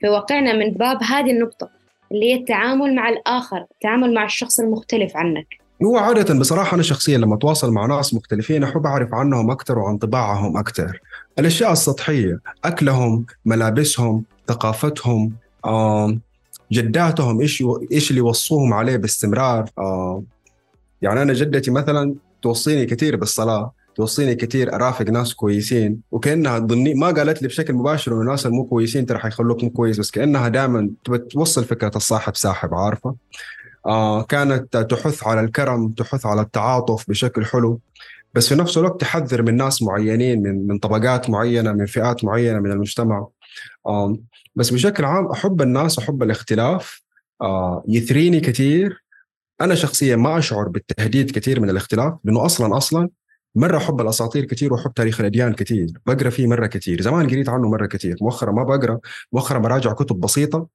في 0.00 0.08
واقعنا 0.08 0.52
من 0.52 0.70
باب 0.70 1.02
هذه 1.02 1.30
النقطة 1.30 1.70
اللي 2.12 2.32
هي 2.32 2.34
التعامل 2.34 2.94
مع 2.94 3.08
الآخر 3.08 3.66
التعامل 3.74 4.14
مع 4.14 4.24
الشخص 4.24 4.60
المختلف 4.60 5.16
عنك. 5.16 5.46
هو 5.84 5.96
عادة 5.96 6.38
بصراحة 6.38 6.74
أنا 6.74 6.82
شخصيا 6.82 7.18
لما 7.18 7.34
أتواصل 7.34 7.72
مع 7.72 7.86
ناس 7.86 8.14
مختلفين 8.14 8.64
أحب 8.64 8.86
أعرف 8.86 9.14
عنهم 9.14 9.50
أكثر 9.50 9.78
وعن 9.78 9.98
طباعهم 9.98 10.56
أكثر. 10.56 11.00
الأشياء 11.38 11.72
السطحية 11.72 12.38
أكلهم 12.64 13.26
ملابسهم 13.44 14.24
ثقافتهم 14.48 15.32
جداتهم 16.72 17.40
إيش 17.40 17.64
إيش 17.92 18.10
اللي 18.10 18.18
يوصوهم 18.18 18.74
عليه 18.74 18.96
باستمرار 18.96 19.70
يعني 21.02 21.22
أنا 21.22 21.32
جدتي 21.32 21.70
مثلا 21.70 22.14
توصيني 22.46 22.86
كثير 22.86 23.16
بالصلاة 23.16 23.72
توصيني 23.94 24.34
كثير 24.34 24.74
أرافق 24.74 25.10
ناس 25.10 25.34
كويسين 25.34 26.00
وكأنها 26.10 26.58
ضمني 26.58 26.94
ما 26.94 27.06
قالت 27.06 27.42
لي 27.42 27.48
بشكل 27.48 27.74
مباشر 27.74 28.12
إنه 28.12 28.20
الناس 28.20 28.46
المو 28.46 28.64
كويسين 28.64 29.06
ترى 29.06 29.18
حيخلوك 29.18 29.64
مو 29.64 29.70
كويس 29.70 29.98
بس 29.98 30.10
كأنها 30.10 30.48
دائما 30.48 30.90
توصل 31.30 31.64
فكرة 31.64 31.90
الصاحب 31.96 32.36
ساحب 32.36 32.74
عارفة؟ 32.74 33.14
آه 33.86 34.22
كانت 34.22 34.76
تحث 34.76 35.24
على 35.26 35.40
الكرم 35.40 35.88
تحث 35.88 36.26
على 36.26 36.40
التعاطف 36.40 37.04
بشكل 37.08 37.44
حلو 37.44 37.80
بس 38.34 38.48
في 38.48 38.54
نفس 38.54 38.78
الوقت 38.78 39.00
تحذر 39.00 39.42
من 39.42 39.56
ناس 39.56 39.82
معينين 39.82 40.42
من 40.42 40.66
من 40.66 40.78
طبقات 40.78 41.30
معينة 41.30 41.72
من 41.72 41.86
فئات 41.86 42.24
معينة 42.24 42.60
من 42.60 42.72
المجتمع. 42.72 43.26
آه 43.86 44.18
بس 44.56 44.70
بشكل 44.70 45.04
عام 45.04 45.26
أحب 45.26 45.62
الناس 45.62 45.98
أحب 45.98 46.22
الاختلاف 46.22 47.02
آه 47.40 47.84
يثريني 47.88 48.40
كثير 48.40 49.05
أنا 49.60 49.74
شخصيا 49.74 50.16
ما 50.16 50.38
أشعر 50.38 50.68
بالتهديد 50.68 51.30
كثير 51.30 51.60
من 51.60 51.70
الاختلاف 51.70 52.14
لأنه 52.24 52.46
أصلا 52.46 52.76
أصلا 52.76 53.08
مرة 53.54 53.76
احب 53.76 54.00
الأساطير 54.00 54.44
كثير 54.44 54.72
واحب 54.72 54.92
تاريخ 54.92 55.20
الأديان 55.20 55.52
كثير 55.52 55.86
بقرأ 56.06 56.30
فيه 56.30 56.46
مرة 56.46 56.66
كثير 56.66 57.02
زمان 57.02 57.26
قريت 57.26 57.48
عنه 57.48 57.68
مرة 57.68 57.86
كثير 57.86 58.16
مؤخرا 58.20 58.52
ما 58.52 58.62
بقرأ 58.62 58.98
مؤخرا 59.32 59.58
براجع 59.58 59.92
كتب 59.92 60.20
بسيطة 60.20 60.68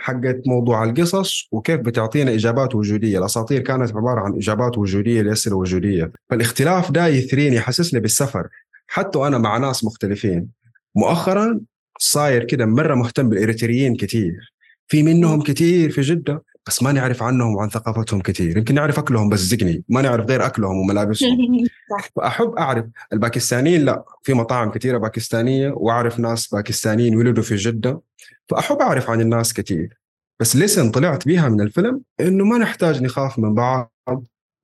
حقت 0.00 0.42
موضوع 0.46 0.84
القصص 0.84 1.48
وكيف 1.52 1.80
بتعطينا 1.80 2.34
إجابات 2.34 2.74
وجودية، 2.74 3.18
الأساطير 3.18 3.60
كانت 3.60 3.96
عبارة 3.96 4.20
عن 4.20 4.34
إجابات 4.34 4.78
وجودية 4.78 5.22
لاسئله 5.22 5.56
وجوديه، 5.56 6.12
فالاختلاف 6.30 6.90
ده 6.90 7.06
يثريني 7.06 7.56
يحسسني 7.56 8.00
بالسفر. 8.00 8.48
حتى 8.86 9.18
أنا 9.18 9.38
مع 9.38 9.58
ناس 9.58 9.84
مختلفين. 9.84 10.48
مؤخرا 10.94 11.60
صاير 11.98 12.44
كده 12.44 12.66
مرة 12.66 12.94
مهتم 12.94 13.28
بالإريتريين 13.28 13.96
كثير، 13.96 14.52
في 14.88 15.02
منهم 15.02 15.42
كثير 15.42 15.90
في 15.90 16.00
جدة. 16.00 16.44
بس 16.68 16.82
ما 16.82 16.92
نعرف 16.92 17.22
عنهم 17.22 17.54
وعن 17.54 17.68
ثقافتهم 17.68 18.20
كثير 18.20 18.58
يمكن 18.58 18.74
نعرف 18.74 18.98
أكلهم 18.98 19.28
بس 19.28 19.40
زقني. 19.40 19.84
ما 19.88 20.02
نعرف 20.02 20.26
غير 20.26 20.46
أكلهم 20.46 20.76
وملابسهم. 20.76 21.66
فاحب 22.16 22.50
أعرف 22.50 22.84
الباكستانيين 23.12 23.84
لا 23.84 24.04
في 24.22 24.34
مطاعم 24.34 24.70
كثيره 24.70 24.98
باكستانية 24.98 25.70
وأعرف 25.76 26.18
ناس 26.18 26.46
باكستانيين 26.46 27.16
ولدوا 27.16 27.42
في 27.42 27.56
جدة 27.56 28.00
فأحب 28.48 28.76
أعرف 28.76 29.10
عن 29.10 29.20
الناس 29.20 29.54
كثير 29.54 29.98
بس 30.40 30.56
لسن 30.56 30.90
طلعت 30.90 31.26
بيها 31.26 31.48
من 31.48 31.60
الفيلم 31.60 32.00
إنه 32.20 32.44
ما 32.44 32.58
نحتاج 32.58 33.02
نخاف 33.02 33.38
من 33.38 33.54
بعض 33.54 33.92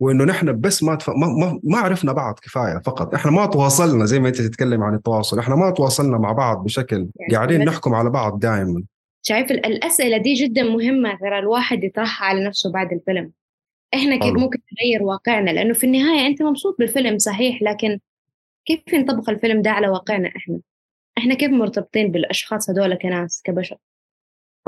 وإنه 0.01 0.25
نحن 0.25 0.61
بس 0.61 0.83
ما, 0.83 0.95
تف... 0.95 1.11
ما 1.11 1.27
ما 1.27 1.61
ما 1.65 1.79
عرفنا 1.79 2.13
بعض 2.13 2.39
كفاية 2.43 2.83
فقط. 2.85 3.15
إحنا 3.15 3.31
ما 3.31 3.47
تواصلنا 3.47 4.05
زي 4.05 4.21
ما 4.21 4.29
أنت 4.29 4.41
تتكلم 4.41 4.83
عن 4.83 4.95
التواصل. 4.95 5.39
إحنا 5.39 5.55
ما 5.55 5.71
تواصلنا 5.71 6.19
مع 6.19 6.33
بعض 6.33 6.65
بشكل 6.65 6.97
يعني 6.97 7.35
قاعدين 7.35 7.65
نحكم 7.65 7.95
على 7.95 8.11
بعض 8.11 8.39
دائما 8.39 8.83
شايف 9.27 9.51
الأسئلة 9.51 10.17
دي 10.17 10.35
جدا 10.35 10.63
مهمة 10.63 11.19
ترى 11.19 11.39
الواحد 11.39 11.85
يطرحها 11.85 12.27
على 12.27 12.45
نفسه 12.45 12.73
بعد 12.73 12.93
الفيلم. 12.93 13.33
إحنا 13.95 14.17
كيف 14.17 14.35
ممكن 14.35 14.59
نغير 14.73 15.03
واقعنا؟ 15.03 15.51
لأنه 15.51 15.75
في 15.75 15.85
النهاية 15.85 16.27
أنت 16.27 16.43
مبسوط 16.43 16.77
بالفيلم 16.79 17.19
صحيح 17.19 17.63
لكن 17.63 17.99
كيف 18.67 18.95
نطبق 18.95 19.31
الفيلم 19.31 19.63
ده 19.63 19.71
على 19.71 19.89
واقعنا 19.89 20.29
إحنا؟ 20.37 20.61
إحنا 21.19 21.35
كيف 21.35 21.51
مرتبطين 21.51 22.11
بالأشخاص 22.11 22.71
هذول 22.71 22.95
كناس 22.95 23.43
كبشر؟ 23.45 23.77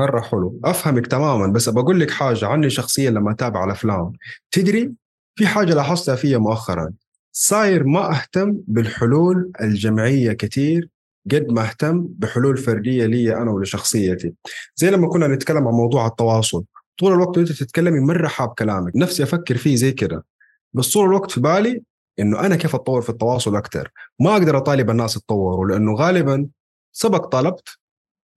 مرة 0.00 0.20
حلو. 0.20 0.60
أفهمك 0.64 1.06
تماما 1.06 1.52
بس 1.52 1.68
بقول 1.68 2.00
لك 2.00 2.10
حاجة 2.10 2.46
عني 2.46 2.70
شخصيا 2.70 3.10
لما 3.10 3.30
أتابع 3.30 3.64
الأفلام. 3.64 4.12
تدري 4.50 4.92
في 5.34 5.46
حاجة 5.46 5.74
لاحظتها 5.74 6.16
فيها 6.16 6.38
مؤخرا. 6.38 6.92
صاير 7.32 7.84
ما 7.84 8.10
أهتم 8.10 8.58
بالحلول 8.66 9.52
الجمعية 9.60 10.32
كثير 10.32 10.88
قد 11.32 11.46
ما 11.52 11.62
أهتم 11.62 12.06
بحلول 12.10 12.56
فردية 12.56 13.06
لي 13.06 13.36
أنا 13.36 13.50
ولشخصيتي. 13.50 14.34
زي 14.76 14.90
لما 14.90 15.08
كنا 15.08 15.28
نتكلم 15.28 15.68
عن 15.68 15.74
موضوع 15.74 16.06
التواصل. 16.06 16.64
طول 16.98 17.12
الوقت 17.12 17.38
انت 17.38 17.52
تتكلمي 17.52 18.00
مرة 18.00 18.28
حاب 18.28 18.48
كلامك. 18.48 18.96
نفسي 18.96 19.22
أفكر 19.22 19.56
فيه 19.56 19.76
زي 19.76 19.92
كده. 19.92 20.24
بس 20.72 20.92
طول 20.92 21.06
الوقت 21.06 21.30
في 21.30 21.40
بالي 21.40 21.82
إنه 22.18 22.40
أنا 22.40 22.56
كيف 22.56 22.74
أتطور 22.74 23.02
في 23.02 23.10
التواصل 23.10 23.56
أكثر 23.56 23.90
ما 24.20 24.32
أقدر 24.32 24.56
أطالب 24.56 24.90
الناس 24.90 25.16
يتطوروا 25.16 25.66
لأنه 25.66 25.94
غالبا 25.94 26.48
سبق 26.92 27.26
طلبت 27.26 27.68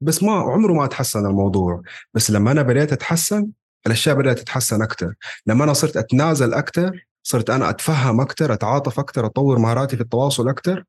بس 0.01 0.23
ما 0.23 0.31
عمره 0.31 0.73
ما 0.73 0.87
تحسن 0.87 1.25
الموضوع. 1.25 1.81
بس 2.13 2.31
لما 2.31 2.51
أنا 2.51 2.61
بديت 2.61 2.93
أتحسن 2.93 3.47
الأشياء 3.87 4.15
بدأت 4.15 4.39
تتحسن 4.39 4.81
أكثر 4.81 5.13
لما 5.47 5.63
أنا 5.63 5.73
صرت 5.73 5.97
أتنازل 5.97 6.53
أكثر 6.53 7.05
صرت 7.23 7.49
أنا 7.49 7.69
أتفهم 7.69 8.21
أكثر 8.21 8.53
أتعاطف 8.53 8.99
أكثر 8.99 9.25
أطور 9.25 9.59
مهاراتي 9.59 9.95
في 9.95 10.03
التواصل 10.03 10.49
أكثر 10.49 10.83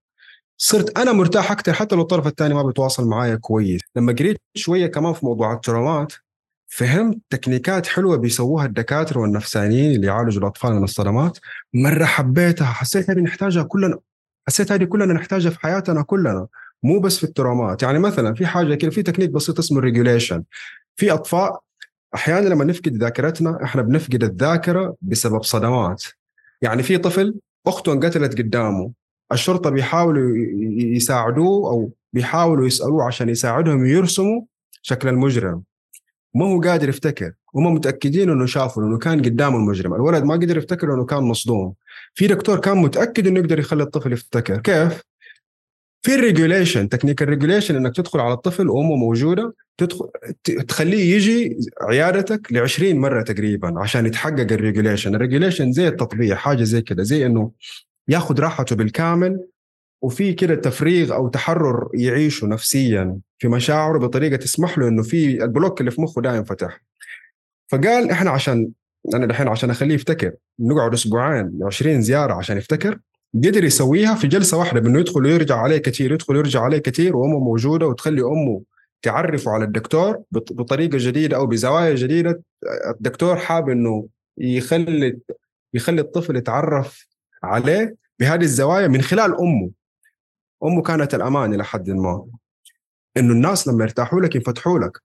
صرت 0.62 0.98
أنا 0.98 1.12
مرتاح 1.12 1.52
أكثر 1.52 1.72
حتى 1.72 1.94
لو 1.94 2.02
الطرف 2.02 2.26
الثاني 2.26 2.54
ما 2.54 2.62
بيتواصل 2.62 3.08
معايا 3.08 3.34
كويس. 3.36 3.80
لما 3.96 4.12
قريت 4.12 4.36
شوية 4.56 4.86
كمان 4.86 5.12
في 5.12 5.26
موضوع 5.26 5.52
الترومات 5.52 6.12
فهمت 6.68 7.18
تكنيكات 7.30 7.86
حلوة 7.86 8.16
بيسووها 8.16 8.66
الدكاترة 8.66 9.20
والنفسانيين 9.20 9.94
اللي 9.94 10.06
يعالجوا 10.06 10.42
الأطفال 10.42 10.72
من 10.72 10.84
الصدمات. 10.84 11.38
مرة 11.74 12.04
حبيتها 12.04 12.66
حسيت 12.66 13.10
هذه 13.10 13.18
نحتاجها 13.18 13.62
كلنا 13.62 13.98
حسيت 14.48 14.72
هذه 14.72 14.84
كلنا 14.84 15.14
نحتاجها 15.14 15.50
في 15.50 15.60
حياتنا 15.60 16.02
كلنا 16.02 16.46
مو 16.82 17.00
بس 17.00 17.18
في 17.18 17.24
الترومات 17.24 17.82
يعني 17.82 17.98
مثلا 17.98 18.34
في 18.34 18.46
حاجة 18.46 18.74
كده 18.74 18.90
في 18.90 19.02
تكنيك 19.02 19.30
بسيط 19.30 19.58
اسمه 19.58 19.78
ال 19.78 19.84
regulation 19.84 20.44
في 20.96 21.12
اطفال 21.12 21.50
أحيانا 22.14 22.48
لما 22.48 22.64
نفقد 22.64 22.96
ذاكرتنا 22.96 23.64
إحنا 23.64 23.82
بنفقد 23.82 24.24
الذاكرة 24.24 24.96
بسبب 25.02 25.42
صدمات. 25.42 26.04
يعني 26.62 26.82
في 26.82 26.98
طفل 26.98 27.34
أخته 27.66 27.92
انقتلت 27.92 28.38
قدامه. 28.38 28.99
الشرطة 29.32 29.70
بيحاولوا 29.70 30.36
يساعدوه 30.76 31.70
أو 31.70 31.90
بيحاولوا 32.12 32.66
يسألوه 32.66 33.04
عشان 33.04 33.28
يساعدهم 33.28 33.86
يرسموا 33.86 34.42
شكل 34.82 35.08
المجرم. 35.08 35.62
ما 36.34 36.46
هو 36.46 36.60
قادر 36.60 36.88
يفتكر. 36.88 37.32
هم 37.54 37.74
متأكدين 37.74 38.30
إنه 38.30 38.46
شافوا 38.46 38.82
إنه 38.82 38.98
كان 38.98 39.22
قدامه 39.22 39.56
المجرم. 39.56 39.94
الولد 39.94 40.24
ما 40.24 40.34
قدر 40.34 40.56
يفتكر 40.56 40.94
إنه 40.94 41.04
كان 41.04 41.22
مصدوم. 41.22 41.74
في 42.14 42.26
دكتور 42.26 42.60
كان 42.60 42.78
متأكد 42.78 43.26
إنه 43.26 43.40
يقدر 43.40 43.58
يخلي 43.58 43.82
الطفل 43.82 44.12
يفتكر. 44.12 44.60
كيف؟ 44.60 45.02
في 46.02 46.14
ال 46.14 46.21
regulation 46.21 46.88
تكنيك 46.88 47.22
ال 47.22 47.27
regulation 47.27 47.76
إنك 47.76 47.96
تدخل 47.96 48.20
على 48.20 48.32
الطفل 48.32 48.68
وأمه 48.68 48.96
موجودة 48.96 49.54
تدخل 49.76 50.08
تخليه 50.68 51.14
يجي 51.16 51.58
عيادتك 51.80 52.52
ل 52.52 52.58
20 52.58 52.96
مرة 52.96 53.22
تقريبا 53.22 53.80
عشان 53.80 54.06
يتحقق 54.06 54.52
ال 54.52 54.58
regulation 54.58 55.14
ال 55.14 55.20
regulation 55.20 55.72
زي 55.72 55.88
التطبيع 55.88 56.36
حاجة 56.36 56.62
زي 56.62 56.82
كده 56.82 57.02
زي 57.02 57.26
إنه 57.26 57.50
ياخذ 58.10 58.40
راحته 58.40 58.76
بالكامل 58.76 59.46
وفي 60.02 60.32
كده 60.32 60.54
تفريغ 60.54 61.14
أو 61.14 61.28
تحرر 61.28 61.88
يعيشه 61.94 62.46
نفسيا 62.46 63.18
في 63.38 63.48
مشاعره 63.48 63.98
بطريقة 63.98 64.36
تسمح 64.36 64.78
له 64.78 64.88
إنه 64.88 65.02
في 65.02 65.44
البلوك 65.44 65.80
اللي 65.80 65.90
في 65.90 66.00
مخه 66.00 66.22
ده 66.22 66.36
ينفتح. 66.36 66.80
فقال 67.68 68.10
إحنا 68.10 68.30
عشان 68.30 68.70
أنا 69.14 69.26
دحين 69.26 69.48
عشان 69.48 69.70
أخليه 69.70 69.94
يفتكر 69.94 70.32
نقعد 70.60 70.92
أسبوعين 70.92 71.58
20 71.62 72.00
زيارة 72.02 72.34
عشان 72.34 72.56
يفتكر 72.56 72.98
قدر 73.34 73.64
يسويها 73.64 74.14
في 74.14 74.26
جلسة 74.26 74.58
واحدة 74.58 74.80
بإنه 74.80 75.00
يدخل 75.00 75.24
ويرجع 75.24 75.56
عليه 75.56 75.78
كثير 75.78 76.12
يدخل 76.12 76.36
ويرجع 76.36 76.60
عليه 76.62 76.78
كثير 76.78 77.16
وأمه 77.16 77.38
موجودة 77.38 77.86
وتخلي 77.86 78.22
أمه 78.22 78.62
تعرفه 79.02 79.50
على 79.50 79.64
الدكتور 79.64 80.22
بطريقة 80.32 80.98
جديدة 80.98 81.36
أو 81.36 81.46
بزوايا 81.46 81.94
جديدة 81.94 82.42
الدكتور 82.96 83.36
حاب 83.36 83.68
إنه 83.68 84.06
يخلي 84.38 85.18
يخلي 85.74 86.00
الطفل 86.00 86.36
يتعرف 86.36 87.06
عليه 87.42 87.94
بهذه 88.20 88.42
الزوايا 88.42 88.88
من 88.88 89.02
خلال 89.02 89.40
أمه. 89.40 89.70
أمه 90.64 90.82
كانت 90.82 91.14
الامان 91.14 91.54
إلى 91.54 91.64
حد 91.64 91.90
ما. 91.90 92.26
إنه 93.16 93.32
الناس 93.32 93.68
لما 93.68 93.84
يرتاحوا 93.84 94.20
لك 94.20 94.34
ينفتحوا 94.34 94.78
لك. 94.78 94.98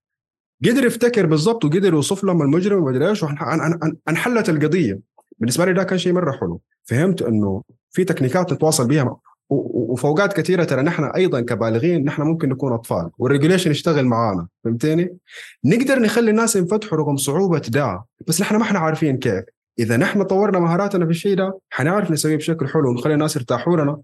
قدر 0.65 0.85
يفتكر 0.85 1.25
بالضبط 1.25 1.65
وقدر 1.65 1.93
يوصف 1.93 2.23
لهم 2.23 2.41
المجرم 2.41 2.83
ومدري 2.83 3.09
إيش 3.09 3.23
وانحلت 3.23 4.49
القضية. 4.49 4.99
بالنسبة 5.39 5.65
لي 5.65 5.73
ده 5.73 5.83
كان 5.83 5.97
شيء 5.97 6.13
مرة 6.13 6.31
حلو. 6.31 6.61
فهمت 6.83 7.21
إنه 7.21 7.63
في 7.91 8.03
تكنيكات 8.03 8.53
نتواصل 8.53 8.87
بها 8.87 9.17
وفي 9.49 9.85
أوقات 9.85 10.33
كثيرة 10.33 10.63
ترى 10.63 10.81
نحن 10.81 11.03
أيضا 11.03 11.41
كبالغين 11.41 12.05
نحن 12.05 12.21
ممكن 12.21 12.49
نكون 12.49 12.73
أطفال. 12.73 13.09
وال 13.17 13.26
regulation 13.26 13.71
يشتغل 13.71 14.05
معانا. 14.05 14.47
فهمتني؟ 14.63 15.17
نقدر 15.65 15.99
نخلي 15.99 16.31
الناس 16.31 16.55
ينفتحوا 16.55 16.97
رغم 16.97 17.17
صعوبة 17.17 17.59
ده 17.59 18.03
بس 18.27 18.41
نحن 18.41 18.55
ما 18.55 18.63
إحنا 18.63 18.79
عارفين 18.79 19.17
كيف. 19.17 19.43
إذا 19.79 19.97
نحن 19.97 20.23
طورنا 20.23 20.59
مهاراتنا 20.59 21.05
في 21.05 21.11
الشيء 21.11 21.35
ده 21.35 21.59
حنعرف 21.69 22.11
نسويه 22.11 22.35
بشكل 22.35 22.67
حلو 22.67 22.89
ونخلي 22.89 23.13
الناس 23.13 23.35
يرتاحوا 23.35 23.77
لنا 23.77 24.01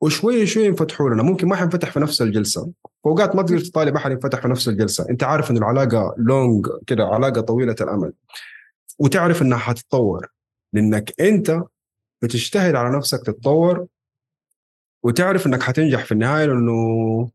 وشوي 0.00 0.46
شوي 0.46 0.64
ينفتحوا 0.64 1.10
لنا. 1.10 1.22
ممكن 1.22 1.48
ما 1.48 1.56
حنفتح 1.56 1.90
في 1.90 2.00
نفس 2.00 2.22
الجلسة. 2.22 2.72
فوقات 3.04 3.36
ما 3.36 3.42
تقدر 3.42 3.60
تطالب 3.60 3.96
احد 3.96 4.10
ينفتح 4.10 4.42
في 4.42 4.48
نفس 4.48 4.68
الجلسة. 4.68 5.06
أنت 5.10 5.22
عارف 5.24 5.50
ان 5.50 5.56
العلاقة 5.56 6.14
لونج 6.18 6.66
كده 6.86 7.04
علاقة 7.04 7.40
طويلة 7.40 7.76
الأمد. 7.80 8.12
وتعرف 8.98 9.42
إنها 9.42 9.58
حتتطور. 9.58 10.26
لأنك 10.72 11.20
أنت 11.20 11.62
بتجتهد 12.22 12.74
على 12.74 12.96
نفسك 12.96 13.26
تتطور 13.26 13.86
وتعرف 15.02 15.46
إنك 15.46 15.62
حتنجح 15.62 16.04
في 16.04 16.12
النهاية 16.12 16.46
لأنه 16.46 17.30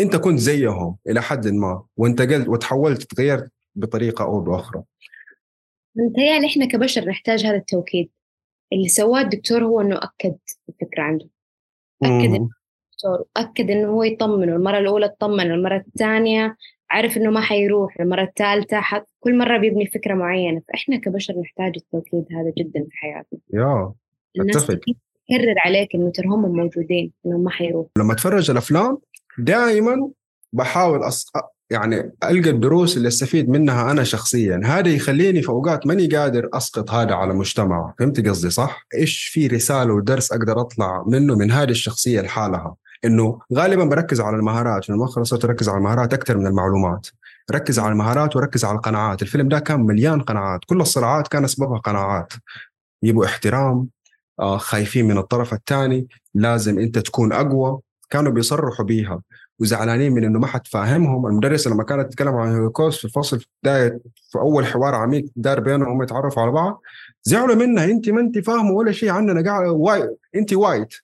أنت 0.00 0.16
كنت 0.16 0.38
زيهم 0.38 0.96
إلى 1.08 1.22
حد 1.22 1.48
ما 1.48 1.82
وانتقلت 1.96 2.48
وتحولت 2.48 3.02
تغيرت 3.02 3.50
بطريقة 3.74 4.24
أو 4.24 4.40
بأخرى. 4.40 4.82
متهيألي 5.96 6.46
إحنا 6.46 6.66
كبشر 6.66 7.04
نحتاج 7.04 7.46
هذا 7.46 7.56
التوكيد. 7.56 8.10
اللي 8.72 8.88
سواه 8.88 9.20
الدكتور 9.20 9.64
هو 9.64 9.80
إنه 9.80 9.96
أكد 9.96 10.36
الفكرة 10.68 11.02
عنده. 11.02 11.28
أكد 12.02 12.34
الدكتور 12.34 13.24
أكد 13.36 13.70
إنه 13.70 13.88
هو 13.88 14.02
يطمنه 14.02 14.56
المرة 14.56 14.78
الأولى 14.78 15.06
اطمن 15.06 15.50
المرة 15.50 15.84
الثانية 15.86 16.56
عرف 16.90 17.16
إنه 17.16 17.30
ما 17.30 17.40
حيروح 17.40 18.00
المرة 18.00 18.22
الثالثة 18.22 18.80
حت... 18.80 19.06
كل 19.20 19.38
مرة 19.38 19.58
بيبني 19.58 19.86
فكرة 19.86 20.14
معينة. 20.14 20.62
فإحنا 20.68 20.96
كبشر 20.96 21.40
نحتاج 21.40 21.72
التوكيد 21.76 22.24
هذا 22.32 22.52
جدا 22.58 22.84
في 22.90 22.96
حياتنا. 22.96 23.38
يا 23.54 23.92
الناس 24.40 24.66
تكرر 24.66 25.54
عليك 25.58 25.94
إنه 25.94 26.10
ترى 26.10 26.26
هم 26.28 26.56
موجودين 26.56 27.12
انهم 27.26 27.44
ما 27.44 27.50
حيروحوا 27.50 27.90
لما 27.98 28.12
أتفرج 28.12 28.50
الافلام 28.50 28.98
دائما 29.38 30.10
بحاول 30.52 30.98
أص... 30.98 31.32
يعني 31.72 32.12
ألقى 32.24 32.50
الدروس 32.50 32.96
اللي 32.96 33.08
أستفيد 33.08 33.48
منها 33.48 33.90
أنا 33.90 34.04
شخصيا. 34.04 34.60
هذا 34.64 34.88
يخليني 34.88 35.42
في 35.42 35.48
أوقات 35.48 35.86
ماني 35.86 36.06
قادر 36.06 36.48
أسقط 36.54 36.90
هذا 36.90 37.14
على 37.14 37.30
المجتمع 37.30 37.94
فهمت 37.98 38.28
قصدي 38.28 38.50
صح؟ 38.50 38.86
إيش 38.94 39.24
في 39.24 39.46
رسالة 39.46 39.92
ودرس 39.92 40.32
أقدر 40.32 40.60
أطلع 40.60 41.04
منه 41.06 41.34
من 41.36 41.50
هذه 41.50 41.70
الشخصية 41.70 42.20
لحالها؟ 42.20 42.74
إنه 43.04 43.38
غالبا 43.54 43.84
بركز 43.84 44.20
على 44.20 44.36
المهارات 44.36 44.84
في 44.84 44.90
المؤخر 44.90 45.24
صرت 45.24 45.44
اركز 45.44 45.68
على 45.68 45.78
المهارات 45.78 46.14
أكثر 46.14 46.38
من 46.38 46.46
المعلومات. 46.46 47.06
ركز 47.52 47.78
على 47.78 47.92
المهارات 47.92 48.36
وركز 48.36 48.64
على 48.64 48.76
القناعات. 48.76 49.22
الفيلم 49.22 49.48
ده 49.48 49.58
كان 49.58 49.80
مليان 49.80 50.20
قناعات. 50.20 50.60
كل 50.66 50.80
الصراعات 50.80 51.28
كان 51.28 51.46
سببها 51.46 51.78
قناعات. 51.78 52.32
يبوا 53.02 53.24
احترام 53.24 53.88
آه 54.40 54.58
خايفين 54.58 55.08
من 55.08 55.18
الطرف 55.18 55.52
الثاني. 55.52 56.08
لازم 56.34 56.78
أنت 56.78 56.98
تكون 56.98 57.32
أقوى. 57.32 57.80
كانوا 58.10 58.32
بيصرحوا 58.32 58.84
بيها. 58.84 59.22
وزعلانين 59.62 60.12
من 60.12 60.24
إنه 60.24 60.38
ما 60.38 60.46
حد 60.46 60.66
فاهمهم. 60.66 61.26
المدرسة 61.26 61.70
لما 61.70 61.82
كانت 61.84 62.12
تتكلم 62.12 62.34
عن 62.34 62.50
الهولوكوست 62.50 62.98
في 62.98 63.04
الفصل 63.04 63.40
في 63.40 63.46
بداية 63.62 64.00
في 64.30 64.38
أول 64.38 64.66
حوار 64.66 64.94
عميق 64.94 65.24
دار 65.36 65.60
بينهم 65.60 65.88
هم 65.88 66.02
يتعرفوا 66.02 66.42
على 66.42 66.52
بعض 66.52 66.82
زعلوا 67.22 67.54
منها. 67.54 67.84
أنت 67.84 68.08
ما 68.08 68.20
أنت 68.20 68.38
فاهمة 68.38 68.70
ولا 68.70 68.92
شيء 68.92 69.10
عننا 69.10 69.44
قاعد 69.50 69.68
white 69.68 70.18
أنت 70.34 70.52
white 70.52 70.94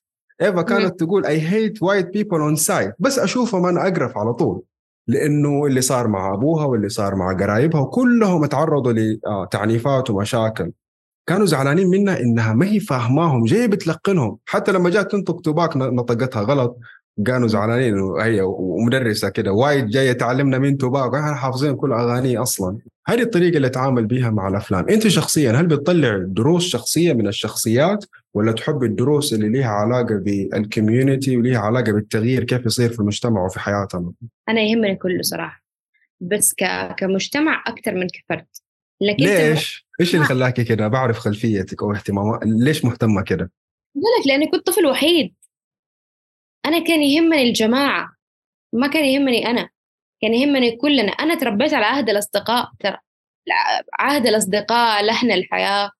إيفا 0.42 0.62
كانت 0.62 1.00
تقول 1.00 1.26
I 1.26 1.40
hate 1.40 1.82
white 1.82 2.06
people 2.06 2.40
on 2.40 2.56
sight 2.56 2.92
بس 2.98 3.18
أشوفهم 3.18 3.66
أنا 3.66 3.88
أقرف 3.88 4.18
على 4.18 4.32
طول 4.32 4.62
لأنه 5.08 5.66
اللي 5.66 5.80
صار 5.80 6.08
مع 6.08 6.34
أبوها 6.34 6.64
واللي 6.64 6.88
صار 6.88 7.14
مع 7.14 7.36
قرايبها 7.36 7.84
كلهم 7.84 8.46
تعرضوا 8.46 8.92
لتعنيفات 8.92 10.10
ومشاكل. 10.10 10.72
كانوا 11.26 11.46
زعلانين 11.46 11.90
منها 11.90 12.20
إنها 12.20 12.52
ما 12.52 12.66
هي 12.66 12.80
فاهماهم 12.80 13.44
جاية 13.44 13.66
بتلقنهم. 13.66 14.38
حتى 14.46 14.72
لما 14.72 14.90
جات 14.90 15.12
تنطق 15.12 15.40
توباك 15.40 15.76
نطقتها 15.76 16.42
غلط. 16.42 16.78
كانوا 17.26 17.48
زعلانين. 17.48 17.94
هي 18.20 18.40
ومدرسة 18.42 19.28
كده 19.28 19.52
white 19.52 19.86
جاية 19.86 20.12
تعلمنا 20.12 20.58
مين 20.58 20.78
توباك 20.78 21.14
إحنا 21.14 21.34
حافظين 21.34 21.76
كل 21.76 21.92
اغانيه 21.92 22.42
أصلا. 22.42 22.78
هذه 23.06 23.22
الطريقة 23.22 23.56
اللي 23.56 23.66
اتعامل 23.66 24.06
بها 24.06 24.30
مع 24.30 24.48
الأفلام. 24.48 24.88
أنت 24.88 25.08
شخصيا 25.08 25.52
هل 25.52 25.66
بتطلع 25.66 26.18
دروس 26.18 26.66
شخصية 26.66 27.12
من 27.12 27.28
الشخصيات 27.28 28.04
ولا 28.34 28.52
تحب 28.52 28.82
الدروس 28.82 29.32
اللي 29.32 29.48
ليها 29.48 29.70
علاقة 29.70 30.14
بال 30.14 30.36
community 30.36 31.36
وليها 31.36 31.58
علاقة 31.58 31.92
بالتغيير 31.92 32.44
كيف 32.44 32.66
يصير 32.66 32.92
في 32.92 33.00
المجتمع 33.00 33.44
وفي 33.44 33.60
حياتنا 33.60 34.12
أنا 34.48 34.60
يهمني 34.60 34.96
كله 34.96 35.22
صراحة. 35.22 35.62
بس 36.20 36.54
ك... 36.54 36.94
كمجتمع 36.98 37.64
أكثر 37.66 37.94
من 37.94 38.06
كفرد. 38.06 38.46
لكن 39.00 39.24
ليش؟ 39.24 39.88
إيش 40.00 40.14
اللي 40.14 40.26
خلاكي 40.26 40.64
كده؟ 40.64 40.88
بعرف 40.88 41.18
خلفيتك 41.18 41.82
أو 41.82 41.92
اهتمامات. 41.94 42.40
ليش 42.44 42.84
مهتمة 42.84 43.22
كده؟ 43.22 43.50
لك 43.96 44.26
لأني 44.26 44.46
كنت 44.46 44.66
طفل 44.66 44.86
وحيد. 44.86 45.34
أنا 46.66 46.78
كان 46.78 47.02
يهمني 47.02 47.42
الجماعة 47.42 48.08
ما 48.72 48.86
كان 48.86 49.04
يهمني 49.04 49.46
أنا 49.46 49.68
كان 50.22 50.34
يهمني 50.34 50.76
كلنا. 50.76 51.12
أنا 51.12 51.34
تربيت 51.34 51.74
على 51.74 51.84
عهد 51.86 52.10
الأصدقاء 52.10 52.70
ترى 52.80 52.98
عهد 53.98 54.26
الأصدقاء 54.26 55.04
لحن 55.04 55.30
الحياة. 55.32 55.90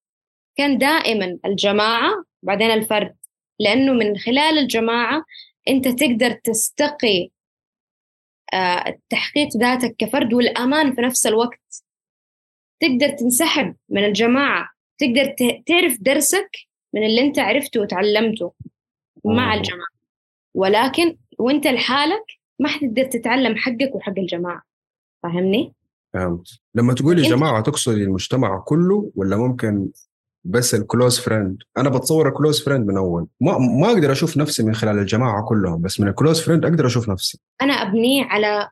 كان 0.57 0.79
دائما 0.79 1.39
الجماعة 1.45 2.25
بعدين 2.43 2.71
الفرد 2.71 3.17
لأنه 3.61 3.93
من 3.93 4.19
خلال 4.19 4.59
الجماعة 4.59 5.25
أنت 5.69 5.89
تقدر 5.89 6.31
تستقي 6.33 7.31
آه، 8.55 8.99
تحقيق 9.11 9.49
ذاتك 9.57 9.97
كفرد 9.99 10.35
والأمان 10.35 10.95
في 10.95 11.01
نفس 11.01 11.27
الوقت. 11.27 11.85
تقدر 12.81 13.09
تنسحب 13.09 13.77
من 13.89 14.05
الجماعة 14.05 14.69
تقدر 14.99 15.35
تعرف 15.67 15.97
درسك 16.01 16.51
من 16.95 17.07
اللي 17.07 17.21
أنت 17.21 17.39
عرفته 17.39 17.81
وتعلمته 17.81 18.53
مع 19.25 19.55
الجماعة. 19.55 19.98
ولكن 20.59 21.17
وانت 21.39 21.67
لحالك 21.67 22.25
ما 22.59 22.69
حتقدر 22.69 23.05
تتعلم 23.05 23.57
حقك 23.57 23.95
وحق 23.95 24.19
الجماعة. 24.19 24.63
فاهمني؟ 25.23 25.75
فهمت. 26.15 26.49
لما 26.75 26.95
تقولي 26.95 27.23
جماعة 27.23 27.63
تقصدي 27.63 28.03
المجتمع 28.03 28.59
كله 28.59 29.11
ولا 29.15 29.37
ممكن 29.37 29.89
بس 30.45 30.75
ال 30.75 30.82
close 30.82 31.19
friend 31.21 31.63
أنا 31.77 31.89
بتصور 31.89 32.29
ال 32.29 32.35
close 32.35 32.65
friend 32.65 32.87
من 32.87 32.97
أول. 32.97 33.27
ما 33.41 33.59
ما 33.59 33.87
أقدر 33.91 34.13
أشوف 34.13 34.37
نفسي 34.37 34.63
من 34.63 34.75
خلال 34.75 34.99
الجماعة 34.99 35.45
كلهم 35.49 35.83
بس 35.83 36.01
من 36.01 36.09
ال 36.09 36.14
close 36.14 36.41
friend 36.41 36.65
أقدر 36.65 36.87
أشوف 36.87 37.09
نفسي. 37.09 37.41
أنا 37.63 37.73
ابنيه 37.73 38.25
على 38.25 38.69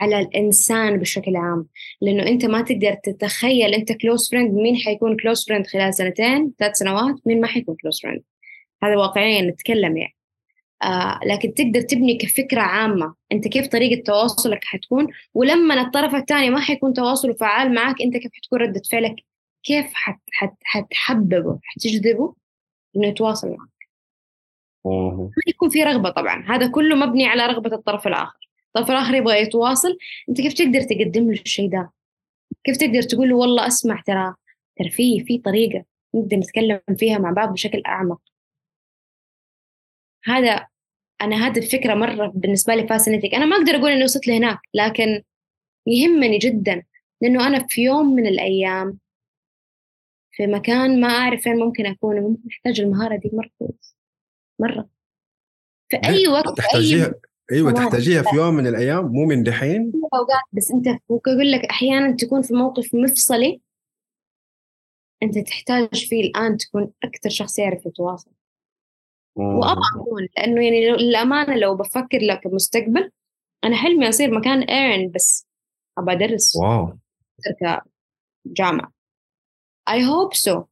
على 0.00 0.20
الإنسان 0.20 0.98
بشكل 0.98 1.36
عام. 1.36 1.66
لأنه 2.00 2.22
أنت 2.22 2.44
ما 2.44 2.62
تقدر 2.62 2.94
تتخيل 2.94 3.74
أنت 3.74 3.92
close 3.92 4.30
friend 4.30 4.54
مين 4.54 4.76
حيكون 4.76 5.16
close 5.16 5.46
friend 5.46 5.66
خلال 5.66 5.94
سنتين 5.94 6.52
ثلاث 6.58 6.76
سنوات 6.76 7.14
مين 7.26 7.40
ما 7.40 7.46
حيكون 7.46 7.76
close 7.82 8.00
friend 8.02 8.22
هذا 8.82 8.96
واقعيا 8.96 9.50
نتكلم 9.50 9.96
يعني. 9.96 10.16
آه 10.82 11.20
لكن 11.26 11.54
تقدر 11.54 11.80
تبني 11.80 12.16
كفكرة 12.16 12.60
عامة. 12.60 13.14
أنت 13.32 13.48
كيف 13.48 13.66
طريقة 13.66 14.02
تواصلك 14.02 14.64
حتكون؟ 14.64 15.06
ولما 15.34 15.80
الطرف 15.80 16.14
الثاني 16.14 16.50
ما 16.50 16.60
حيكون 16.60 16.92
تواصله 16.92 17.34
فعال 17.34 17.74
معك 17.74 18.02
أنت 18.02 18.16
كيف 18.16 18.32
حتكون 18.34 18.58
ردة 18.58 18.82
فعلك؟ 18.90 19.16
كيف 19.62 19.86
حت 19.94 20.20
حت 20.32 20.54
حتحببه 20.62 21.58
حتجذبه 21.62 22.34
إنه 22.96 23.06
يتواصل 23.06 23.48
معك؟ 23.48 23.72
ما 24.84 25.30
يكون 25.46 25.70
في 25.70 25.82
رغبة 25.82 26.10
طبعا. 26.10 26.44
هذا 26.48 26.70
كله 26.70 26.96
مبني 26.96 27.26
على 27.26 27.46
رغبة 27.46 27.76
الطرف 27.76 28.06
الآخر. 28.06 28.50
الطرف 28.66 28.90
الآخر 28.90 29.14
يبغى 29.14 29.42
يتواصل. 29.42 29.98
أنت 30.28 30.40
كيف 30.40 30.52
تقدر 30.52 30.82
تقدم 30.82 31.30
له 31.30 31.40
الشيء 31.40 31.70
ده؟ 31.70 31.92
كيف 32.64 32.76
تقدر 32.76 33.02
تقول 33.02 33.28
له 33.28 33.36
والله 33.36 33.66
أسمع 33.66 34.02
ترى 34.06 34.34
ترى 34.76 34.90
في 34.90 35.24
في 35.24 35.38
طريقة 35.38 35.84
نقدر 36.14 36.36
نتكلم 36.36 36.80
فيها 36.98 37.18
مع 37.18 37.30
بعض 37.30 37.52
بشكل 37.52 37.82
أعمق؟ 37.86 38.20
هذا 40.24 40.66
أنا 41.22 41.36
هذه 41.36 41.58
الفكرة 41.58 41.94
مرة 41.94 42.32
بالنسبة 42.34 42.74
لي 42.74 42.86
فاسنتك 42.86 43.34
أنا 43.34 43.46
ما 43.46 43.56
أقدر 43.56 43.76
أقول 43.76 43.90
إني 43.92 44.04
وصلت 44.04 44.28
لهناك 44.28 44.58
لكن 44.74 45.22
يهمني 45.86 46.38
جدا 46.38 46.82
لأنه 47.20 47.46
أنا 47.46 47.66
في 47.66 47.82
يوم 47.82 48.14
من 48.14 48.26
الأيام 48.26 48.98
في 50.32 50.46
مكان 50.46 51.00
ما 51.00 51.08
أعرف 51.08 51.42
فين 51.42 51.56
ممكن 51.56 51.86
أكون 51.86 52.20
ممكن 52.20 52.48
أحتاج 52.50 52.80
المهارة 52.80 53.16
دي 53.16 53.30
مرة 53.32 53.50
كويس 53.58 53.96
مرة. 54.58 54.88
في 55.88 55.96
أي 56.04 56.28
وقت 56.28 56.58
تحتاجيها؟ 56.58 57.06
أي... 57.06 57.12
أيوه 57.52 57.72
تحتاجيها 57.72 58.22
في 58.22 58.36
يوم 58.36 58.54
من 58.54 58.66
الأيام 58.66 59.06
مو 59.06 59.26
من 59.26 59.42
دحين؟ 59.42 59.92
أوقات 60.14 60.42
بس 60.52 60.70
أنت 60.70 60.86
أقول 61.10 61.52
لك 61.52 61.64
أحيانا 61.64 62.16
تكون 62.16 62.42
في 62.42 62.54
موقف 62.54 62.94
مفصلي 62.94 63.60
أنت 65.22 65.38
تحتاج 65.38 66.06
فيه 66.08 66.24
الآن 66.24 66.56
تكون 66.56 66.92
أكثر 67.04 67.28
شخص 67.30 67.58
يعرف 67.58 67.86
يتواصل. 67.86 68.31
وابغى 69.34 69.82
أكون 69.96 70.28
لأنه 70.36 70.64
يعني 70.64 70.90
للأمانة 70.90 71.56
لو 71.56 71.76
بفكر 71.76 72.18
لك 72.18 72.46
المستقبل 72.46 73.10
أنا 73.64 73.76
حلمي 73.76 74.08
أصير 74.08 74.30
مكان 74.30 74.62
ايرن 74.62 75.10
بس 75.10 75.46
أبغى 75.98 76.14
أدرس 76.14 76.56
wow. 76.56 76.98
جامعة. 78.46 78.92
I 79.88 80.04
hope 80.04 80.34
so 80.34 80.64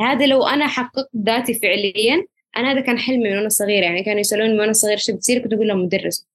هذا 0.00 0.26
لو 0.26 0.46
أنا 0.46 0.66
حققت 0.66 1.10
ذاتي 1.16 1.54
فعليا 1.54 2.26
أنا 2.56 2.72
هذا 2.72 2.80
كان 2.80 2.98
حلمي 2.98 3.30
من 3.30 3.36
وأنا 3.36 3.48
صغيرة 3.48 3.84
يعني 3.84 4.02
كانوا 4.02 4.20
يسألوني 4.20 4.52
من 4.52 4.60
وأنا 4.60 4.72
صغير 4.72 4.96
شو 4.96 5.16
بتصير 5.16 5.42
كنت 5.42 5.52
أقول 5.52 5.68
لهم 5.68 5.84
مدرس. 5.84 6.26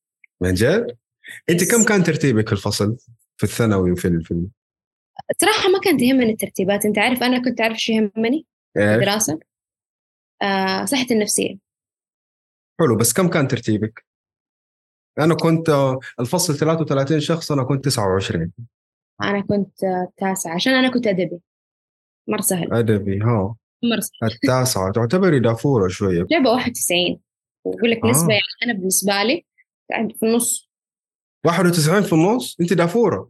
من 0.41 0.53
جد؟ 0.53 0.97
أنت 1.49 1.71
كم 1.71 1.83
كان 1.83 2.03
ترتيبك 2.03 2.47
في 2.47 2.53
الفصل 2.53 2.97
في 3.37 3.43
الثانوي 3.43 3.91
وفي 3.91 4.19
في 4.23 4.47
صراحة 5.41 5.69
ما 5.69 5.79
كانت 5.79 5.99
تهمني 5.99 6.31
الترتيبات 6.31 6.85
أنت 6.85 6.97
عارف 6.97 7.23
أنا 7.23 7.41
كنت 7.43 7.61
أعرف 7.61 7.77
شو 7.77 7.93
يهمني؟ 7.93 8.45
الدراسة. 8.77 9.33
آه، 9.33 9.39
صحتي 10.85 11.13
النفسية. 11.13 11.55
حلو 12.79 12.97
بس 12.97 13.13
كم 13.13 13.27
كان 13.29 13.47
ترتيبك؟ 13.47 14.05
أنا 15.19 15.35
كنت 15.35 15.69
الفصل 16.19 16.55
33 16.57 17.19
شخص 17.19 17.51
أنا 17.51 17.63
كنت 17.63 17.85
29 17.85 18.51
أنا 19.21 19.41
كنت 19.41 19.79
تاسعة 20.17 20.55
عشان 20.55 20.73
أنا 20.73 20.89
كنت 20.91 21.07
أدبي. 21.07 21.39
مرة 22.27 22.41
سهل. 22.41 22.73
أدبي 22.73 23.19
ها. 23.21 23.55
مرة 23.83 23.99
سهل. 23.99 24.29
التاسعة 24.33 24.91
تعتبري 24.91 25.39
دافورة 25.39 25.87
شوية. 25.87 26.25
جايبة 26.31 26.49
91 26.49 27.19
وأقول 27.63 27.91
لك 27.91 28.05
آه. 28.05 28.09
نسبة 28.09 28.31
يعني 28.33 28.43
أنا 28.63 28.73
بالنسبة 28.73 29.23
لي 29.23 29.45
في 30.19 30.25
النص. 30.25 30.69
91 31.45 32.01
في 32.03 32.13
النص؟ 32.13 32.57
أنت 32.61 32.73
دافورة. 32.73 33.29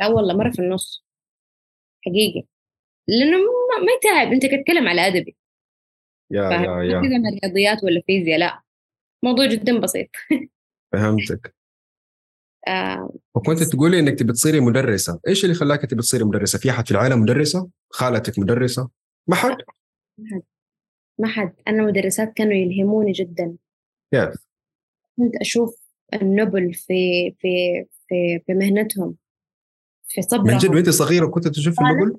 لا 0.00 0.06
والله 0.06 0.36
مرة 0.36 0.50
في 0.50 0.58
النص. 0.58 1.04
حقيقي. 2.06 2.46
لأنه 3.08 3.36
ما 3.86 3.92
يتعب. 3.98 4.32
أنت 4.32 4.42
تتكلم 4.46 4.88
على 4.88 5.06
أدبي. 5.06 5.36
يا 6.30 6.50
يا 6.50 6.82
يا 6.82 7.00
كذا 7.00 7.30
رياضيات 7.42 7.84
ولا 7.84 8.02
فيزياء 8.06 8.38
لا 8.38 8.62
موضوع 9.22 9.46
جدا 9.46 9.78
بسيط 9.78 10.08
فهمتك 10.92 11.54
آه 12.68 13.12
وكنت 13.34 13.62
تقولي 13.62 13.98
إنك 13.98 14.18
تبي 14.18 14.32
تصيري 14.32 14.60
مدرسة، 14.60 15.20
إيش 15.28 15.44
اللي 15.44 15.54
خلاك 15.54 15.80
تبي 15.80 16.02
تصيري 16.02 16.24
مدرسة؟ 16.24 16.58
في 16.58 16.70
أحد 16.70 16.86
في 16.86 16.90
العالم 16.90 17.20
مدرسة؟ 17.20 17.68
خالتك 17.90 18.38
مدرسة؟ 18.38 18.88
ما 19.26 19.36
حد؟ 19.36 19.56
ما 20.18 20.26
حد 20.32 20.42
ما 21.18 21.28
حد 21.28 21.54
أنا 21.68 21.82
مدرسات 21.82 22.32
كانوا 22.32 22.52
يلهموني 22.52 23.12
جدا 23.12 23.56
كيف؟ 24.12 24.34
كنت 25.16 25.36
أشوف 25.40 25.80
النبل 26.14 26.74
في 26.74 27.30
في 27.38 27.84
في 28.08 28.40
في 28.46 28.54
مهنتهم 28.54 29.16
في 30.08 30.22
صبرهم 30.22 30.46
من 30.46 30.58
جد 30.58 30.74
وأنت 30.74 30.88
صغيرة 30.88 31.26
كنت 31.26 31.48
تشوف 31.48 31.74
النبل؟ 31.80 32.18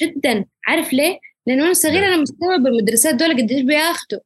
جدا 0.00 0.44
عارف 0.66 0.92
ليه؟ 0.92 1.18
لأن 1.46 1.60
وأنا 1.60 1.72
صغيرة 1.72 2.06
أنا 2.06 2.16
مستوعبة 2.16 2.68
المدرسات 2.68 3.14
دول 3.14 3.36
قديش 3.42 3.62
بياخدوا. 3.62 4.20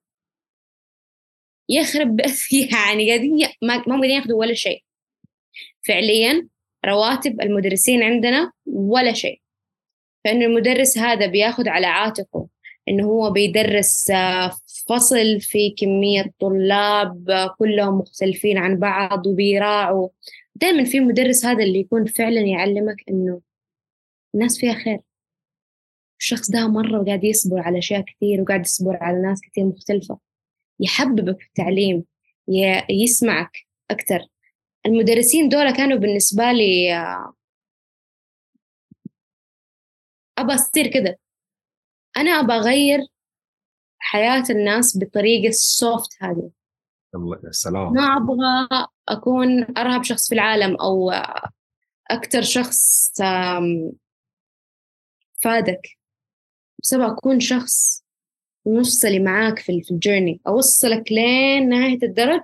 يخرب 1.68 2.16
بس 2.16 2.52
يعني 2.72 3.08
قاعدين 3.08 3.48
ما 3.62 3.76
ما 3.76 3.84
قاعدين 3.88 4.10
ياخدوا 4.10 4.40
ولا 4.40 4.54
شيء. 4.54 4.82
فعليا 5.88 6.48
رواتب 6.86 7.40
المدرسين 7.40 8.02
عندنا 8.02 8.52
ولا 8.66 9.12
شيء. 9.12 9.40
فإن 10.24 10.42
المدرس 10.42 10.98
هذا 10.98 11.26
بياخد 11.26 11.68
على 11.68 11.86
عاتقه 11.86 12.48
إنه 12.88 13.04
هو 13.04 13.30
بيدرس 13.30 14.10
آه، 14.10 14.50
فصل 14.88 15.40
في 15.40 15.70
كمية 15.70 16.32
طلاب 16.40 17.30
آه، 17.30 17.54
كلهم 17.58 17.98
مختلفين 17.98 18.58
عن 18.58 18.76
بعض 18.78 19.26
وبيراعوا. 19.26 20.08
دائما 20.54 20.84
في 20.84 21.00
مدرس 21.00 21.44
هذا 21.44 21.64
اللي 21.64 21.80
يكون 21.80 22.06
فعلا 22.06 22.40
يعلمك 22.40 22.96
إنه 23.10 23.40
الناس 24.34 24.58
فيها 24.58 24.74
خير. 24.74 25.00
الشخص 26.20 26.50
ده 26.50 26.68
مرة 26.68 27.04
قاعد 27.04 27.24
يصبر 27.24 27.60
على 27.60 27.78
أشياء 27.78 28.00
كثير 28.00 28.40
وقاعد 28.40 28.60
يصبر 28.60 28.96
على 29.00 29.22
ناس 29.22 29.40
كثير 29.40 29.64
مختلفة. 29.64 30.18
يحببك 30.80 31.40
في 31.40 31.46
التعليم 31.46 32.04
يسمعك 32.90 33.66
أكثر 33.90 34.26
المدرسين 34.86 35.48
دول 35.48 35.70
كانوا 35.70 35.98
بالنسبة 35.98 36.52
لي 36.52 36.94
أبى 40.38 40.54
أصير 40.54 40.86
كده. 40.86 41.18
أنا 42.16 42.30
أبى 42.30 42.52
أغير 42.52 42.98
حياة 43.98 44.44
الناس 44.50 44.96
بالطريقة 44.96 45.48
السوفت 45.48 46.16
هذه. 46.20 46.50
يا 47.44 47.50
سلام. 47.50 47.92
ما 47.92 48.02
أبغى 48.16 48.86
أكون 49.08 49.76
أرهب 49.78 50.04
شخص 50.04 50.28
في 50.28 50.34
العالم 50.34 50.76
أو 50.76 51.10
أكثر 52.10 52.42
شخص 52.42 53.12
فادك. 55.42 55.95
بس 56.83 56.95
أبغى 56.95 57.07
أكون 57.07 57.41
شخص 57.41 58.05
موصلي 58.66 59.18
معاك 59.18 59.59
في 59.59 59.83
الجيرني. 59.91 60.41
أوصلك 60.47 61.12
لين 61.12 61.68
نهاية 61.68 61.99
الدرج 62.03 62.41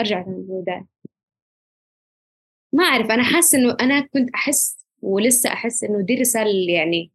أرجع 0.00 0.24
للبداية 0.28 0.86
ما 2.72 2.84
أعرف 2.84 3.10
أنا 3.10 3.22
حاسة 3.22 3.58
إنه 3.58 3.76
أنا 3.80 4.00
كنت 4.00 4.30
أحس 4.34 4.76
ولسه 5.02 5.52
أحس 5.52 5.84
إنه 5.84 6.00
دي 6.00 6.14
رسالة 6.14 6.72
يعني 6.72 7.12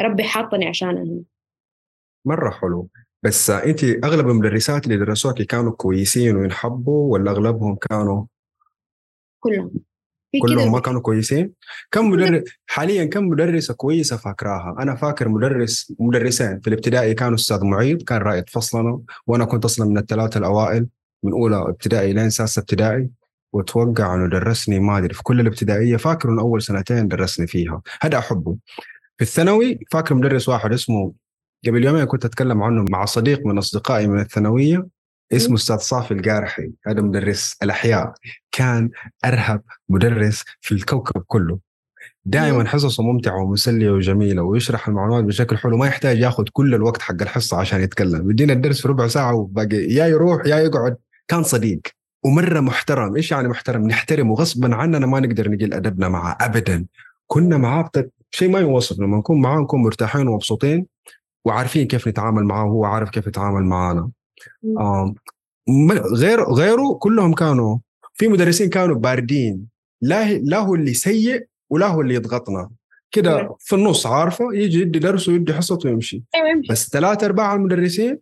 ربي 0.00 0.24
حاطني 0.24 0.66
عشانها 0.66 1.22
مرة 2.24 2.50
حلو. 2.50 2.88
بس 3.22 3.50
أنت 3.50 3.84
أغلب 3.84 4.28
المدرسات 4.28 4.84
اللي 4.84 4.96
درسوك 4.96 5.42
كانوا 5.42 5.72
كويسين 5.72 6.36
وينحبوا 6.36 7.12
ولا 7.12 7.30
أغلبهم 7.30 7.76
كانوا 7.76 8.24
كلهم. 9.40 9.72
كلهم 10.42 10.72
ما 10.72 10.80
كانوا 10.80 11.00
كويسين. 11.00 11.50
كم 11.90 12.10
مدرس 12.10 12.42
حاليا 12.66 13.04
كم 13.04 13.28
مدرسة 13.28 13.74
كويسة 13.74 14.16
فاكراها؟ 14.16 14.76
أنا 14.78 14.94
فاكر 14.94 15.28
مدرس 15.28 15.92
مدرسين 16.00 16.60
في 16.60 16.68
الابتدائي 16.68 17.14
كانوا 17.14 17.34
أستاذ 17.34 17.64
معيد 17.64 18.02
كان 18.02 18.18
رائد 18.18 18.48
فصلنا 18.48 19.00
وأنا 19.26 19.44
كنت 19.44 19.64
أصلا 19.64 19.86
من 19.86 19.98
الثلاثة 19.98 20.38
الأوائل 20.38 20.86
من 21.22 21.32
أولى 21.32 21.56
ابتدائي 21.56 22.12
لين 22.12 22.30
سادسه 22.30 22.60
ابتدائي 22.60 23.10
وأتوقع 23.52 24.14
أنه 24.14 24.28
درسني 24.28 24.80
ما 24.80 24.98
أدري 24.98 25.14
في 25.14 25.22
كل 25.22 25.40
الابتدائية 25.40 25.96
فاكر 25.96 26.28
إنه 26.28 26.42
أول 26.42 26.62
سنتين 26.62 27.08
درسني 27.08 27.46
فيها. 27.46 27.82
هذا 28.02 28.18
أحبه. 28.18 28.56
في 29.16 29.22
الثانوي 29.22 29.78
فاكر 29.90 30.14
مدرس 30.14 30.48
واحد 30.48 30.72
اسمه 30.72 31.12
قبل 31.66 31.84
يومين 31.84 32.04
كنت 32.04 32.24
أتكلم 32.24 32.62
عنه 32.62 32.84
مع 32.90 33.04
صديق 33.04 33.46
من 33.46 33.58
أصدقائي 33.58 34.06
من 34.06 34.20
الثانوية 34.20 34.86
اسمه 35.32 35.54
أستاذ 35.54 35.76
صافي 35.76 36.14
القارحي 36.14 36.70
هذا 36.86 37.00
مدرس 37.00 37.56
الأحياء 37.62 38.14
كان 38.52 38.90
أرهب 39.24 39.62
مدرس 39.88 40.44
في 40.60 40.72
الكوكب 40.72 41.22
كله. 41.26 41.58
دائما 42.24 42.68
حصصه 42.68 43.02
ممتعة 43.02 43.42
ومسلية 43.42 43.90
وجميلة 43.90 44.42
ويشرح 44.42 44.88
المعلومات 44.88 45.24
بشكل 45.24 45.56
حلو 45.56 45.76
ما 45.76 45.86
يحتاج 45.86 46.18
ياخذ 46.18 46.44
كل 46.52 46.74
الوقت 46.74 47.02
حق 47.02 47.22
الحصة 47.22 47.56
عشان 47.56 47.80
يتكلم. 47.80 48.30
يدينا 48.30 48.52
الدرس 48.52 48.82
في 48.82 48.88
ربع 48.88 49.08
ساعة 49.08 49.34
وباقي 49.34 49.76
يا 49.76 50.06
يروح 50.06 50.46
يا 50.46 50.56
يقعد. 50.56 50.96
كان 51.28 51.42
صديق 51.42 51.80
ومرة 52.24 52.60
محترم. 52.60 53.16
إيش 53.16 53.32
يعني 53.32 53.48
محترم؟ 53.48 53.86
نحترمه 53.86 54.34
غصبا 54.34 54.74
عننا 54.74 55.06
ما 55.06 55.20
نقدر 55.20 55.50
نقل 55.50 55.74
أدبنا 55.74 56.08
معه 56.08 56.36
ابدا. 56.40 56.86
كنا 57.26 57.58
معاه 57.58 57.90
شيء 58.30 58.50
ما 58.50 58.58
يوصف 58.58 59.00
لما 59.00 59.16
نكون 59.16 59.40
معاه 59.40 59.60
نكون 59.60 59.82
مرتاحين 59.82 60.28
ومبسوطين 60.28 60.86
وعارفين 61.44 61.86
كيف 61.86 62.08
نتعامل 62.08 62.44
معاه 62.44 62.64
وهو 62.64 62.84
عارف 62.84 63.10
كيف 63.10 63.26
يتعامل 63.26 63.64
معانا 63.64 64.10
غير 66.14 66.44
غيره 66.44 66.94
كلهم 66.94 67.34
كانوا 67.34 67.78
في 68.14 68.28
مدرسين 68.28 68.68
كانوا 68.68 68.96
باردين. 68.96 69.66
لا 70.02 70.32
لا 70.32 70.58
هو 70.58 70.74
اللي 70.74 70.94
سيء 70.94 71.46
ولا 71.70 71.86
هو 71.86 72.00
اللي 72.00 72.14
يضغطنا. 72.14 72.70
كده 73.10 73.56
في 73.58 73.74
النص 73.74 74.06
عارفة 74.06 74.44
يجي 74.52 74.80
يدي 74.80 74.98
درس 74.98 75.28
ويدي 75.28 75.54
حصته 75.54 75.88
ويمشي. 75.88 76.22
أيوة، 76.34 76.62
بس 76.70 76.90
ثلاثة 76.90 77.26
أرباع 77.26 77.54
المدرسين 77.54 78.18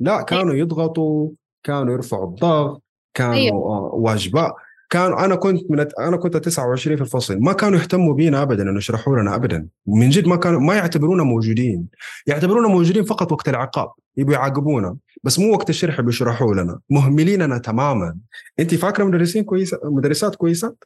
لا 0.00 0.22
كانوا 0.22 0.54
يضغطوا 0.54 1.30
كانوا 1.62 1.92
يرفعوا 1.92 2.26
الضغط 2.26 2.82
كانوا 3.14 3.34
أيوة. 3.34 3.94
واجبات 3.94 4.52
كانوا 4.90 5.24
أنا 5.24 5.34
كنت 5.34 5.70
من 5.70 5.86
أنا 5.98 6.16
كنت 6.16 6.36
29 6.36 6.96
في 6.96 7.02
الفصل. 7.02 7.38
ما 7.40 7.52
كانوا 7.52 7.78
يهتموا 7.78 8.14
بينا 8.14 8.42
ابدا 8.42 8.62
إنه 8.62 8.78
يشرحوا 8.78 9.16
لنا 9.16 9.34
ابدا. 9.34 9.68
من 9.86 10.10
جد 10.10 10.26
ما 10.26 10.36
كانوا 10.36 10.60
ما 10.60 10.74
يعتبرونا 10.74 11.22
موجودين. 11.22 11.86
يعتبرونا 12.26 12.68
موجودين 12.68 13.04
فقط 13.04 13.32
وقت 13.32 13.48
العقاب. 13.48 13.92
يبوا 14.16 14.32
يعاقبونا. 14.32 14.96
بس 15.24 15.38
مو 15.38 15.52
وقت 15.52 15.70
الشرح 15.70 16.00
بيشرحوا 16.00 16.54
لنا. 16.54 16.80
مهمليننا 16.90 17.58
تماما. 17.58 18.18
أنت 18.58 18.74
فاكرة 18.74 19.04
مدرسين 19.04 19.44
كويسه 19.44 19.80
مدرسات 19.84 20.34
كويسات 20.34 20.84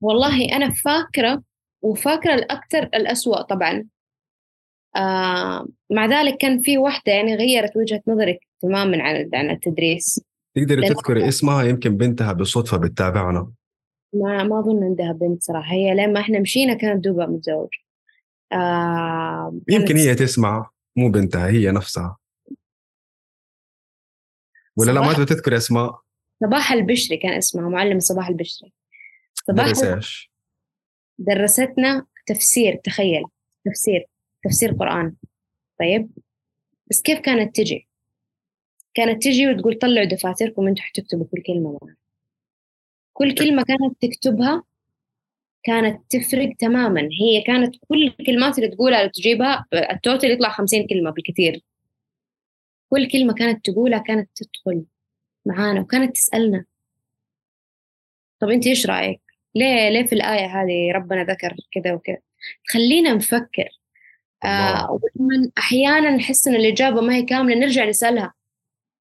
والله 0.00 0.56
أنا 0.56 0.70
فاكرة 0.70 1.42
وفاكرة 1.82 2.34
الأكثر 2.34 2.82
الاسوء 2.82 3.42
طبعا. 3.42 3.84
آه 4.96 5.66
مع 5.90 6.06
ذلك 6.06 6.36
كان 6.36 6.60
في 6.60 6.78
واحدة 6.78 7.12
يعني 7.12 7.34
غيرت 7.34 7.76
وجهة 7.76 8.02
نظري 8.06 8.38
تماما 8.60 9.02
عن 9.02 9.30
عن 9.34 9.50
التدريس. 9.50 10.20
تقدري 10.54 10.88
تذكري 10.88 11.28
اسمها 11.28 11.62
يمكن 11.62 11.96
بنتها 11.96 12.32
بالصدفه 12.32 12.76
بتتابعنا. 12.76 13.50
ما 14.12 14.42
ما 14.42 14.60
أظن 14.60 14.84
عندها 14.84 15.12
بنت 15.12 15.42
صراحة. 15.42 15.72
هي 15.72 15.94
لما 15.94 16.20
إحنا 16.20 16.40
مشينا 16.40 16.74
كانت 16.74 17.04
دوبها 17.04 17.26
متزوج. 17.26 17.68
آه 18.52 19.58
يمكن 19.68 19.96
هي 19.96 20.14
تسمع. 20.14 20.70
مو 20.96 21.10
بنتها 21.10 21.48
هي 21.48 21.70
نفسها. 21.70 22.16
ولا 24.76 24.92
لا 24.92 25.00
ما 25.00 25.12
تذكري 25.12 25.56
اسماء 25.56 26.00
صباح 26.44 26.72
البشري 26.72 27.16
كان 27.16 27.32
اسمها 27.32 27.68
معلم 27.68 28.00
صباح 28.00 28.28
البشري. 28.28 28.72
صباح 29.34 29.66
درس 29.66 29.82
إيش؟ 29.82 30.30
درستنا 31.18 32.06
تفسير 32.26 32.76
تخيل 32.84 33.24
تفسير 33.64 34.06
تفسير 34.44 34.72
قرآن. 34.72 35.14
طيب؟ 35.80 36.10
بس 36.90 37.02
كيف 37.02 37.20
كانت 37.20 37.56
تجي؟ 37.56 37.88
كانت 38.94 39.22
تجي 39.22 39.48
وتقول 39.48 39.78
طلعوا 39.78 40.06
دفاتركم 40.06 40.66
أنتوا 40.66 40.84
حتكتبوا 40.84 41.26
كل 41.26 41.42
كلمة 41.42 41.78
معنا 41.82 41.96
كل 43.12 43.34
كلمة 43.34 43.62
كانت 43.62 44.02
تكتبها 44.02 44.62
كانت 45.66 46.00
تفرق 46.10 46.52
تماما. 46.58 47.00
هي 47.00 47.42
كانت 47.46 47.76
كل 47.88 48.14
الكلمات 48.20 48.58
اللي 48.58 48.68
تقولها 48.68 49.00
اللي 49.00 49.10
تجيبها 49.10 49.66
التوتل 49.72 50.30
يطلع 50.30 50.48
خمسين 50.48 50.86
كلمة 50.86 51.10
بالكثير. 51.10 51.60
كل 52.90 53.08
كلمة 53.08 53.34
كانت 53.34 53.70
تقولها 53.70 53.98
كانت 53.98 54.30
تدخل 54.34 54.84
معانا 55.46 55.80
وكانت 55.80 56.14
تسألنا. 56.14 56.64
طب 58.40 58.50
أنت 58.50 58.66
إيش 58.66 58.86
رأيك؟ 58.86 59.20
ليه 59.54 59.88
ليه 59.88 60.06
في 60.06 60.14
الآية 60.14 60.46
هذه 60.46 60.92
ربنا 60.94 61.24
ذكر 61.24 61.56
كذا 61.72 61.92
وكذا؟ 61.94 62.18
خلينا 62.68 63.14
نفكر. 63.14 63.68
آه 64.44 64.90
ولما 64.90 65.50
أحيانا 65.58 66.10
نحس 66.10 66.48
إن 66.48 66.54
الإجابة 66.54 67.00
ما 67.00 67.14
هي 67.14 67.22
كاملة 67.22 67.54
نرجع 67.56 67.84
نسألها. 67.84 68.34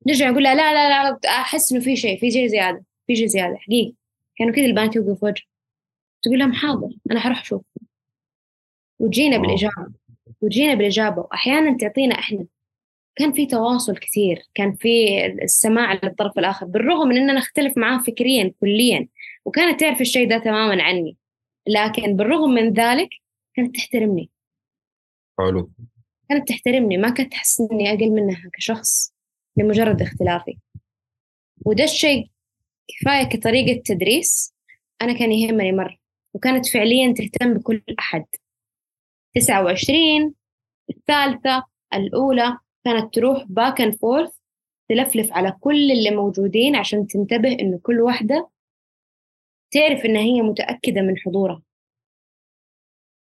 نرجع 0.07 0.29
نقول 0.29 0.43
لها 0.43 0.55
لا 0.55 0.73
لا 0.73 0.89
لا 0.89 1.19
أحس 1.25 1.71
إنه 1.71 1.81
في 1.81 1.95
شيء 1.95 2.19
في 2.19 2.31
شيء 2.31 2.47
زيادة 2.47 2.83
في 3.07 3.15
شيء 3.15 3.27
زيادة. 3.27 3.57
حقيقي. 3.57 3.93
كانوا 4.37 4.53
كذا 4.53 4.65
البنات 4.65 4.95
يوقفوا 4.95 5.31
في 5.31 5.43
تقول 6.25 6.39
لهم 6.39 6.53
حاضر 6.53 6.89
أنا 7.11 7.19
حروح 7.19 7.41
أشوف 7.41 7.61
وتجينا 8.99 9.37
بالإجابة 9.37 9.93
وتجينا 10.41 10.73
بالإجابة. 10.73 11.21
واحيانا 11.21 11.77
تعطينا 11.77 12.19
إحنا 12.19 12.45
كان 13.15 13.33
في 13.33 13.45
تواصل 13.45 13.97
كثير 13.97 14.43
كان 14.53 14.75
في 14.75 15.25
السماع 15.25 15.93
للطرف 15.93 16.39
الآخر 16.39 16.65
بالرغم 16.65 17.07
من 17.07 17.17
إننا 17.17 17.33
نختلف 17.33 17.77
معاه 17.77 17.97
فكريا 17.97 18.53
كليا. 18.61 19.07
وكانت 19.45 19.79
تعرف 19.79 20.01
الشيء 20.01 20.29
ده 20.29 20.37
تماما 20.37 20.83
عني. 20.83 21.17
لكن 21.67 22.15
بالرغم 22.15 22.49
من 22.49 22.73
ذلك 22.73 23.09
كانت 23.55 23.75
تحترمني. 23.75 24.29
حلو. 25.39 25.71
كانت 26.29 26.47
تحترمني 26.47 26.97
ما 26.97 27.09
كانت 27.09 27.31
تحس 27.31 27.61
إني 27.71 27.89
أقل 27.89 28.11
منها 28.11 28.49
كشخص 28.53 29.13
لمجرد 29.57 30.01
اختلافي. 30.01 30.57
وده 31.65 31.83
الشيء 31.83 32.29
كفاية 32.87 33.23
كطريقة 33.23 33.81
تدريس 33.85 34.55
أنا 35.01 35.13
كان 35.13 35.31
يهمني 35.31 35.71
مرة. 35.71 36.04
وكانت 36.35 36.65
فعليا 36.65 37.13
تهتم 37.13 37.53
بكل 37.53 37.81
أحد. 37.99 38.25
تسعة 39.35 39.63
وعشرين 39.63 40.33
الثالثة 40.89 41.63
الأولى 41.93 42.57
كانت 42.85 43.13
تروح 43.13 43.43
back 43.49 43.81
and 43.81 43.95
forth 43.95 44.31
تلفلف 44.89 45.33
على 45.33 45.51
كل 45.59 45.91
اللي 45.91 46.11
موجودين 46.11 46.75
عشان 46.75 47.07
تنتبه 47.07 47.51
إنه 47.51 47.79
كل 47.83 48.01
واحدة 48.01 48.49
تعرف 49.71 50.05
إن 50.05 50.15
هي 50.15 50.41
متأكدة 50.41 51.01
من 51.01 51.17
حضورها. 51.17 51.61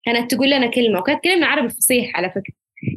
كانت 0.03 0.32
تقول 0.32 0.49
لنا 0.49 0.68
كلمة 0.68 0.99
وكانت 0.99 1.24
كلمة 1.24 1.47
عربي 1.47 1.70
فصيح 1.70 2.18
على 2.18 2.30
فكرة. 2.30 2.53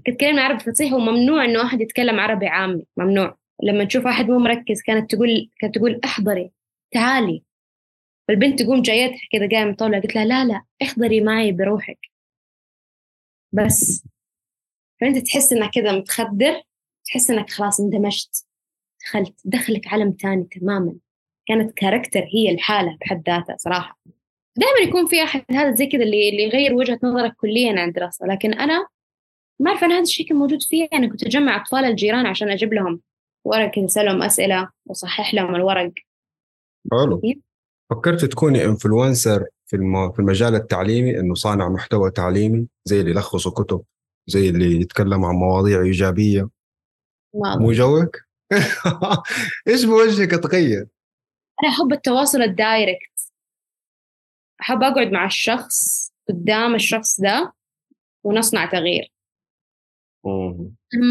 كنت 0.07 0.17
تكلمنا 0.17 0.43
عربي 0.43 0.65
فصيح 0.65 0.93
وممنوع 0.93 1.45
انه 1.45 1.59
واحد 1.59 1.81
يتكلم 1.81 2.21
عربي 2.21 2.47
عامي 2.47 2.87
ممنوع. 2.97 3.37
لما 3.63 3.85
تشوف 3.85 4.05
واحد 4.05 4.31
مو 4.31 4.39
مركز 4.39 4.83
كانت 4.83 5.15
تقول 5.15 5.51
كانت 5.59 5.75
تقول 5.75 6.01
احضري 6.05 6.53
تعالي. 6.91 7.43
فالبنت 8.29 8.63
تقوم 8.63 8.83
جايتها 8.83 9.21
كذا 9.33 9.49
قايمة 9.49 9.75
طولة 9.75 10.01
قلت 10.01 10.15
لها 10.15 10.25
لا 10.25 10.45
لا 10.45 10.63
احضري 10.83 11.21
معي 11.21 11.53
بروحك. 11.53 11.99
بس. 13.53 14.05
فأنت 15.01 15.19
تحس 15.19 15.53
إنك 15.53 15.71
كذا 15.71 15.93
متخدر 15.93 16.63
تحس 17.05 17.31
إنك 17.31 17.51
خلاص 17.51 17.81
اندمجت 17.81 18.47
دخلت 19.05 19.35
دخلك 19.45 19.87
عالم 19.87 20.13
تاني 20.13 20.45
تماما. 20.45 20.95
كانت 21.47 21.73
كاركتر 21.73 22.25
هي 22.35 22.51
الحالة 22.51 22.99
بحد 23.01 23.23
ذاتها 23.29 23.57
صراحة. 23.57 23.99
دائما 24.57 24.79
يكون 24.89 25.07
في 25.07 25.23
أحد 25.23 25.45
هذا 25.51 25.75
زي 25.75 25.87
كذا 25.87 26.03
اللي 26.03 26.29
اللي 26.29 26.43
يغير 26.43 26.75
وجهة 26.75 26.99
نظرك 27.03 27.37
كليا 27.37 27.81
عن 27.81 27.89
الدراسة. 27.89 28.27
لكن 28.27 28.55
أنا 28.55 28.87
ما 29.61 29.71
أعرف 29.71 29.85
أنا 29.85 29.95
هذا 29.95 30.03
الشيء 30.03 30.27
كان 30.29 30.37
موجود 30.37 30.63
فيه 30.63 30.89
أنا 30.93 31.09
كنت 31.09 31.25
أجمع 31.25 31.57
أطفال 31.57 31.85
الجيران 31.85 32.27
عشان 32.27 32.51
أجيب 32.51 32.73
لهم 32.75 33.01
ورق 33.45 33.71
كذا 33.71 33.85
أسألهم 33.85 34.23
أسئلة 34.23 34.69
وأصحح 34.87 35.35
لهم 35.35 35.55
الورق. 35.55 35.93
حلو. 36.93 37.21
إيه؟ 37.25 37.52
فكرت 37.95 38.25
تكوني 38.25 38.65
influencer 38.65 39.45
في 39.67 39.77
في 40.15 40.19
المجال 40.19 40.55
التعليمي 40.55 41.21
إنه 41.21 41.35
صانع 41.35 41.69
محتوى 41.69 42.11
تعليمي 42.11 42.69
زي 42.85 43.01
اللي 43.01 43.11
يلخصوا 43.11 43.53
كتب 43.53 43.83
زي 44.27 44.49
اللي 44.49 44.81
يتكلم 44.81 45.25
عن 45.25 45.35
مواضيع 45.35 45.83
إيجابية. 45.83 46.49
مو 47.35 47.73
جوك؟ 47.73 48.17
إيش 49.69 49.85
بوجهك 49.85 50.31
تغير؟ 50.31 50.87
أنا 51.63 51.73
أحب 51.73 51.93
التواصل 51.93 52.43
ال 52.43 52.54
direct. 52.54 53.33
أحب 54.61 54.83
أقعد 54.83 55.13
مع 55.13 55.27
الشخص 55.27 56.13
قدام 56.29 56.75
الشخص 56.75 57.21
ده 57.21 57.53
ونصنع 58.25 58.71
تغيير. 58.71 59.13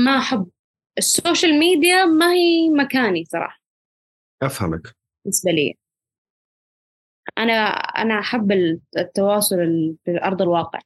ما 0.04 0.18
أحب. 0.18 0.50
السوشيال 0.98 1.60
ميديا 1.60 2.06
ما 2.06 2.34
هي 2.34 2.70
مكاني 2.70 3.26
صراحة. 3.26 3.62
أفهمك. 4.42 4.96
بالنسبة 5.26 5.52
لي. 5.52 5.81
أنا 7.44 7.54
أنا 7.74 8.20
أحب 8.20 8.52
التواصل 8.98 9.58
في 10.06 10.24
أرض 10.24 10.42
الواقع. 10.42 10.80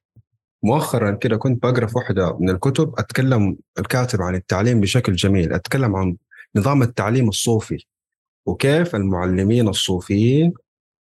مؤخرا 0.64 1.12
كده 1.12 1.38
كنت 1.38 1.64
بقرأ 1.64 1.86
في 1.86 1.98
واحدة 1.98 2.38
من 2.40 2.50
الكتب 2.50 2.94
أتكلم 2.98 3.58
الكاتب 3.80 4.22
عن 4.22 4.36
التعليم 4.36 4.82
بشكل 4.82 5.14
جميل 5.14 5.54
أتكلم 5.54 5.96
عن 5.96 6.16
نظام 6.56 6.82
التعليم 6.84 7.30
الصوفي 7.30 7.86
وكيف 8.46 8.96
المعلمين 8.96 9.68
الصوفيين 9.68 10.54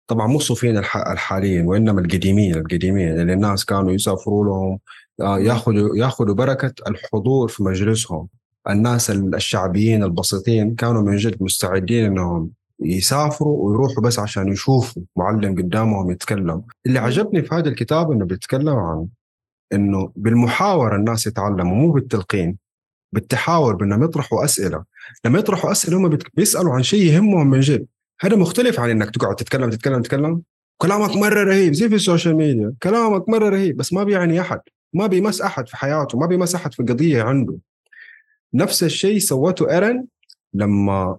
طبعا 0.07 0.27
مو 0.27 0.37
الصوفيين 0.37 0.77
الحاليين 0.79 1.67
وإنما 1.67 2.01
القديمين 2.01 2.55
القديمين 2.55 3.21
اللي 3.21 3.33
الناس 3.33 3.65
كانوا 3.65 3.93
يسافروا 3.93 4.45
لهم 4.45 4.79
آه، 5.21 5.39
ياخذوا 5.39 5.97
ياخذوا 5.97 6.35
بركة 6.35 6.73
الحضور 6.89 7.49
في 7.49 7.63
مجلسهم. 7.63 8.29
الناس 8.71 9.11
الشعبيين 9.11 10.03
البسيطين 10.03 10.75
كانوا 10.75 11.03
من 11.03 11.17
جد 11.17 11.43
مستعدين 11.43 12.05
إنهم 12.05 12.51
يسافروا 12.81 13.69
ويروحوا 13.69 14.03
بس 14.03 14.19
عشان 14.19 14.49
يشوفوا 14.49 15.03
معلم 15.17 15.55
قدامهم 15.55 16.11
يتكلم. 16.11 16.63
اللي 16.87 16.99
عجبني 16.99 17.43
في 17.43 17.55
هذا 17.55 17.69
الكتاب 17.69 18.13
إنه 18.13 18.25
بيتكلم 18.25 18.77
عن 18.77 19.07
إنه 19.73 20.13
بالمحاورة 20.17 20.97
الناس 20.97 21.27
يتعلموا 21.27 21.77
مو 21.77 21.93
بالتلقين 21.93 22.59
بالتحاور 23.13 23.77
بأنهم 23.77 24.05
يطرحوا 24.05 24.45
أسئلة. 24.45 24.85
لما 25.25 25.39
يطرحوا 25.39 25.71
أسئلة 25.71 25.97
هم 25.97 26.19
بيسألوا 26.35 26.75
عن 26.75 26.83
شيء 26.83 27.03
يهمهم 27.03 27.51
من 27.51 27.61
جد. 27.61 27.87
هذا 28.21 28.37
مختلف 28.37 28.81
عن 28.81 28.91
إنك 28.91 29.11
تقعد 29.11 29.37
تتكلم 29.37 29.71
تتكلم 29.71 30.03
تتكلم. 30.03 30.43
كلامك 30.83 31.17
مرة 31.17 31.45
رهيب 31.45 31.73
زي 31.73 31.89
في 31.89 31.95
ال 31.95 32.01
social 32.01 32.37
media. 32.37 32.75
كلامك 32.83 33.29
مرة 33.29 33.49
رهيب 33.49 33.77
بس 33.77 33.93
ما 33.93 34.05
بيعني 34.05 34.41
أحد. 34.41 34.61
ما 34.95 35.07
بيمس 35.07 35.41
أحد 35.41 35.69
في 35.69 35.77
حياته 35.77 36.19
ما 36.19 36.27
بيمس 36.27 36.55
أحد 36.55 36.75
في 36.75 36.83
قضية 36.83 37.23
عنده. 37.23 37.59
نفس 38.55 38.83
الشيء 38.83 39.19
سوته 39.19 39.71
إيرن 39.71 40.07
لما 40.55 41.19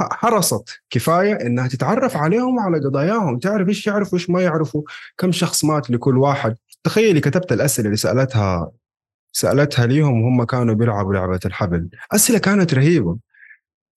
حرصت 0.00 0.80
كفاية 0.90 1.32
إنها 1.34 1.68
تتعرف 1.68 2.16
عليهم 2.16 2.56
وعلى 2.56 2.78
قضاياهم 2.78 3.38
تعرف 3.38 3.68
إيش 3.68 3.86
يعرفوا 3.86 4.12
وإيش 4.12 4.30
ما 4.30 4.42
يعرفوا 4.42 4.82
كم 5.18 5.32
شخص 5.32 5.64
مات 5.64 5.90
لكل 5.90 6.18
واحد. 6.18 6.56
تخيلي 6.84 7.20
كتبت 7.20 7.52
الأسئلة 7.52 7.86
اللي 7.86 7.96
سألتها 7.96 8.70
سألتها 9.32 9.86
ليهم 9.86 10.22
وهم 10.22 10.44
كانوا 10.44 10.74
بيلعبوا 10.74 11.14
لعبة 11.14 11.40
الحبل. 11.44 11.88
أسئلة 12.12 12.38
كانت 12.38 12.74
رهيبة. 12.74 13.16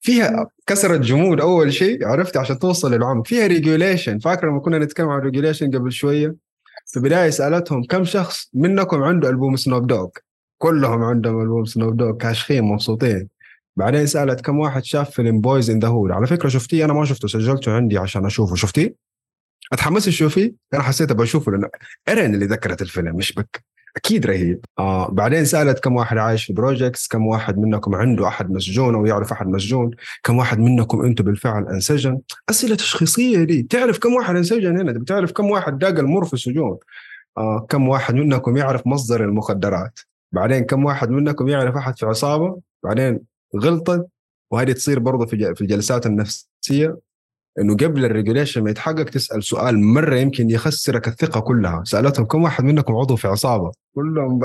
فيها 0.01 0.47
كسرت 0.67 0.99
جمود 0.99 1.41
أول 1.41 1.73
شيء 1.73 2.07
عرفت؟ 2.07 2.37
عشان 2.37 2.59
توصل 2.59 2.93
للعمق. 2.93 3.27
فيها 3.27 3.47
regulation 3.47 4.19
فاكر 4.19 4.47
لما 4.47 4.59
كنا 4.59 4.79
نتكلم 4.79 5.09
عن 5.09 5.19
regulation 5.19 5.71
قبل 5.71 5.91
شوية؟ 5.91 6.35
في 6.85 6.97
البداية 6.97 7.29
سألتهم 7.29 7.83
كم 7.83 8.03
شخص 8.03 8.49
منكم 8.53 9.03
عنده 9.03 9.29
ألبوم 9.29 9.55
سنوب 9.55 9.87
دوغ 9.87 10.09
كلهم 10.57 11.03
عندهم 11.03 11.41
ألبوم 11.41 11.65
سنوب 11.65 11.97
دوغ 11.97 12.11
كاشخين 12.17 12.63
مبسوطين. 12.63 13.29
بعدين 13.81 14.05
سألت 14.05 14.41
كم 14.41 14.59
واحد 14.59 14.83
شاف 14.83 15.09
فيلم 15.09 15.41
Boyz 15.41 15.69
n 15.69 15.79
the 15.79 15.87
Hood 15.87 16.11
على 16.11 16.27
فكرة 16.27 16.49
شفتيه 16.49 16.85
أنا 16.85 16.93
ما 16.93 17.05
شفته 17.05 17.27
سجلته 17.27 17.71
عندي 17.71 17.97
عشان 17.97 18.25
أشوفه. 18.25 18.55
شفتيه؟ 18.55 18.95
اتحمست 19.73 20.05
تشوفيه؟ 20.05 20.53
أنا 20.73 20.81
حسيت 20.83 21.11
أبغى 21.11 21.23
اشوفه 21.23 21.51
لأنه 21.51 21.69
إيرين 22.09 22.33
اللي 22.33 22.45
ذكرت 22.45 22.81
الفيلم 22.81 23.15
مش 23.15 23.33
بك. 23.33 23.63
أكيد 23.97 24.25
رهيب. 24.25 24.65
آه 24.79 25.09
بعدين 25.11 25.45
سألت 25.45 25.79
كم 25.79 25.95
واحد 25.95 26.17
عايش 26.17 26.45
في 26.45 26.53
projects 26.53 27.07
كم 27.07 27.27
واحد 27.27 27.57
منكم 27.57 27.95
عنده 27.95 28.27
أحد 28.27 28.51
مسجون 28.51 28.95
أو 28.95 29.05
يعرف 29.05 29.31
أحد 29.31 29.47
مسجون 29.47 29.91
كم 30.23 30.37
واحد 30.37 30.59
منكم 30.59 31.01
أنتم 31.05 31.23
بالفعل 31.23 31.67
انسجن. 31.67 32.19
أسئلة 32.49 32.75
تشخيصية 32.75 33.43
دي. 33.43 33.63
تعرف 33.63 33.99
كم 33.99 34.13
واحد 34.13 34.35
انسجن 34.35 34.77
هنا؟ 34.79 34.91
بتعرف 34.91 35.31
كم 35.31 35.45
واحد 35.45 35.77
داق 35.77 35.99
المر 35.99 36.25
في 36.25 36.33
السجون؟ 36.33 36.77
آه 37.37 37.65
كم 37.69 37.87
واحد 37.87 38.15
منكم 38.15 38.57
يعرف 38.57 38.87
مصدر 38.87 39.23
المخدرات؟ 39.23 39.99
بعدين 40.31 40.63
كم 40.63 40.85
واحد 40.85 41.09
منكم 41.09 41.47
يعرف 41.47 41.75
أحد 41.75 41.99
في 41.99 42.05
عصابة؟ 42.05 42.59
بعدين 42.83 43.30
غلطت 43.55 44.07
وهذه 44.51 44.71
تصير 44.71 44.99
برضه 44.99 45.25
في 45.25 45.55
في 45.55 45.61
الجلسات 45.61 46.05
النفسية 46.05 46.97
إنه 47.59 47.75
قبل 47.75 48.05
الريجوليشن 48.05 48.63
ما 48.63 48.69
يتحقق 48.69 49.03
تسأل 49.03 49.43
سؤال 49.43 49.83
مرة 49.83 50.15
يمكن 50.15 50.49
يخسرك 50.49 51.07
الثقة 51.07 51.39
كلها. 51.39 51.83
سألتهم 51.83 52.25
كم 52.25 52.43
واحد 52.43 52.63
منكم 52.63 52.95
عضو 52.95 53.15
في 53.15 53.27
عصابة؟ 53.27 53.71
كلهم 53.95 54.39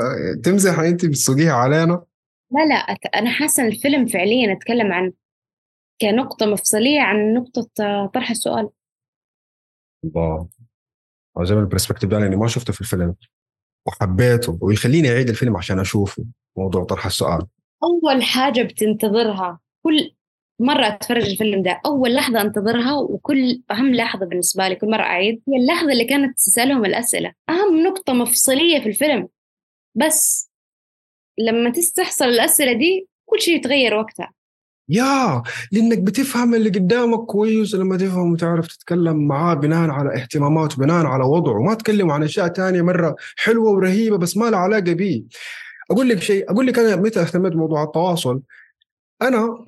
تمزح 0.45 0.79
أنت 0.79 1.05
بتسوقيها 1.05 1.53
علينا؟ 1.53 2.05
لا 2.51 2.67
لا 2.67 2.75
أنا 3.15 3.31
حاسة 3.31 3.67
الفيلم 3.67 4.07
فعليا 4.07 4.53
أتكلم 4.53 4.93
عن 4.93 5.13
كنقطة 6.01 6.47
مفصلية 6.47 7.01
عن 7.01 7.35
نقطة 7.35 7.69
طرح 8.15 8.31
السؤال. 8.31 8.69
الله. 10.05 10.49
عجبني 11.37 11.61
البرسبكتيف 11.61 12.11
ده 12.11 12.19
لاني 12.19 12.37
ما 12.37 12.47
شفته 12.47 12.73
في 12.73 12.81
الفيلم. 12.81 13.15
وحبيته 13.87 14.59
ويخليني 14.61 15.11
أعيد 15.11 15.29
الفيلم 15.29 15.57
عشان 15.57 15.79
أشوفه 15.79 16.25
موضوع 16.57 16.85
طرح 16.85 17.07
السؤال. 17.07 17.47
أول 17.87 18.23
حاجة 18.23 18.63
بتنتظرها 18.63 19.61
كل 19.83 20.13
مرة 20.61 20.87
أتفرج 20.87 21.23
الفيلم 21.31 21.63
ده 21.63 21.81
أول 21.87 22.15
لحظة 22.15 22.41
أنتظرها 22.41 22.95
وكل 22.95 23.63
أهم 23.71 23.95
لحظة 23.95 24.27
بالنسبة 24.27 24.69
لي 24.69 24.75
كل 24.75 24.91
مرة 24.91 25.03
أعيد 25.03 25.43
هي 25.49 25.57
اللحظة 25.63 25.93
اللي 25.93 26.05
كانت 26.05 26.37
تسألهم 26.39 26.85
الأسئلة. 26.85 27.33
أهم 27.49 27.83
نقطة 27.83 28.13
مفصلية 28.13 28.81
في 28.81 28.89
الفيلم. 28.89 29.29
بس 29.95 30.51
لما 31.39 31.71
تستحصل 31.71 32.25
الأسئلة 32.25 32.73
دي 32.73 33.09
كل 33.27 33.41
شيء 33.41 33.57
يتغير 33.57 33.95
وقتها. 33.95 34.33
يا! 34.89 35.43
لأنك 35.73 35.99
بتفهم 35.99 36.55
اللي 36.55 36.69
قدامك 36.71 37.19
كويس 37.19 37.75
لما 37.75 37.97
تفهم 37.97 38.33
وتعرف 38.33 38.67
تتكلم 38.67 39.27
معاه 39.29 39.55
بناء 39.55 39.91
على 39.91 40.15
اهتماماته 40.23 40.77
بناء 40.77 41.07
على 41.07 41.25
وضعه. 41.25 41.63
ما 41.63 41.75
تكلم 41.75 42.11
عن 42.11 42.23
أشياء 42.23 42.49
تانية 42.49 42.83
مرة 42.83 43.17
حلوة 43.37 43.71
ورهيبة 43.71 44.19
بس 44.19 44.37
ما 44.37 44.51
لها 44.51 44.59
علاقة 44.59 44.93
بيه. 44.93 45.23
أقول 45.91 46.09
لك 46.09 46.19
شيء 46.19 46.51
أقول 46.51 46.67
لك 46.67 46.79
أنا 46.79 46.97
متى 46.97 47.21
اهتميت 47.21 47.53
بموضوع 47.53 47.83
التواصل. 47.83 48.41
أنا 49.23 49.65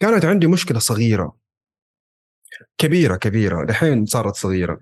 كانت 0.00 0.24
عندي 0.24 0.46
مشكلة 0.46 0.78
صغيرة. 0.78 1.36
كبيرة 2.78 3.16
كبيرة. 3.16 3.64
دحين 3.64 4.06
صارت 4.06 4.34
صغيرة. 4.36 4.80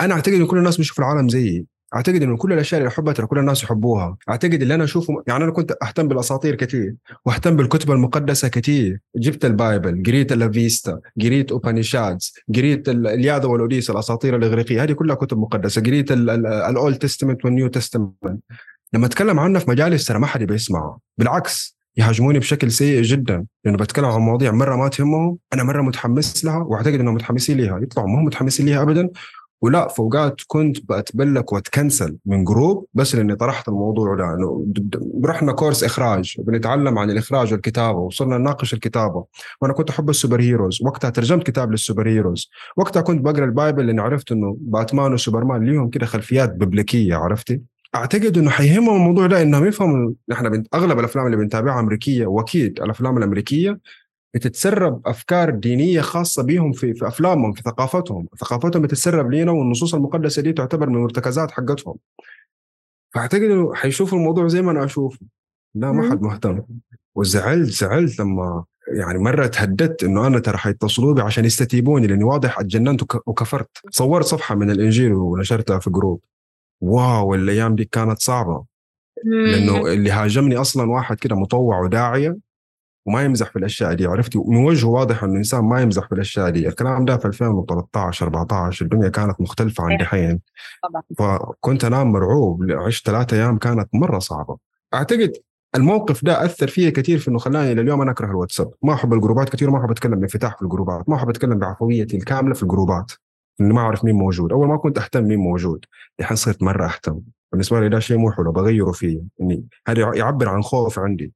أنا 0.00 0.14
أعتقد 0.14 0.34
إن 0.34 0.46
كل 0.46 0.58
الناس 0.58 0.76
بيشوفوا 0.76 1.04
العالم 1.04 1.28
زيي. 1.28 1.66
أعتقد 1.94 2.22
انه 2.22 2.36
كل 2.36 2.52
الأشياء 2.52 2.80
اللي 2.80 2.88
احبها 2.88 3.12
ترى 3.12 3.26
كل 3.26 3.38
الناس 3.38 3.62
يحبوها. 3.62 4.16
أعتقد 4.28 4.62
اللي 4.62 4.74
أنا 4.74 4.84
أشوفه 4.84 5.22
يعني 5.26 5.44
أنا 5.44 5.52
كنت 5.52 5.76
أهتم 5.82 6.08
بالأساطير 6.08 6.54
كثير 6.54 6.94
وأهتم 7.24 7.56
بالكتب 7.56 7.90
المقدسة 7.90 8.48
كثير 8.48 9.00
جبت 9.16 9.44
ال 9.44 9.54
Bible 9.54 10.02
قريت 10.06 10.32
الأفيستا 10.32 11.00
قريت 11.20 11.52
أوبانيشادز 11.52 12.34
قريت 12.56 12.88
الإلياذة 12.88 13.46
والأوديسة 13.46 13.90
الأساطير 13.90 14.36
الإغريقية. 14.36 14.82
هذه 14.82 14.92
كلها 14.92 15.16
كتب 15.16 15.38
مقدسة. 15.38 15.82
قريت 15.82 16.12
ال 16.12 16.34
Old 16.34 16.98
Testament 16.98 17.44
وال 17.44 17.54
New 17.54 17.68
Testament. 17.68 18.42
لما 18.92 19.06
أتكلم 19.06 19.38
عنها 19.40 19.60
في 19.60 19.70
مجالس 19.70 20.04
ترى 20.04 20.18
ما 20.18 20.26
حد 20.26 20.42
بيسمعه. 20.42 20.98
بالعكس 21.18 21.78
يهاجموني 21.96 22.38
بشكل 22.38 22.70
سيء 22.70 23.02
جدا. 23.02 23.44
لأنه 23.64 23.78
بتكلم 23.78 24.04
عن 24.04 24.20
مواضيع 24.20 24.52
مرة 24.52 24.76
ما 24.76 24.88
تهمهم 24.88 25.38
أنا 25.52 25.64
مرة 25.64 25.82
متحمس 25.82 26.44
لها 26.44 26.58
وأعتقد 26.58 26.94
إنهم 26.94 27.14
متحمسين 27.14 27.56
ليها. 27.56 27.78
يطلعوا 27.78 28.08
ما 28.08 28.18
هم 28.18 28.24
متحمسين 28.24 28.66
ليها 28.66 28.82
ابدا. 28.82 29.10
وفي 29.62 29.88
أوقات 29.88 30.40
كنت 30.46 30.92
بتبلك 30.92 31.52
وأتكنسل 31.52 32.16
من 32.26 32.44
group 32.44 32.86
بس 32.94 33.14
لأني 33.14 33.36
طرحت 33.36 33.68
الموضوع 33.68 34.14
ده. 34.16 34.24
إنه 34.24 34.66
رحنا 35.24 35.52
كورس 35.52 35.84
إخراج 35.84 36.36
بنتعلم 36.38 36.98
عن 36.98 37.10
الإخراج 37.10 37.52
والكتابة 37.52 37.98
وصرنا 37.98 38.38
نناقش 38.38 38.74
الكتابة. 38.74 39.24
وأنا 39.60 39.72
كنت 39.74 39.90
أحب 39.90 40.10
ال 40.10 40.40
superheroes. 40.40 40.78
وقتها 40.82 41.10
ترجمت 41.10 41.46
كتاب 41.46 41.70
لل 41.70 42.08
superheroes. 42.08 42.50
وقتها 42.76 43.02
كنت 43.02 43.20
بقرأ 43.20 43.44
ال 43.44 43.51
Bible 43.51 43.86
لأني 43.86 44.00
عرفت 44.00 44.32
إنه 44.32 44.56
باتمان 44.60 45.12
وسوبرمان 45.12 45.64
ليهم 45.64 45.90
كده 45.90 46.06
خلفيات 46.06 46.54
ببليكية 46.54 47.14
عرفتي؟ 47.14 47.60
أعتقد 47.94 48.38
إنه 48.38 48.50
حيهمهم 48.50 48.96
الموضوع 48.96 49.26
ده 49.26 49.42
إنهم 49.42 49.66
يفهموا 49.66 50.12
إحنا 50.32 50.48
بنت... 50.48 50.74
أغلب 50.74 50.98
الأفلام 50.98 51.26
اللي 51.26 51.36
بنتابعها 51.36 51.80
أمريكية 51.80 52.26
وأكيد 52.26 52.80
الأفلام 52.80 53.18
الأمريكية 53.18 53.78
بتتسرب 54.34 55.02
أفكار 55.06 55.50
دينية 55.50 56.00
خاصة 56.00 56.42
بهم 56.42 56.72
في 56.72 56.94
في 56.94 57.06
أفلامهم 57.08 57.52
في 57.52 57.62
ثقافتهم، 57.62 58.26
ثقافتهم 58.40 58.82
بتتسرب 58.82 59.30
لينا 59.30 59.52
والنصوص 59.52 59.94
المقدسة 59.94 60.42
دي 60.42 60.52
تعتبر 60.52 60.88
من 60.88 60.96
المرتكزات 60.96 61.50
حقتهم. 61.50 61.94
فأعتقد 63.14 63.42
إنه 63.42 63.74
حيشوفوا 63.74 64.18
الموضوع 64.18 64.48
زي 64.48 64.62
ما 64.62 64.70
أنا 64.70 64.84
أشوفه. 64.84 65.18
لا 65.74 65.92
ما 65.92 66.10
حد 66.10 66.22
مهتم. 66.22 66.62
وزعلت 67.14 67.70
زعلت 67.70 68.20
لما 68.20 68.64
يعني 68.96 69.18
مرة 69.18 69.46
تهددت 69.46 70.04
إنه 70.04 70.26
أنا 70.26 70.38
ترى 70.38 70.56
حيتصلوا 70.56 71.14
بي 71.14 71.20
عشان 71.22 71.44
يستتيبوني 71.44 72.06
لأني 72.06 72.24
واضح 72.24 72.60
أتجننت 72.60 73.02
وكفرت. 73.26 73.68
صورت 73.90 74.24
صفحة 74.24 74.54
من 74.54 74.70
الإنجيل 74.70 75.12
ونشرتها 75.12 75.78
في 75.78 75.90
group. 75.90 76.20
wow 76.80 77.34
الأيام 77.34 77.74
دي 77.74 77.84
كانت 77.84 78.18
صعبة. 78.20 78.64
لأنه 79.24 79.86
اللي 79.92 80.10
هاجمني 80.10 80.56
أصلا 80.56 80.90
واحد 80.90 81.16
كده 81.16 81.36
مطوع 81.36 81.80
وداعية 81.80 82.36
وما 83.06 83.22
يمزح 83.22 83.50
في 83.50 83.58
الأشياء 83.58 83.94
دي 83.94 84.06
عرفتي 84.06 84.38
من 84.46 84.64
وجهه 84.64 84.88
واضح 84.88 85.24
إنه 85.24 85.36
إنسان 85.36 85.64
ما 85.64 85.80
يمزح 85.82 86.06
في 86.08 86.14
الأشياء 86.14 86.50
دي. 86.50 86.68
الكلام 86.68 87.04
ده 87.04 87.16
في 87.16 87.24
2013 87.24 88.26
14 88.26 88.84
الدنيا 88.84 89.08
كانت 89.08 89.40
مختلفة 89.40 89.84
عن 89.84 89.96
دحين 89.96 90.40
فكنت 91.18 91.84
أنام 91.84 92.12
مرعوب 92.12 92.70
عشت 92.70 93.06
ثلاثة 93.06 93.36
أيام 93.36 93.58
كانت 93.58 93.88
مرة 93.94 94.18
صعبة. 94.18 94.56
أعتقد 94.94 95.32
الموقف 95.76 96.24
ده 96.24 96.44
أثر 96.44 96.68
فيا 96.68 96.90
كثير 96.90 97.18
في 97.18 97.28
إنه 97.28 97.38
خلاني 97.38 97.74
لليوم 97.74 98.02
أنا 98.02 98.10
أكره 98.10 98.26
الواتساب. 98.26 98.70
ما 98.82 98.94
أحب 98.94 99.14
الجروبات 99.14 99.48
كثير 99.48 99.70
ما 99.70 99.80
أحب 99.80 99.90
أتكلم 99.90 100.14
بانفتاح 100.14 100.56
في 100.56 100.62
الجروبات 100.62 101.08
ما 101.08 101.16
أحب 101.16 101.28
أتكلم 101.28 101.58
بعفويتي 101.58 102.16
الكاملة 102.16 102.54
في 102.54 102.62
الجروبات. 102.62 103.12
اني 103.60 103.72
ما 103.72 103.80
اعرف 103.80 104.04
مين 104.04 104.14
موجود. 104.14 104.52
أول 104.52 104.68
ما 104.68 104.76
كنت 104.76 104.98
أهتم 104.98 105.24
مين 105.24 105.38
موجود 105.38 105.84
الحين 106.20 106.36
صرت 106.36 106.62
مرة 106.62 106.86
أهتم. 106.86 107.20
بالنسبة 107.52 107.80
لي 107.80 107.88
ده 107.88 107.98
شيء 107.98 108.16
مو 108.16 108.32
حلو 108.32 108.52
بغيره 108.52 108.92
فيه 108.92 109.20
إني 109.40 109.64
هذا 109.88 110.14
يعبر 110.14 110.48
عن 110.48 110.62
خوف 110.62 110.98
عندي. 110.98 111.32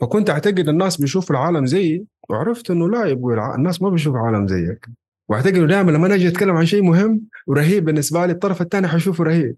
فكنت 0.00 0.30
أعتقد 0.30 0.68
الناس 0.68 1.00
بيشوفوا 1.00 1.36
العالم 1.36 1.66
زيي 1.66 2.04
وعرفت 2.30 2.70
إنه 2.70 2.88
لا 2.88 3.04
يبغوا 3.04 3.54
الناس 3.54 3.82
ما 3.82 3.88
بيشوفوا 3.88 4.20
العالم 4.20 4.48
زيك. 4.48 4.86
وأعتقد 5.28 5.54
إنه 5.56 5.66
دائما 5.66 5.90
لما 5.90 6.14
أجي 6.14 6.28
أتكلم 6.28 6.56
عن 6.56 6.66
شيء 6.66 6.82
مهم 6.82 7.20
ورهيب 7.46 7.84
بالنسبة 7.84 8.26
لي 8.26 8.32
الطرف 8.32 8.62
الثاني 8.62 8.88
حيشوفه 8.88 9.24
رهيب. 9.24 9.56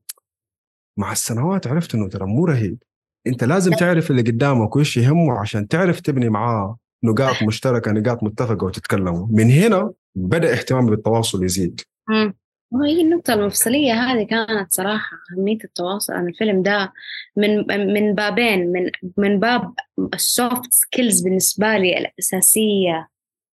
مع 0.96 1.12
السنوات 1.12 1.66
عرفت 1.66 1.94
إنه 1.94 2.08
ترى 2.08 2.26
مو 2.26 2.44
رهيب. 2.44 2.82
أنت 3.26 3.44
لازم 3.44 3.72
تعرف 3.72 4.10
اللي 4.10 4.22
قدامك 4.22 4.76
وش 4.76 4.96
يهمه 4.96 5.38
عشان 5.38 5.68
تعرف 5.68 6.00
تبني 6.00 6.28
معاه. 6.28 6.76
نقاط 7.04 7.42
مشتركة 7.42 7.90
نقاط 7.92 8.22
متفقة 8.22 8.64
وتتكلموا. 8.64 9.26
من 9.30 9.50
هنا 9.50 9.92
بدأ 10.14 10.52
اهتمامي 10.52 10.90
بالتواصل 10.90 11.44
يزيد. 11.44 11.80
مم. 12.08 12.34
وهي 12.70 13.00
النقطة 13.00 13.34
المفصلية 13.34 13.92
هذه 13.92 14.22
كانت 14.22 14.72
صراحة 14.72 15.16
أهمية 15.32 15.58
التواصل. 15.64 16.12
عن 16.12 16.28
الفيلم 16.28 16.62
ده 16.62 16.92
من 17.36 17.66
من 17.94 18.14
بابين 18.14 18.72
من 18.72 18.90
من 19.16 19.40
باب 19.40 19.74
ال 20.14 20.26
soft 20.26 20.72
skills 20.72 21.20
بالنسبة 21.20 21.76
لي 21.76 21.98
الأساسية 21.98 23.08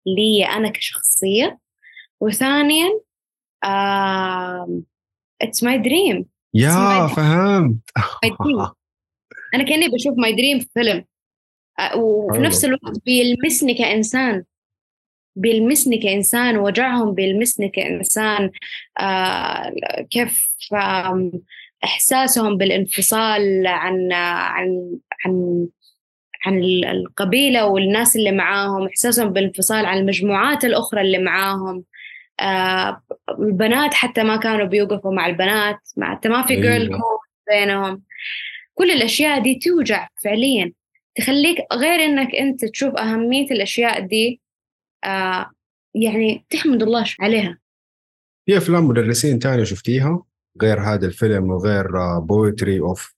لي 0.06 0.45
أنا 0.45 0.70
كشخصية. 0.70 1.60
وثانيا 2.22 2.99
it's 5.41 5.64
my 5.64 5.78
dream 5.78 6.26
يا 6.54 7.08
فهمت. 7.08 7.78
أنا 9.56 9.64
كأني 9.64 9.88
بشوف 9.88 10.18
my 10.18 10.36
dream 10.36 10.59
في 10.60 10.68
فيلم. 10.74 11.06
وفي 11.95 12.39
نفس 12.39 12.65
الوقت 12.65 13.05
بيلمسني 13.05 13.73
كإنسان. 13.73 14.43
بيلمسني 15.36 15.97
كإنسان 15.97 16.57
وجعهم 16.57 17.13
بيلمسني 17.13 17.69
كإنسان. 17.69 18.51
آه 18.99 19.73
كيف 20.11 20.47
آه 20.73 21.32
إحساسهم 21.84 22.57
بالانفصال 22.57 23.67
عن 23.67 24.11
عن 24.13 24.97
عن 25.25 25.67
عن 26.45 26.63
القبيلة 26.63 27.65
والناس 27.65 28.15
اللي 28.15 28.32
معاهم. 28.32 28.88
إحساسهم 28.88 29.29
بالانفصال 29.34 29.86
عن 29.86 29.97
المجموعات 29.97 30.65
الأخرى 30.65 31.01
اللي 31.01 31.17
معاهم. 31.17 31.84
آه 32.39 33.01
البنات 33.39 33.93
حتى 33.93 34.23
ما 34.23 34.36
كانوا 34.38 34.65
بيوقفوا 34.65 35.13
مع 35.13 35.25
البنات 35.27 35.79
مع 35.97 36.15
حتى 36.15 36.29
ما 36.29 36.41
في 36.41 36.55
جيرل 36.55 36.71
أيوة. 36.71 36.88
كود 36.88 37.19
بينهم. 37.49 38.01
كل 38.73 38.91
الأشياء 38.91 39.39
دي 39.39 39.55
توجع 39.55 40.07
فعليا. 40.23 40.71
تخليك 41.16 41.57
غير 41.74 41.99
إنك 41.99 42.36
أنت 42.36 42.66
تشوف 42.66 42.95
أهمية 42.95 43.51
الأشياء 43.51 44.07
دي 44.07 44.41
آه 45.03 45.51
يعني 45.95 46.45
تحمد 46.49 46.84
الله 46.84 47.05
عليها. 47.20 47.57
في 48.45 48.57
أفلام 48.57 48.88
مدرسين 48.88 49.39
تانية 49.39 49.64
شفتيها؟ 49.64 50.24
غير 50.62 50.80
هذا 50.80 51.05
الفيلم 51.05 51.49
وغير 51.49 51.88
بويتري 52.20 52.80
آه، 52.80 52.82
اوف 52.82 53.16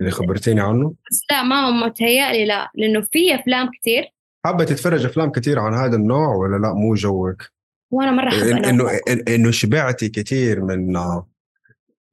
اللي 0.00 0.10
خبرتيني 0.10 0.60
عنه؟ 0.60 0.94
بس 1.10 1.20
لا 1.30 1.42
ما 1.42 1.86
متهيألي 1.86 2.44
لا 2.44 2.70
لأنه 2.74 3.00
في 3.00 3.34
أفلام 3.34 3.70
كثير 3.80 4.04
حابة 4.44 4.64
تتفرج 4.64 5.04
أفلام 5.04 5.30
كثير 5.30 5.58
عن 5.58 5.74
هذا 5.74 5.96
النوع 5.96 6.34
ولا 6.34 6.56
لا؟ 6.56 6.72
مو 6.72 6.94
جوك؟ 6.94 7.42
وأنا 7.90 8.10
مرة 8.10 8.30
حابة 8.30 8.70
إنه 8.70 9.00
إنه 9.28 9.50
شبعتي 9.50 10.08
كثير 10.08 10.64
من 10.64 10.96
آه، 10.96 11.28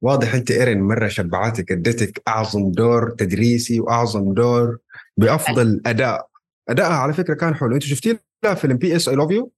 واضح 0.02 0.34
أنت 0.34 0.50
إيرين 0.50 0.80
مرة 0.80 1.08
شبعتك 1.08 1.72
أديتك 1.72 2.22
أعظم 2.28 2.72
دور 2.72 3.10
تدريسي 3.10 3.80
وأعظم 3.80 4.34
دور 4.34 4.78
بأفضل 5.16 5.80
أداء. 5.86 6.26
ادائها 6.68 6.94
على 6.94 7.12
فكرة 7.12 7.34
كان 7.34 7.54
حلو. 7.54 7.74
أنت 7.74 7.82
شفتيه 7.82 8.20
لا 8.44 8.54
فيلم 8.54 8.76
بي 8.76 8.96
اس 8.96 9.08
اي 9.08 9.16
لاف 9.16 9.30
يو 9.30 9.52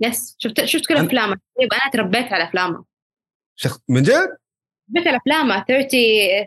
yes 0.00 0.36
شفت 0.38 0.64
شفت 0.64 0.86
كل 0.86 0.96
أفلامه. 0.96 1.36
طيب 1.60 1.68
أنا 1.72 1.90
تربيت 1.92 2.32
على 2.32 2.44
أفلامه. 2.44 2.84
شخ... 3.56 3.78
من 3.88 4.02
جد؟ 4.02 4.36
تربيت 4.88 5.08
على 5.08 5.16
أفلامه. 5.16 5.64
30 5.68 6.00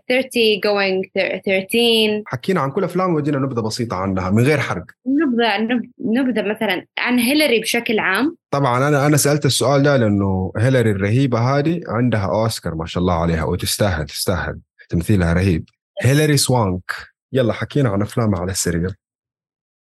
30 0.09 0.41
جوينج 0.63 1.05
13 1.15 2.23
حكينا 2.25 2.61
عن 2.61 2.71
كل 2.71 2.84
أفلامه 2.84 3.15
ودينا 3.15 3.38
نبذة 3.38 3.61
بسيطة 3.61 3.95
عنها 3.95 4.30
من 4.30 4.43
غير 4.43 4.59
حرق. 4.59 4.86
نبذه 5.07 5.82
نبذة 5.99 6.41
مثلا 6.41 6.86
عن 6.97 7.19
هيلاري 7.19 7.59
بشكل 7.59 7.99
عام. 7.99 8.38
طبعا 8.51 8.88
أنا 8.88 9.05
أنا 9.05 9.17
سألت 9.17 9.45
السؤال 9.45 9.84
ده 9.84 9.97
لأنه 9.97 10.51
هيلاري 10.57 10.91
الرهيبة 10.91 11.39
هذه 11.39 11.82
عندها 11.88 12.25
أوسكار 12.25 12.75
ما 12.75 12.86
شاء 12.86 13.01
الله 13.01 13.13
عليها 13.13 13.43
وتستاهل 13.43 14.05
تستاهل 14.05 14.59
تمثيلها 14.89 15.34
رهيب. 15.34 15.69
هيلاري 16.01 16.38
سوانك. 16.38 16.91
يلا 17.34 17.53
حكينا 17.53 17.89
عن 17.89 18.01
افلامها 18.01 18.39
على 18.39 18.51
السريع 18.51 18.89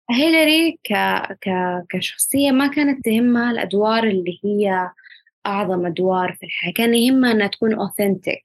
هيلاري 0.09 0.79
ك... 0.83 0.93
ك... 1.41 1.49
كشخصية 1.89 2.51
ما 2.51 2.67
كانت 2.67 3.05
تهمها 3.05 3.51
الأدوار 3.51 4.03
اللي 4.03 4.39
هي 4.43 4.89
أعظم 5.45 5.85
أدوار 5.85 6.33
في 6.39 6.45
الحياة. 6.45 6.73
كان 6.73 6.93
يهمها 6.93 7.31
أنها 7.31 7.47
تكون 7.47 7.73
أوثنتك 7.73 8.41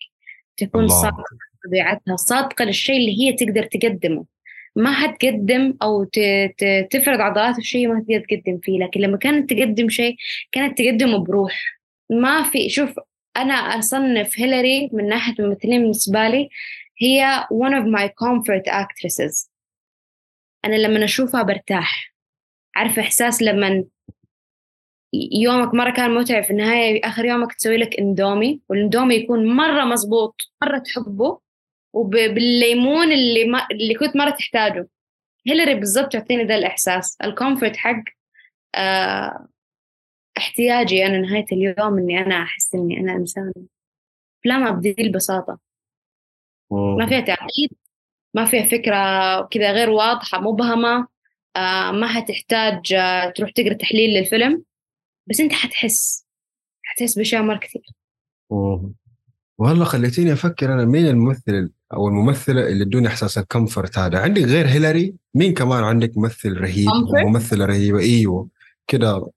تكون 0.57 0.89
صادقة 0.89 1.25
طبيعتها 1.67 2.17
صادقة 2.17 2.65
للشيء 2.65 2.97
اللي 2.97 3.21
هي 3.21 3.33
تقدر 3.33 3.63
تقدمه. 3.63 4.25
ما 4.77 4.93
حتقدم 4.93 5.75
أو 5.83 6.05
ت... 6.05 6.19
ت... 6.59 6.89
تفرض 6.91 7.21
عضلات 7.21 7.55
في 7.55 7.63
شيء 7.63 7.89
ما 7.89 8.01
تقدر 8.01 8.21
تقدم 8.21 8.59
فيه 8.63 8.79
لكن 8.79 9.01
لما 9.01 9.17
كانت 9.17 9.53
تقدم 9.53 9.89
شيء 9.89 10.17
كانت 10.53 10.79
تقدمه 10.79 11.19
بروح. 11.19 11.81
ما 12.11 12.43
في 12.43 12.69
شوف 12.69 12.95
أنا 13.37 13.55
أصنف 13.55 14.41
هيلاري 14.41 14.91
من 14.93 15.09
ناحية 15.09 15.35
الممثلين 15.39 15.81
بالنسبة 15.81 16.29
لي 16.29 16.49
هي 16.99 17.47
one 17.53 17.73
of 17.73 17.85
my 17.87 18.09
comfort 18.09 18.73
actresses. 18.73 19.49
أنا 20.65 20.75
لما 20.75 21.05
أشوفها 21.05 21.43
برتاح. 21.43 22.15
عارفة 22.77 23.03
إحساس 23.03 23.43
لما 23.43 23.85
يومك 25.33 25.75
مرة 25.75 25.91
كان 25.91 26.15
متعب 26.15 26.45
في 26.45 26.51
النهاية 26.51 27.01
آخر 27.05 27.25
يومك 27.25 27.53
تسوي 27.53 27.77
لك 27.77 27.99
إندومي 27.99 28.61
والإندومي 28.69 29.15
يكون 29.15 29.57
مرة 29.57 29.85
مزبوط 29.85 30.41
مرة 30.63 30.79
تحبه 30.79 31.41
وبالليمون 31.93 33.13
اللي 33.13 33.45
ما 33.45 33.67
اللي 33.71 33.95
كنت 33.95 34.17
مرة 34.17 34.31
تحتاجه. 34.31 34.89
هيلاري 35.47 35.75
بالضبط 35.75 36.13
تعطيني 36.13 36.45
ذا 36.45 36.55
الإحساس 36.55 37.17
ال 37.25 37.31
comfort 37.31 37.77
حق 37.77 38.03
آه 38.75 39.49
احتياجي 40.39 41.07
أنا 41.07 41.19
نهاية 41.19 41.47
اليوم 41.53 41.99
إني 41.99 42.19
أنا 42.19 42.43
أحس 42.43 42.75
إني 42.75 43.01
أنا 43.01 43.13
إنسان 43.13 43.53
أفلامها 44.41 44.71
بذي 44.71 44.95
البساطة 44.99 45.59
ما 46.99 47.07
فيها 47.07 47.21
تعقيد 47.21 47.71
ما 48.35 48.45
فيها 48.45 48.63
فكرة 48.63 49.41
كذا 49.43 49.73
غير 49.73 49.91
واضحة 49.91 50.41
مبهمة 50.41 51.07
آه 51.57 51.91
ما 51.91 52.07
حتحتاج 52.07 52.93
آه 52.93 53.31
تروح 53.31 53.51
تقرأ 53.51 53.75
تحليل 53.75 54.11
للفيلم 54.11 54.63
بس 55.27 55.41
أنت 55.41 55.53
حتحس 55.53 56.27
حتحس 56.83 57.19
بأشياء 57.19 57.43
مرة 57.43 57.57
كثير. 57.59 57.83
والله 59.59 59.85
خليتيني 59.85 60.33
أفكر 60.33 60.75
أنا 60.75 60.85
مين 60.85 61.07
الممثل 61.07 61.71
أو 61.93 62.09
الممثلة 62.09 62.67
اللي 62.69 62.85
ادوني 62.85 63.09
إحساس 63.09 63.39
الكمفورت 63.39 63.99
هذا؟ 63.99 64.19
عندك 64.19 64.43
غير 64.43 64.67
هيلاري 64.69 65.15
مين 65.35 65.55
كمان 65.55 65.85
عندك 65.85 66.13
ممثل 66.19 66.57
رهيب؟ 66.57 66.89
ممثلة 67.27 67.65
رهيبة 67.67 67.99
إيوه. 67.99 68.49
كده 68.87 69.31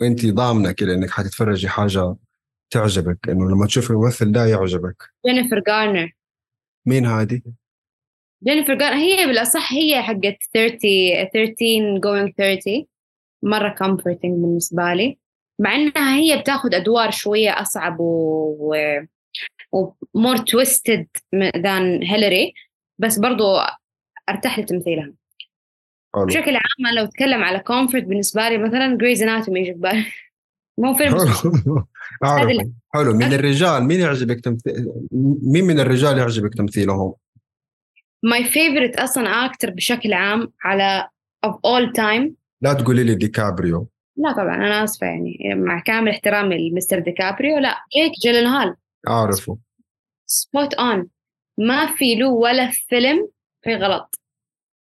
وانت 0.00 0.26
ضامنة 0.26 0.72
كده 0.72 0.94
إنك 0.94 1.10
حتتفرجي 1.10 1.68
حاجة 1.68 2.16
تعجبك 2.70 3.28
إنه 3.28 3.50
لما 3.50 3.66
تشوفي 3.66 3.90
الممثل 3.90 4.32
ده 4.32 4.46
يعجبك. 4.46 5.02
جينيفر 5.26 5.60
جارنر 5.66 6.12
مين 6.88 7.06
هذه؟ 7.06 7.40
جينيفر 8.44 8.74
جار 8.74 8.94
هي 8.94 9.26
بالأصح 9.26 9.72
هي 9.72 10.02
حقت 10.02 10.38
30 10.54 10.78
13 11.32 12.00
going 12.00 12.32
30 12.36 12.86
مرة 13.42 13.74
comforting 13.82 14.18
بالنسبة 14.22 14.94
لي 14.94 15.18
مع 15.58 15.74
إنها 15.74 16.16
هي 16.16 16.38
بتاخذ 16.40 16.74
أدوار 16.74 17.10
شوية 17.10 17.50
أصعب 17.50 17.96
و. 18.00 18.76
و 19.72 19.85
more 19.85 20.36
twisted 20.36 21.06
than 21.56 22.02
هيلاري 22.02 22.54
بس 22.98 23.18
برضو 23.18 23.44
أرتاح 24.28 24.58
لتمثيلها. 24.58 25.12
بشكل 26.16 26.56
عام 26.56 26.94
لو 26.96 27.04
اتكلم 27.04 27.44
على 27.44 27.58
comfort 27.58 28.04
بالنسبة 28.04 28.48
لي 28.48 28.58
مثلا 28.58 28.96
Grey's 28.96 29.22
Anatomy 29.22 29.60
يجي 29.60 29.72
بالي 29.72 30.04
مو 30.78 30.94
فيلم 30.94 31.14
حلو. 32.22 32.72
حلو 32.94 33.14
من 33.14 33.32
الرجال؟ 33.32 33.84
مين 33.84 34.00
يعجبك 34.00 34.40
تمثيل 34.40 34.86
مين 35.42 35.64
من 35.64 35.80
الرجال 35.80 36.18
يعجبك 36.18 36.54
تمثيلهم؟ 36.54 37.14
my 38.22 38.44
favorite 38.44 38.96
أصلا 38.96 39.46
أكتر 39.46 39.70
بشكل 39.70 40.12
عام 40.12 40.52
على 40.64 41.08
of 41.46 41.50
all 41.50 41.92
time. 41.92 42.30
لا 42.60 42.72
تقولي 42.72 43.04
لي 43.04 43.14
ديكابريو. 43.14 43.88
لا 44.16 44.32
طبعا 44.32 44.54
أنا 44.54 44.84
آسفة 44.84 45.06
يعني 45.06 45.54
مع 45.54 45.80
كامل 45.80 46.10
احترامي 46.10 46.70
لمستر 46.70 46.98
ديكابريو 46.98 47.58
لا 47.58 47.76
جيك 47.96 48.12
جيلنهال 48.22 48.76
أعرفه. 49.08 49.58
spot 50.26 50.74
on 50.74 51.08
ما 51.58 51.86
في 51.86 52.14
له 52.14 52.28
ولا 52.28 52.70
فيلم 52.70 53.28
في 53.62 53.74
غلط. 53.74 54.20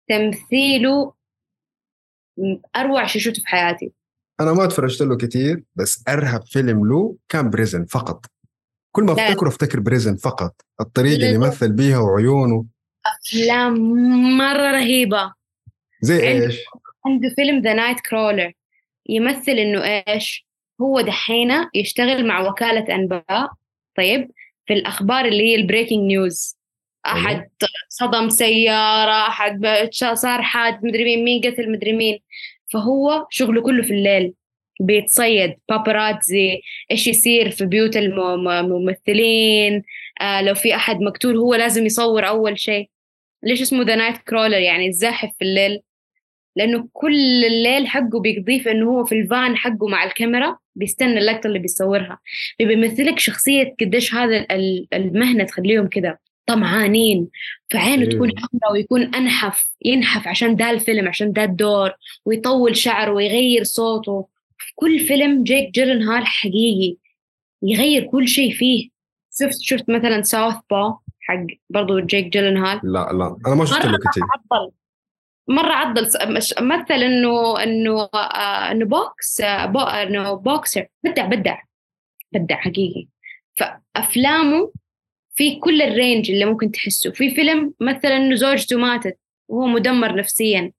تمثيله 0.09 1.13
أروع 2.75 3.05
شيء 3.05 3.21
شفته 3.21 3.41
في 3.41 3.47
حياتي. 3.47 3.91
أنا 4.39 4.53
ما 4.53 4.65
تفرجت 4.65 5.01
له 5.01 5.17
كثير 5.17 5.63
بس 5.75 6.03
أرهب 6.07 6.45
فيلم 6.45 6.85
له 6.85 7.15
كان 7.29 7.49
Prisoners 7.49 7.85
فقط. 7.85 8.25
كل 8.91 9.03
ما 9.03 9.13
أفتكره 9.13 9.47
أفتكر 9.47 9.79
Prisoners 9.79 10.15
فقط. 10.15 10.61
الطريقة 10.81 11.15
اللي 11.15 11.37
مثل 11.37 11.71
بيها 11.71 11.99
وعيونه. 11.99 12.65
افلام 13.05 13.73
مرة 14.37 14.71
رهيبة. 14.71 15.33
زي 16.01 16.27
إيش؟ 16.27 16.59
عنده 17.05 17.29
فيلم 17.35 17.61
The 17.61 17.73
Nightcrawler 17.73 18.53
يمثل 19.09 19.51
إنه 19.51 19.83
إيش؟ 19.83 20.45
هو 20.81 21.01
دحينة 21.01 21.69
يشتغل 21.75 22.27
مع 22.27 22.49
وكالة 22.49 22.95
أنباء 22.95 23.51
طيب؟ 23.97 24.31
في 24.65 24.73
الأخبار 24.73 25.25
اللي 25.25 25.43
هي 25.43 25.55
ال 25.55 25.60
breaking 25.60 25.99
news 25.99 26.57
أحد 27.05 27.49
صدم 27.89 28.29
سيارة 28.29 29.27
أحد 29.27 29.89
صار 30.13 30.41
حاد 30.41 30.85
مدري 30.85 31.03
مين 31.03 31.25
مين 31.25 31.41
قتل 31.41 31.71
مدري 31.71 31.93
مين. 31.93 32.19
فهو 32.73 33.27
شغله 33.29 33.61
كله 33.61 33.83
في 33.83 33.93
الليل. 33.93 34.33
بيتصيد 34.81 35.55
بابراتزي 35.69 36.61
إيش 36.91 37.07
يصير 37.07 37.49
في 37.51 37.65
بيوت 37.65 37.97
الممثلين 37.97 39.83
آه 40.21 40.41
لو 40.41 40.53
في 40.53 40.75
أحد 40.75 41.01
مقتول 41.01 41.37
هو 41.37 41.55
لازم 41.55 41.85
يصور 41.85 42.27
أول 42.27 42.59
شيء. 42.59 42.89
ليش 43.43 43.61
اسمه 43.61 43.83
The 43.83 43.95
Nightcrawler 43.95 44.57
يعني 44.59 44.87
الزاحف 44.87 45.29
في 45.39 45.45
الليل. 45.45 45.81
لأنه 46.55 46.89
كل 46.93 47.45
الليل 47.45 47.87
حقه 47.87 48.19
بيقضيه 48.21 48.59
في 48.63 48.71
إنه 48.71 48.89
هو 48.89 49.05
في 49.05 49.15
الفان 49.15 49.57
حقه 49.57 49.87
مع 49.87 50.03
الكاميرا 50.03 50.57
بيستنى 50.75 51.17
اللقطة 51.19 51.47
اللي 51.47 51.59
بيصورها. 51.59 52.19
بيمثلك 52.59 53.19
شخصية 53.19 53.75
قديش 53.81 54.13
هذا 54.15 54.47
المهنة 54.93 55.43
تخليهم 55.43 55.87
كذا 55.87 56.17
طمعانين 56.49 57.27
فعينه 57.71 58.01
أيوه. 58.01 58.11
تكون 58.13 58.31
حمراء 58.37 58.71
ويكون 58.73 59.15
أنحف 59.15 59.65
ينحف 59.85 60.27
عشان 60.27 60.55
ده 60.55 60.69
الفيلم 60.69 61.07
عشان 61.07 61.31
ده 61.31 61.43
الدور 61.43 61.91
ويطول 62.25 62.77
شعره 62.77 63.11
ويغير 63.11 63.63
صوته. 63.63 64.27
في 64.57 64.71
كل 64.75 64.99
فيلم 64.99 65.43
جيك 65.43 65.71
جيرنهال 65.71 66.25
حقيقي 66.25 66.97
يغير 67.63 68.03
كل 68.03 68.27
شيء 68.27 68.53
فيه. 68.53 68.89
شفت 69.39 69.61
شفت 69.61 69.89
مثلا 69.89 70.21
Southpaw 70.21 70.95
حق 71.21 71.45
برضو 71.69 71.99
جيك 71.99 72.25
جيلنهال 72.25 72.79
لا 72.83 73.09
لا 73.13 73.37
أنا 73.47 73.55
ما 73.55 73.65
شفت 73.65 73.85
له 73.85 73.97
كثير 73.97 74.23
عضل 74.51 74.71
مرة 75.47 75.73
عضل 75.73 76.07
مثل 76.61 76.93
انه 76.93 77.63
إنه 77.63 78.09
آه، 78.13 78.71
إنه 78.71 78.85
box 78.85 79.41
آه، 79.41 79.65
bo 79.65 79.79
إنه 79.79 80.33
بوكسر. 80.33 80.87
بدع 81.03 81.25
بدع 81.25 81.57
بدع 82.31 82.55
حقيقي. 82.55 83.07
فأفلامه 83.57 84.71
في 85.39 85.59
كل 85.59 85.81
الرينج 85.81 86.31
اللي 86.31 86.45
ممكن 86.45 86.71
تحسه. 86.71 87.11
في 87.11 87.35
فيلم 87.35 87.73
مثلا 87.81 88.17
إنه 88.17 88.35
زوجته 88.35 88.77
ماتت 88.77 89.19
وهو 89.47 89.67
مدمر 89.67 90.15
نفسيا 90.15 90.71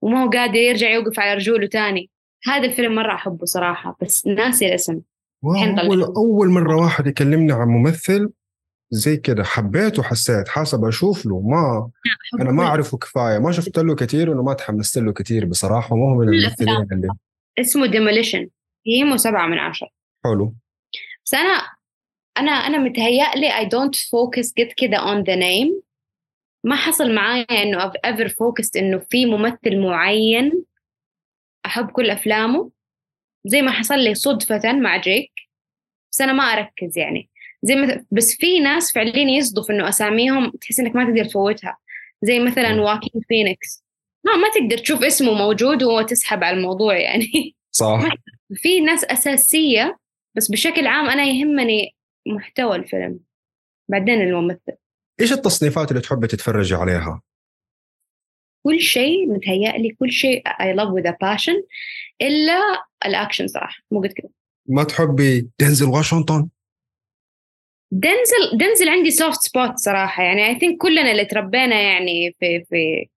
وما 0.00 0.24
هو 0.24 0.30
قادر 0.30 0.56
يرجع 0.56 0.90
يوقف 0.90 1.20
على 1.20 1.34
رجوله 1.34 1.66
تاني. 1.66 2.10
هذا 2.46 2.64
الفيلم 2.64 2.94
مرة 2.94 3.14
أحبه 3.14 3.44
صراحة 3.44 3.96
بس 4.02 4.26
ناسي 4.26 4.66
الاسم. 4.66 5.00
أول 5.44 6.02
أول 6.02 6.48
مرة 6.48 6.76
واحد 6.76 7.06
يكلمني 7.06 7.52
عن 7.52 7.68
ممثل 7.68 8.30
زي 8.90 9.16
كده. 9.16 9.44
حبيته 9.44 10.02
حسيت 10.02 10.48
حاسب 10.48 10.84
أشوف 10.84 11.26
له 11.26 11.40
ما 11.40 11.90
أنا 12.40 12.52
ما 12.52 12.62
أعرفه 12.62 12.98
كفاية. 12.98 13.38
ما 13.38 13.52
شفت 13.52 13.78
له 13.78 13.94
كثير 13.94 14.30
وانه 14.30 14.42
ما 14.42 14.54
تحمست 14.54 14.98
له 14.98 15.12
كثير 15.12 15.46
بصراحة 15.46 15.96
ما 15.96 16.02
هو 16.02 16.14
من 16.14 16.28
الممثلين 16.28 16.86
اللي 16.92 17.08
اسمه 17.58 17.86
ديموليشن 17.86 18.48
قيمه 18.86 19.16
سبعة 19.16 19.46
من 19.46 19.58
عشرة. 19.58 19.88
حلو. 20.24 20.54
بس 21.24 21.34
أنا 21.34 21.77
أنا 22.38 22.50
أنا 22.50 22.78
متهيألي 22.78 23.50
I 23.50 23.64
don't 23.64 23.98
focus 23.98 24.52
قد 24.58 24.72
كده 24.76 24.98
on 24.98 25.24
the 25.24 25.36
name. 25.36 25.82
ما 26.64 26.76
حصل 26.76 27.14
معايا 27.14 27.62
إنه 27.62 27.78
I've 27.78 27.96
ever 28.06 28.28
focused 28.28 28.76
إنه 28.76 28.98
في 28.98 29.26
ممثل 29.26 29.78
معين 29.80 30.64
أحب 31.66 31.90
كل 31.90 32.10
أفلامه. 32.10 32.70
زي 33.44 33.62
ما 33.62 33.70
حصل 33.70 33.98
لي 33.98 34.14
صدفة 34.14 34.72
مع 34.72 34.96
جيك. 34.96 35.32
بس 36.12 36.20
أنا 36.20 36.32
ما 36.32 36.42
أركز 36.42 36.98
يعني. 36.98 37.30
زي 37.62 37.76
مثلا 37.76 38.04
بس 38.10 38.34
في 38.34 38.60
ناس 38.60 38.92
فعليا 38.92 39.38
يصدف 39.38 39.70
إنه 39.70 39.88
أساميهم 39.88 40.50
تحس 40.50 40.80
إنك 40.80 40.96
ما 40.96 41.04
تقدر 41.04 41.24
تفوتها. 41.24 41.78
زي 42.22 42.40
مثلا 42.40 42.80
واكين 42.80 43.22
فينيكس 43.28 43.84
ما 44.24 44.36
ما 44.36 44.48
تقدر 44.54 44.78
تشوف 44.78 45.02
اسمه 45.04 45.32
موجود 45.32 45.82
وتسحب 45.82 46.44
على 46.44 46.56
الموضوع 46.56 46.96
يعني. 46.96 47.54
صح. 47.70 48.08
في 48.62 48.80
ناس 48.80 49.04
أساسية 49.04 49.98
بس 50.34 50.50
بشكل 50.50 50.86
عام 50.86 51.06
أنا 51.06 51.24
يهمني 51.24 51.94
محتوى 52.34 52.76
الفيلم. 52.76 53.20
بعدين 53.88 54.20
الممثل. 54.20 54.76
إيش 55.20 55.32
التصنيفات 55.32 55.90
اللي 55.90 56.02
تحبي 56.02 56.26
تتفرجي 56.26 56.74
عليها؟ 56.74 57.22
كل 58.66 58.80
شيء 58.80 59.26
متهيألي 59.26 59.90
كل 59.90 60.10
شيء 60.10 60.42
I 60.48 60.76
love 60.76 60.90
with 60.90 61.06
a 61.06 61.12
passion 61.12 61.64
إلا 62.22 62.60
الأكشن 63.06 63.46
صراحة 63.46 63.82
مو 63.90 64.00
قد 64.00 64.12
كده. 64.12 64.30
ما 64.68 64.84
تحبي 64.84 65.50
دينزل 65.58 65.86
واشنطن؟ 65.86 66.48
دنزل 67.92 68.58
دنزل 68.58 68.88
عندي 68.88 69.10
soft 69.10 69.40
spot 69.40 69.76
صراحة 69.76 70.22
يعني 70.22 70.46
I 70.46 70.58
think 70.58 70.78
كلنا 70.82 71.10
اللي 71.10 71.24
تربينا 71.24 71.80
يعني 71.80 72.36
في 72.40 72.64
في 72.64 73.08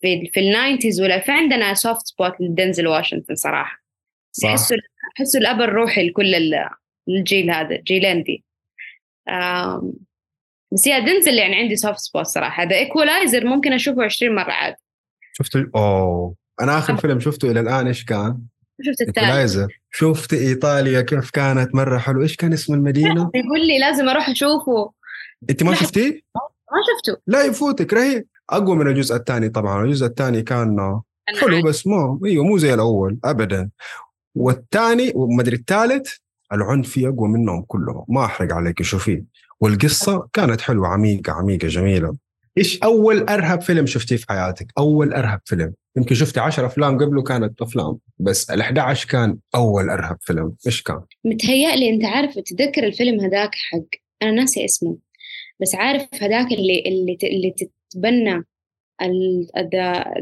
في 0.00 0.30
في 0.32 0.40
ال 0.40 0.47
nineties 0.47 1.00
ولا 1.00 1.20
في 1.20 1.32
عندنا 1.32 1.74
soft 1.74 2.06
spot 2.06 2.40
لدنزل 2.40 2.86
واشنطن 2.86 3.34
صراحة. 3.34 3.82
صح. 4.32 4.48
احسه 4.48 4.76
احسه 5.16 5.38
الأب 5.38 5.60
الروحي 5.60 6.08
لكل 6.08 6.34
الجيل 7.08 7.50
هذا 7.50 7.76
جيلين 7.76 8.22
دي 8.22 8.44
بس 10.72 10.86
يا 10.86 10.98
دنزل 10.98 11.34
يعني 11.34 11.56
عندي 11.56 11.76
soft 11.76 11.98
spot 11.98 12.26
صراحة. 12.26 12.62
هذا 12.62 12.76
Equalizer 12.76 13.46
ممكن 13.46 13.72
أشوفه 13.72 14.04
20 14.04 14.34
مرة 14.34 14.50
عاد. 14.52 14.74
شفت 15.32 15.56
أوه. 15.74 16.34
أنا 16.60 16.78
آخر 16.78 16.96
فيلم 16.96 17.20
شفته 17.20 17.50
إلى 17.50 17.60
الآن 17.60 17.86
إيش 17.86 18.04
كان؟ 18.04 18.38
شفت 18.82 19.00
الثالث 19.08 19.70
شفت 19.90 20.34
إيطاليا 20.34 21.00
كيف 21.00 21.30
كانت 21.30 21.74
مرة 21.74 21.98
حلو 21.98 22.22
إيش 22.22 22.36
كان 22.36 22.52
اسم 22.52 22.74
المدينة؟ 22.74 23.30
يقول 23.34 23.66
لي 23.66 23.78
لازم 23.78 24.08
أروح 24.08 24.28
أشوفه. 24.28 24.92
أنت 25.50 25.62
ما 25.62 25.74
شفتيه؟ 25.74 26.20
ما 26.72 26.78
شفته. 26.96 27.20
لا 27.26 27.44
يفوتك 27.44 27.92
رهيب. 27.92 28.26
أقوى 28.50 28.76
من 28.76 28.86
الجزء 28.88 29.16
الثاني 29.16 29.48
طبعا. 29.48 29.84
الجزء 29.84 30.06
الثاني 30.06 30.42
كان 30.42 31.00
حلو 31.40 31.62
بس 31.62 31.86
مو 31.86 32.20
إيوه 32.24 32.44
مو 32.44 32.58
زي 32.58 32.74
الأول 32.74 33.18
ابدا. 33.24 33.70
والثاني 34.34 35.12
وما 35.14 35.42
أدري 35.42 35.56
الثالث؟ 35.56 36.16
العنف 36.52 36.88
فيه 36.88 37.08
اقوى 37.08 37.28
منهم 37.28 37.62
كلهم. 37.62 38.04
ما 38.08 38.24
أحرق 38.24 38.52
عليك 38.52 38.82
شوفيه 38.82 39.24
والقصة 39.60 40.28
كانت 40.32 40.60
حلوة 40.60 40.88
عميقة 40.88 41.32
عميقة 41.32 41.68
جميلة. 41.68 42.16
إيش 42.58 42.82
أول 42.82 43.28
أرهب 43.28 43.60
فيلم 43.60 43.86
شفتيه 43.86 44.16
في 44.16 44.26
حياتك؟ 44.28 44.66
أول 44.78 45.12
أرهب 45.12 45.40
فيلم. 45.44 45.74
يمكن 45.96 46.14
شفتي 46.14 46.40
10 46.40 46.66
أفلام 46.66 46.98
قبله 46.98 47.22
كانت 47.22 47.62
أفلام 47.62 47.98
بس 48.18 48.52
ال11 48.52 49.06
كان 49.06 49.38
أول 49.54 49.90
أرهب 49.90 50.16
فيلم. 50.20 50.54
إيش 50.66 50.82
كان؟ 50.82 51.00
متهيألي 51.24 51.90
أنت 51.90 52.04
عارف 52.04 52.34
تتذكر 52.34 52.84
الفيلم 52.84 53.20
هذاك 53.20 53.50
حق 53.54 54.00
أنا 54.22 54.30
ناسي 54.30 54.64
اسمه 54.64 54.96
بس 55.60 55.74
عارف 55.74 56.08
هذاك 56.20 56.52
اللي 56.52 56.82
اللي 56.86 57.18
اللي 57.22 57.54
تتبنى 57.90 58.44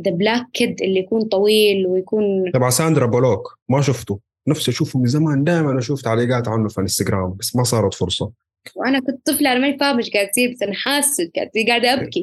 the 0.05 0.11
black 0.11 0.46
kid 0.53 0.82
اللي 0.83 1.01
يكون 1.01 1.22
طويل 1.22 1.87
ويكون 1.87 2.53
تبع 2.55 2.70
ساندرا 2.70 3.07
بولوك. 3.07 3.59
ما 3.68 3.81
شفته. 3.81 4.20
نفسي 4.49 4.70
أشوفه 4.70 4.99
من 4.99 5.07
زمان 5.07 5.45
دائما 5.45 5.78
أشوف 5.78 6.03
تعليقات 6.03 6.49
عنه 6.49 6.68
في 6.68 6.80
انستغرام 6.80 7.32
بس 7.32 7.57
ما 7.57 7.62
صارت 7.62 7.95
فرصة. 7.95 8.32
وأنا 8.76 9.01
كنت 9.01 9.26
طفلة 9.26 9.53
أنا 9.53 9.61
ماني 9.61 9.78
فاهمة 9.78 9.99
إيش 9.99 10.11
قاعد 10.11 10.30
تصير 10.30 10.53
بس 10.53 10.62
أنا 10.62 10.74
حاسة 10.74 11.30
قاعد 11.36 11.51
قاعدة 11.68 11.93
أبكي. 11.93 12.20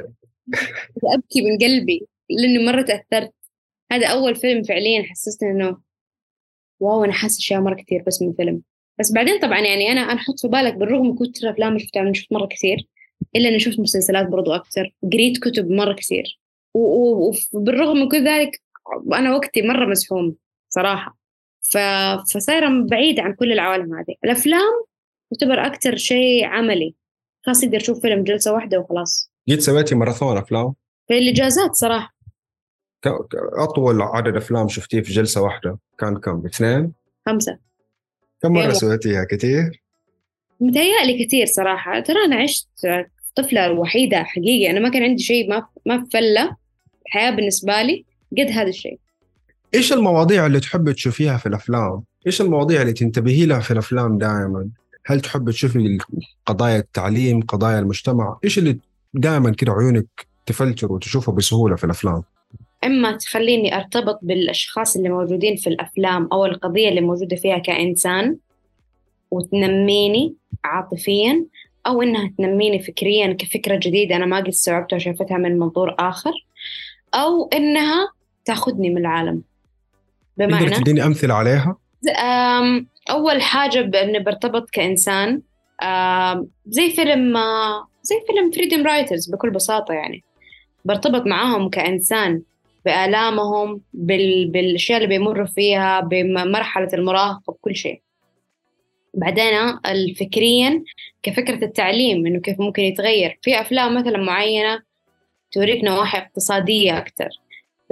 أبكي 1.04 1.42
من 1.42 1.58
قلبي 1.58 2.08
لأنه 2.30 2.72
مرة 2.72 2.82
تأثرت. 2.82 3.34
هذا 3.92 4.08
أول 4.08 4.36
فيلم 4.36 4.64
فعليا 4.64 5.04
حسسني 5.04 5.52
إنه 5.52 5.78
واو 6.80 7.04
أنا 7.04 7.14
حاسة 7.14 7.38
أشياء 7.38 7.62
مرة 7.62 7.76
كثير 7.76 8.04
بس 8.08 8.22
من 8.22 8.34
فيلم. 8.34 8.62
بس 9.00 9.12
بعدين 9.12 9.40
طبعا 9.40 9.60
يعني 9.60 9.92
أنا 9.92 10.02
أنا 10.02 10.14
أحط 10.14 10.40
في 10.40 10.48
بالك 10.48 10.74
بالرغم 10.74 11.08
من 11.08 11.16
كثر 11.16 11.50
اللي 11.50 11.80
شفتها 11.80 12.02
أنا 12.02 12.14
شفت 12.14 12.34
مرة 12.34 12.46
كثير 12.46 12.78
إلا 13.36 13.50
إني 13.50 13.60
شفت 13.60 13.80
مسلسلات 13.80 14.28
برضو 14.28 14.52
أكثر. 14.52 14.94
قريت 15.14 15.38
كتب 15.38 15.70
مرة 15.70 15.94
كثير. 15.94 16.40
وبالرغم 16.74 17.98
من 17.98 18.10
كل 18.10 18.28
ذلك 18.28 18.62
أنا 19.14 19.36
وقتي 19.36 19.62
مرة 19.62 19.86
مسحوم 19.86 20.36
صراحة. 20.70 21.17
ف... 21.72 21.78
فصايرة 22.34 22.86
بعيدة 22.90 23.24
عن 23.24 23.34
كل 23.34 23.52
العوالم 23.52 23.96
هذه. 23.96 24.16
الأفلام 24.24 24.86
تعتبر 25.32 25.66
أكثر 25.66 25.96
شيء 25.96 26.46
عملي. 26.46 26.96
خلاص 27.42 27.62
تقدر 27.62 27.80
تشوف 27.80 28.02
فيلم 28.02 28.24
جلسة 28.24 28.54
واحدة 28.54 28.80
وخلاص. 28.80 29.32
جيت 29.50 29.62
سويتي 29.62 29.96
ماراثون 29.96 30.38
أفلام؟ 30.38 30.74
في 31.08 31.18
الإجازات 31.18 31.74
صراحة. 31.74 32.16
أطول 33.58 34.02
عدد 34.02 34.36
أفلام 34.36 34.68
شفتيه 34.68 35.02
في 35.02 35.14
جلسة 35.14 35.42
واحدة 35.42 35.78
كان 36.00 36.18
كم؟ 36.18 36.46
اثنين؟ 36.46 36.94
خمسة. 37.26 37.60
كم 38.42 38.54
مرة 38.54 38.74
سويتيها؟ 38.74 39.24
كثير 39.24 39.84
متهيألي 40.60 41.26
كثير 41.26 41.46
صراحة. 41.46 42.00
ترى 42.00 42.26
أنا 42.26 42.36
عشت 42.36 42.68
طفلة 43.36 43.72
وحيدة 43.72 44.24
حقيقي 44.24 44.72
أنا 44.72 44.80
ما 44.80 44.90
كان 44.90 45.04
عندي 45.04 45.24
شيء 45.24 45.50
ما 45.50 45.68
ما 45.86 46.08
فلة. 46.14 46.56
الحياة 47.06 47.30
بالنسبة 47.32 47.82
لي 47.82 48.06
قد 48.38 48.52
هذا 48.52 48.70
الشيء. 48.70 49.00
إيش 49.76 49.94
المواضيع 49.94 50.46
اللي 50.46 50.60
تحب 50.60 50.92
تشوفيها 50.92 51.38
في 51.38 51.46
الأفلام؟ 51.46 52.04
إيش 52.28 52.42
المواضيع 52.42 52.82
اللي 52.82 52.94
تنتبهي 52.94 53.46
لها 53.46 53.60
في 53.60 53.72
الأفلام 53.72 54.18
دائما 54.18 54.70
هل 55.06 55.22
تحب 55.22 55.52
تشوفي 55.52 55.98
قضايا 56.46 56.80
التعليم 56.80 57.42
قضايا 57.42 57.80
المجتمع؟ 57.80 58.38
إيش 58.44 58.58
اللي 58.58 58.80
دائما 59.14 59.52
كده 59.52 59.72
عيونك 59.72 60.28
تفلتر 60.46 60.92
وتشوفه 60.92 61.32
بسهولة 61.32 61.76
في 61.76 61.84
الأفلام؟ 61.84 62.24
إما 62.84 63.12
تخليني 63.12 63.76
أرتبط 63.76 64.20
بالأشخاص 64.22 64.96
اللي 64.96 65.10
موجودين 65.10 65.56
في 65.56 65.68
الأفلام 65.68 66.30
أو 66.32 66.46
القضية 66.46 66.90
اللي 66.90 67.02
موجودة 67.02 67.36
فيها 67.36 67.58
كإنسان 67.58 68.38
وتنميني 69.32 70.36
عاطفيا 70.64 71.46
أو 71.88 72.02
إنها 72.02 72.34
تنميني 72.38 72.84
فكريا 72.84 73.34
كفكرة 73.34 73.76
جديدة 73.76 74.16
أنا 74.16 74.26
ما 74.26 74.38
قد 74.38 74.48
استوعبتها 74.48 74.96
وشافتها 74.96 75.38
من 75.38 75.60
منظور 75.60 75.96
آخر 76.00 76.32
أو 77.14 77.50
إنها 77.54 78.12
تأخذني 78.46 78.90
من 78.90 78.98
العالم. 78.98 79.42
بمعنى؟ 80.38 80.70
تديني 80.70 81.06
أمثلة 81.06 81.34
عليها؟ 81.34 81.78
أول 83.10 83.42
حاجة 83.42 83.80
باني 83.82 84.20
برتبط 84.20 84.70
كإنسان 84.70 85.42
زي 86.66 86.90
فيلم 86.90 87.38
زي 88.04 88.16
فيلم 88.28 88.52
فريدم 88.52 88.88
رايترز 88.88 89.30
بكل 89.30 89.50
بساطة 89.50 89.94
يعني. 89.94 90.24
برتبط 90.86 91.26
معاهم 91.26 91.70
كإنسان 91.70 92.42
بآلامهم 92.86 93.82
بال... 93.94 94.52
بالأشياء 94.52 94.98
اللي 94.98 95.10
بيمروا 95.10 95.46
فيها 95.46 96.00
بمرحلة 96.00 96.90
المراهقة 96.94 97.54
بكل 97.54 97.76
شيء. 97.76 98.02
بعدين 99.14 99.54
الفكريا 99.86 100.84
كفكرة 101.24 101.66
التعليم 101.66 102.26
إنه 102.26 102.40
كيف 102.40 102.60
ممكن 102.60 102.84
يتغير. 102.84 103.40
في 103.42 103.62
أفلام 103.62 103.96
مثلا 103.96 104.18
معينة 104.18 104.82
توريك 105.52 105.84
نواحي 105.84 106.18
اقتصادية 106.18 106.98
أكتر. 106.98 107.30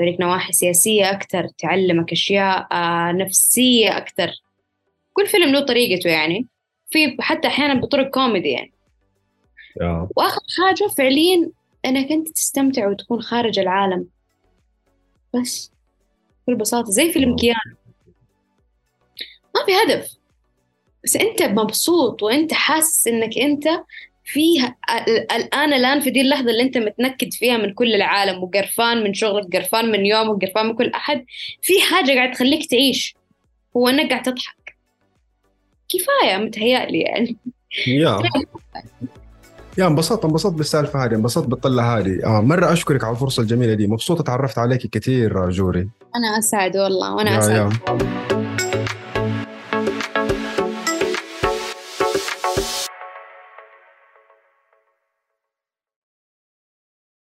ذلك 0.02 0.20
نواحي 0.20 0.54
سياسية 0.54 1.12
أكثر 1.12 1.48
تعلمك 1.58 2.12
أشياء 2.12 2.68
آه، 2.72 3.12
نفسية 3.12 3.98
أكثر. 3.98 4.32
كل 5.14 5.28
فيلم 5.28 5.52
له 5.52 5.60
طريقته 5.60 6.10
يعني. 6.10 6.48
في 6.90 7.18
حتى 7.20 7.48
أحيانا 7.48 7.74
بطرق 7.82 8.10
كوميدي 8.10 8.50
يعني. 8.50 8.72
يا. 9.82 10.08
وآخر 10.16 10.42
حاجة 10.58 10.90
فعليا 10.98 11.52
إنك 11.86 12.12
أنت 12.12 12.30
تستمتع 12.30 12.88
وتكون 12.88 13.22
خارج 13.22 13.60
العالم. 13.60 14.08
بس 15.34 15.72
بكل 16.44 16.56
بساطة 16.56 16.92
زي 16.92 17.12
فيلم 17.12 17.36
كيان 17.36 17.76
ما 19.56 19.66
في 19.66 19.72
هدف. 19.74 20.18
بس 21.04 21.16
أنت 21.16 21.44
مبسوط 21.44 22.24
وأنت 22.24 22.54
حاسس 22.54 23.08
إنك 23.08 23.38
أنت 23.38 23.68
فيها 24.26 24.76
الآن 25.35 25.73
الآن 25.73 25.99
في 25.99 26.10
دي 26.10 26.22
اللحظة 26.22 26.52
اللي 26.52 26.61
أنت 26.61 26.77
متنكد 26.77 27.34
فيها 27.34 27.57
من 27.57 27.73
كل 27.73 27.93
العالم 27.93 28.43
وقرفان 28.43 29.03
من 29.03 29.14
شغلك 29.14 29.56
قرفان 29.56 29.91
من 29.91 30.06
يومك 30.06 30.45
قرفان 30.45 30.65
من 30.65 30.76
كل 30.76 30.89
أحد 30.89 31.26
في 31.61 31.73
حاجة 31.81 32.11
قاعد 32.11 32.31
تخليك 32.31 32.69
تعيش. 32.69 33.15
هو 33.77 33.89
إنك 33.89 34.10
قاعد 34.10 34.22
تضحك. 34.22 34.76
كفاية 35.89 36.38
متهيألي 36.38 36.99
يعني. 36.99 37.38
يا. 37.88 38.19
يا 39.77 39.88
انبسطت 39.88 40.26
انبسطت 40.26 40.53
بالسالفة 40.53 41.06
هذه 41.06 41.15
انبسطت 41.15 41.47
بالطلة 41.47 41.97
هذه. 41.97 42.26
آه 42.26 42.41
مرة 42.41 42.73
أشكرك 42.73 43.03
على 43.03 43.14
الفرصة 43.14 43.41
الجميلة 43.41 43.73
دي. 43.73 43.88
مبسوط 43.88 44.22
تعرفت 44.22 44.57
عليك 44.57 44.88
كثير 44.88 45.49
جوري. 45.49 45.89
أنا 46.15 46.39
أسعد 46.39 46.77
والله 46.77 47.15
وأنا 47.15 47.31
يا 47.31 47.39
أسعد. 47.39 47.73
يا 47.91 48.45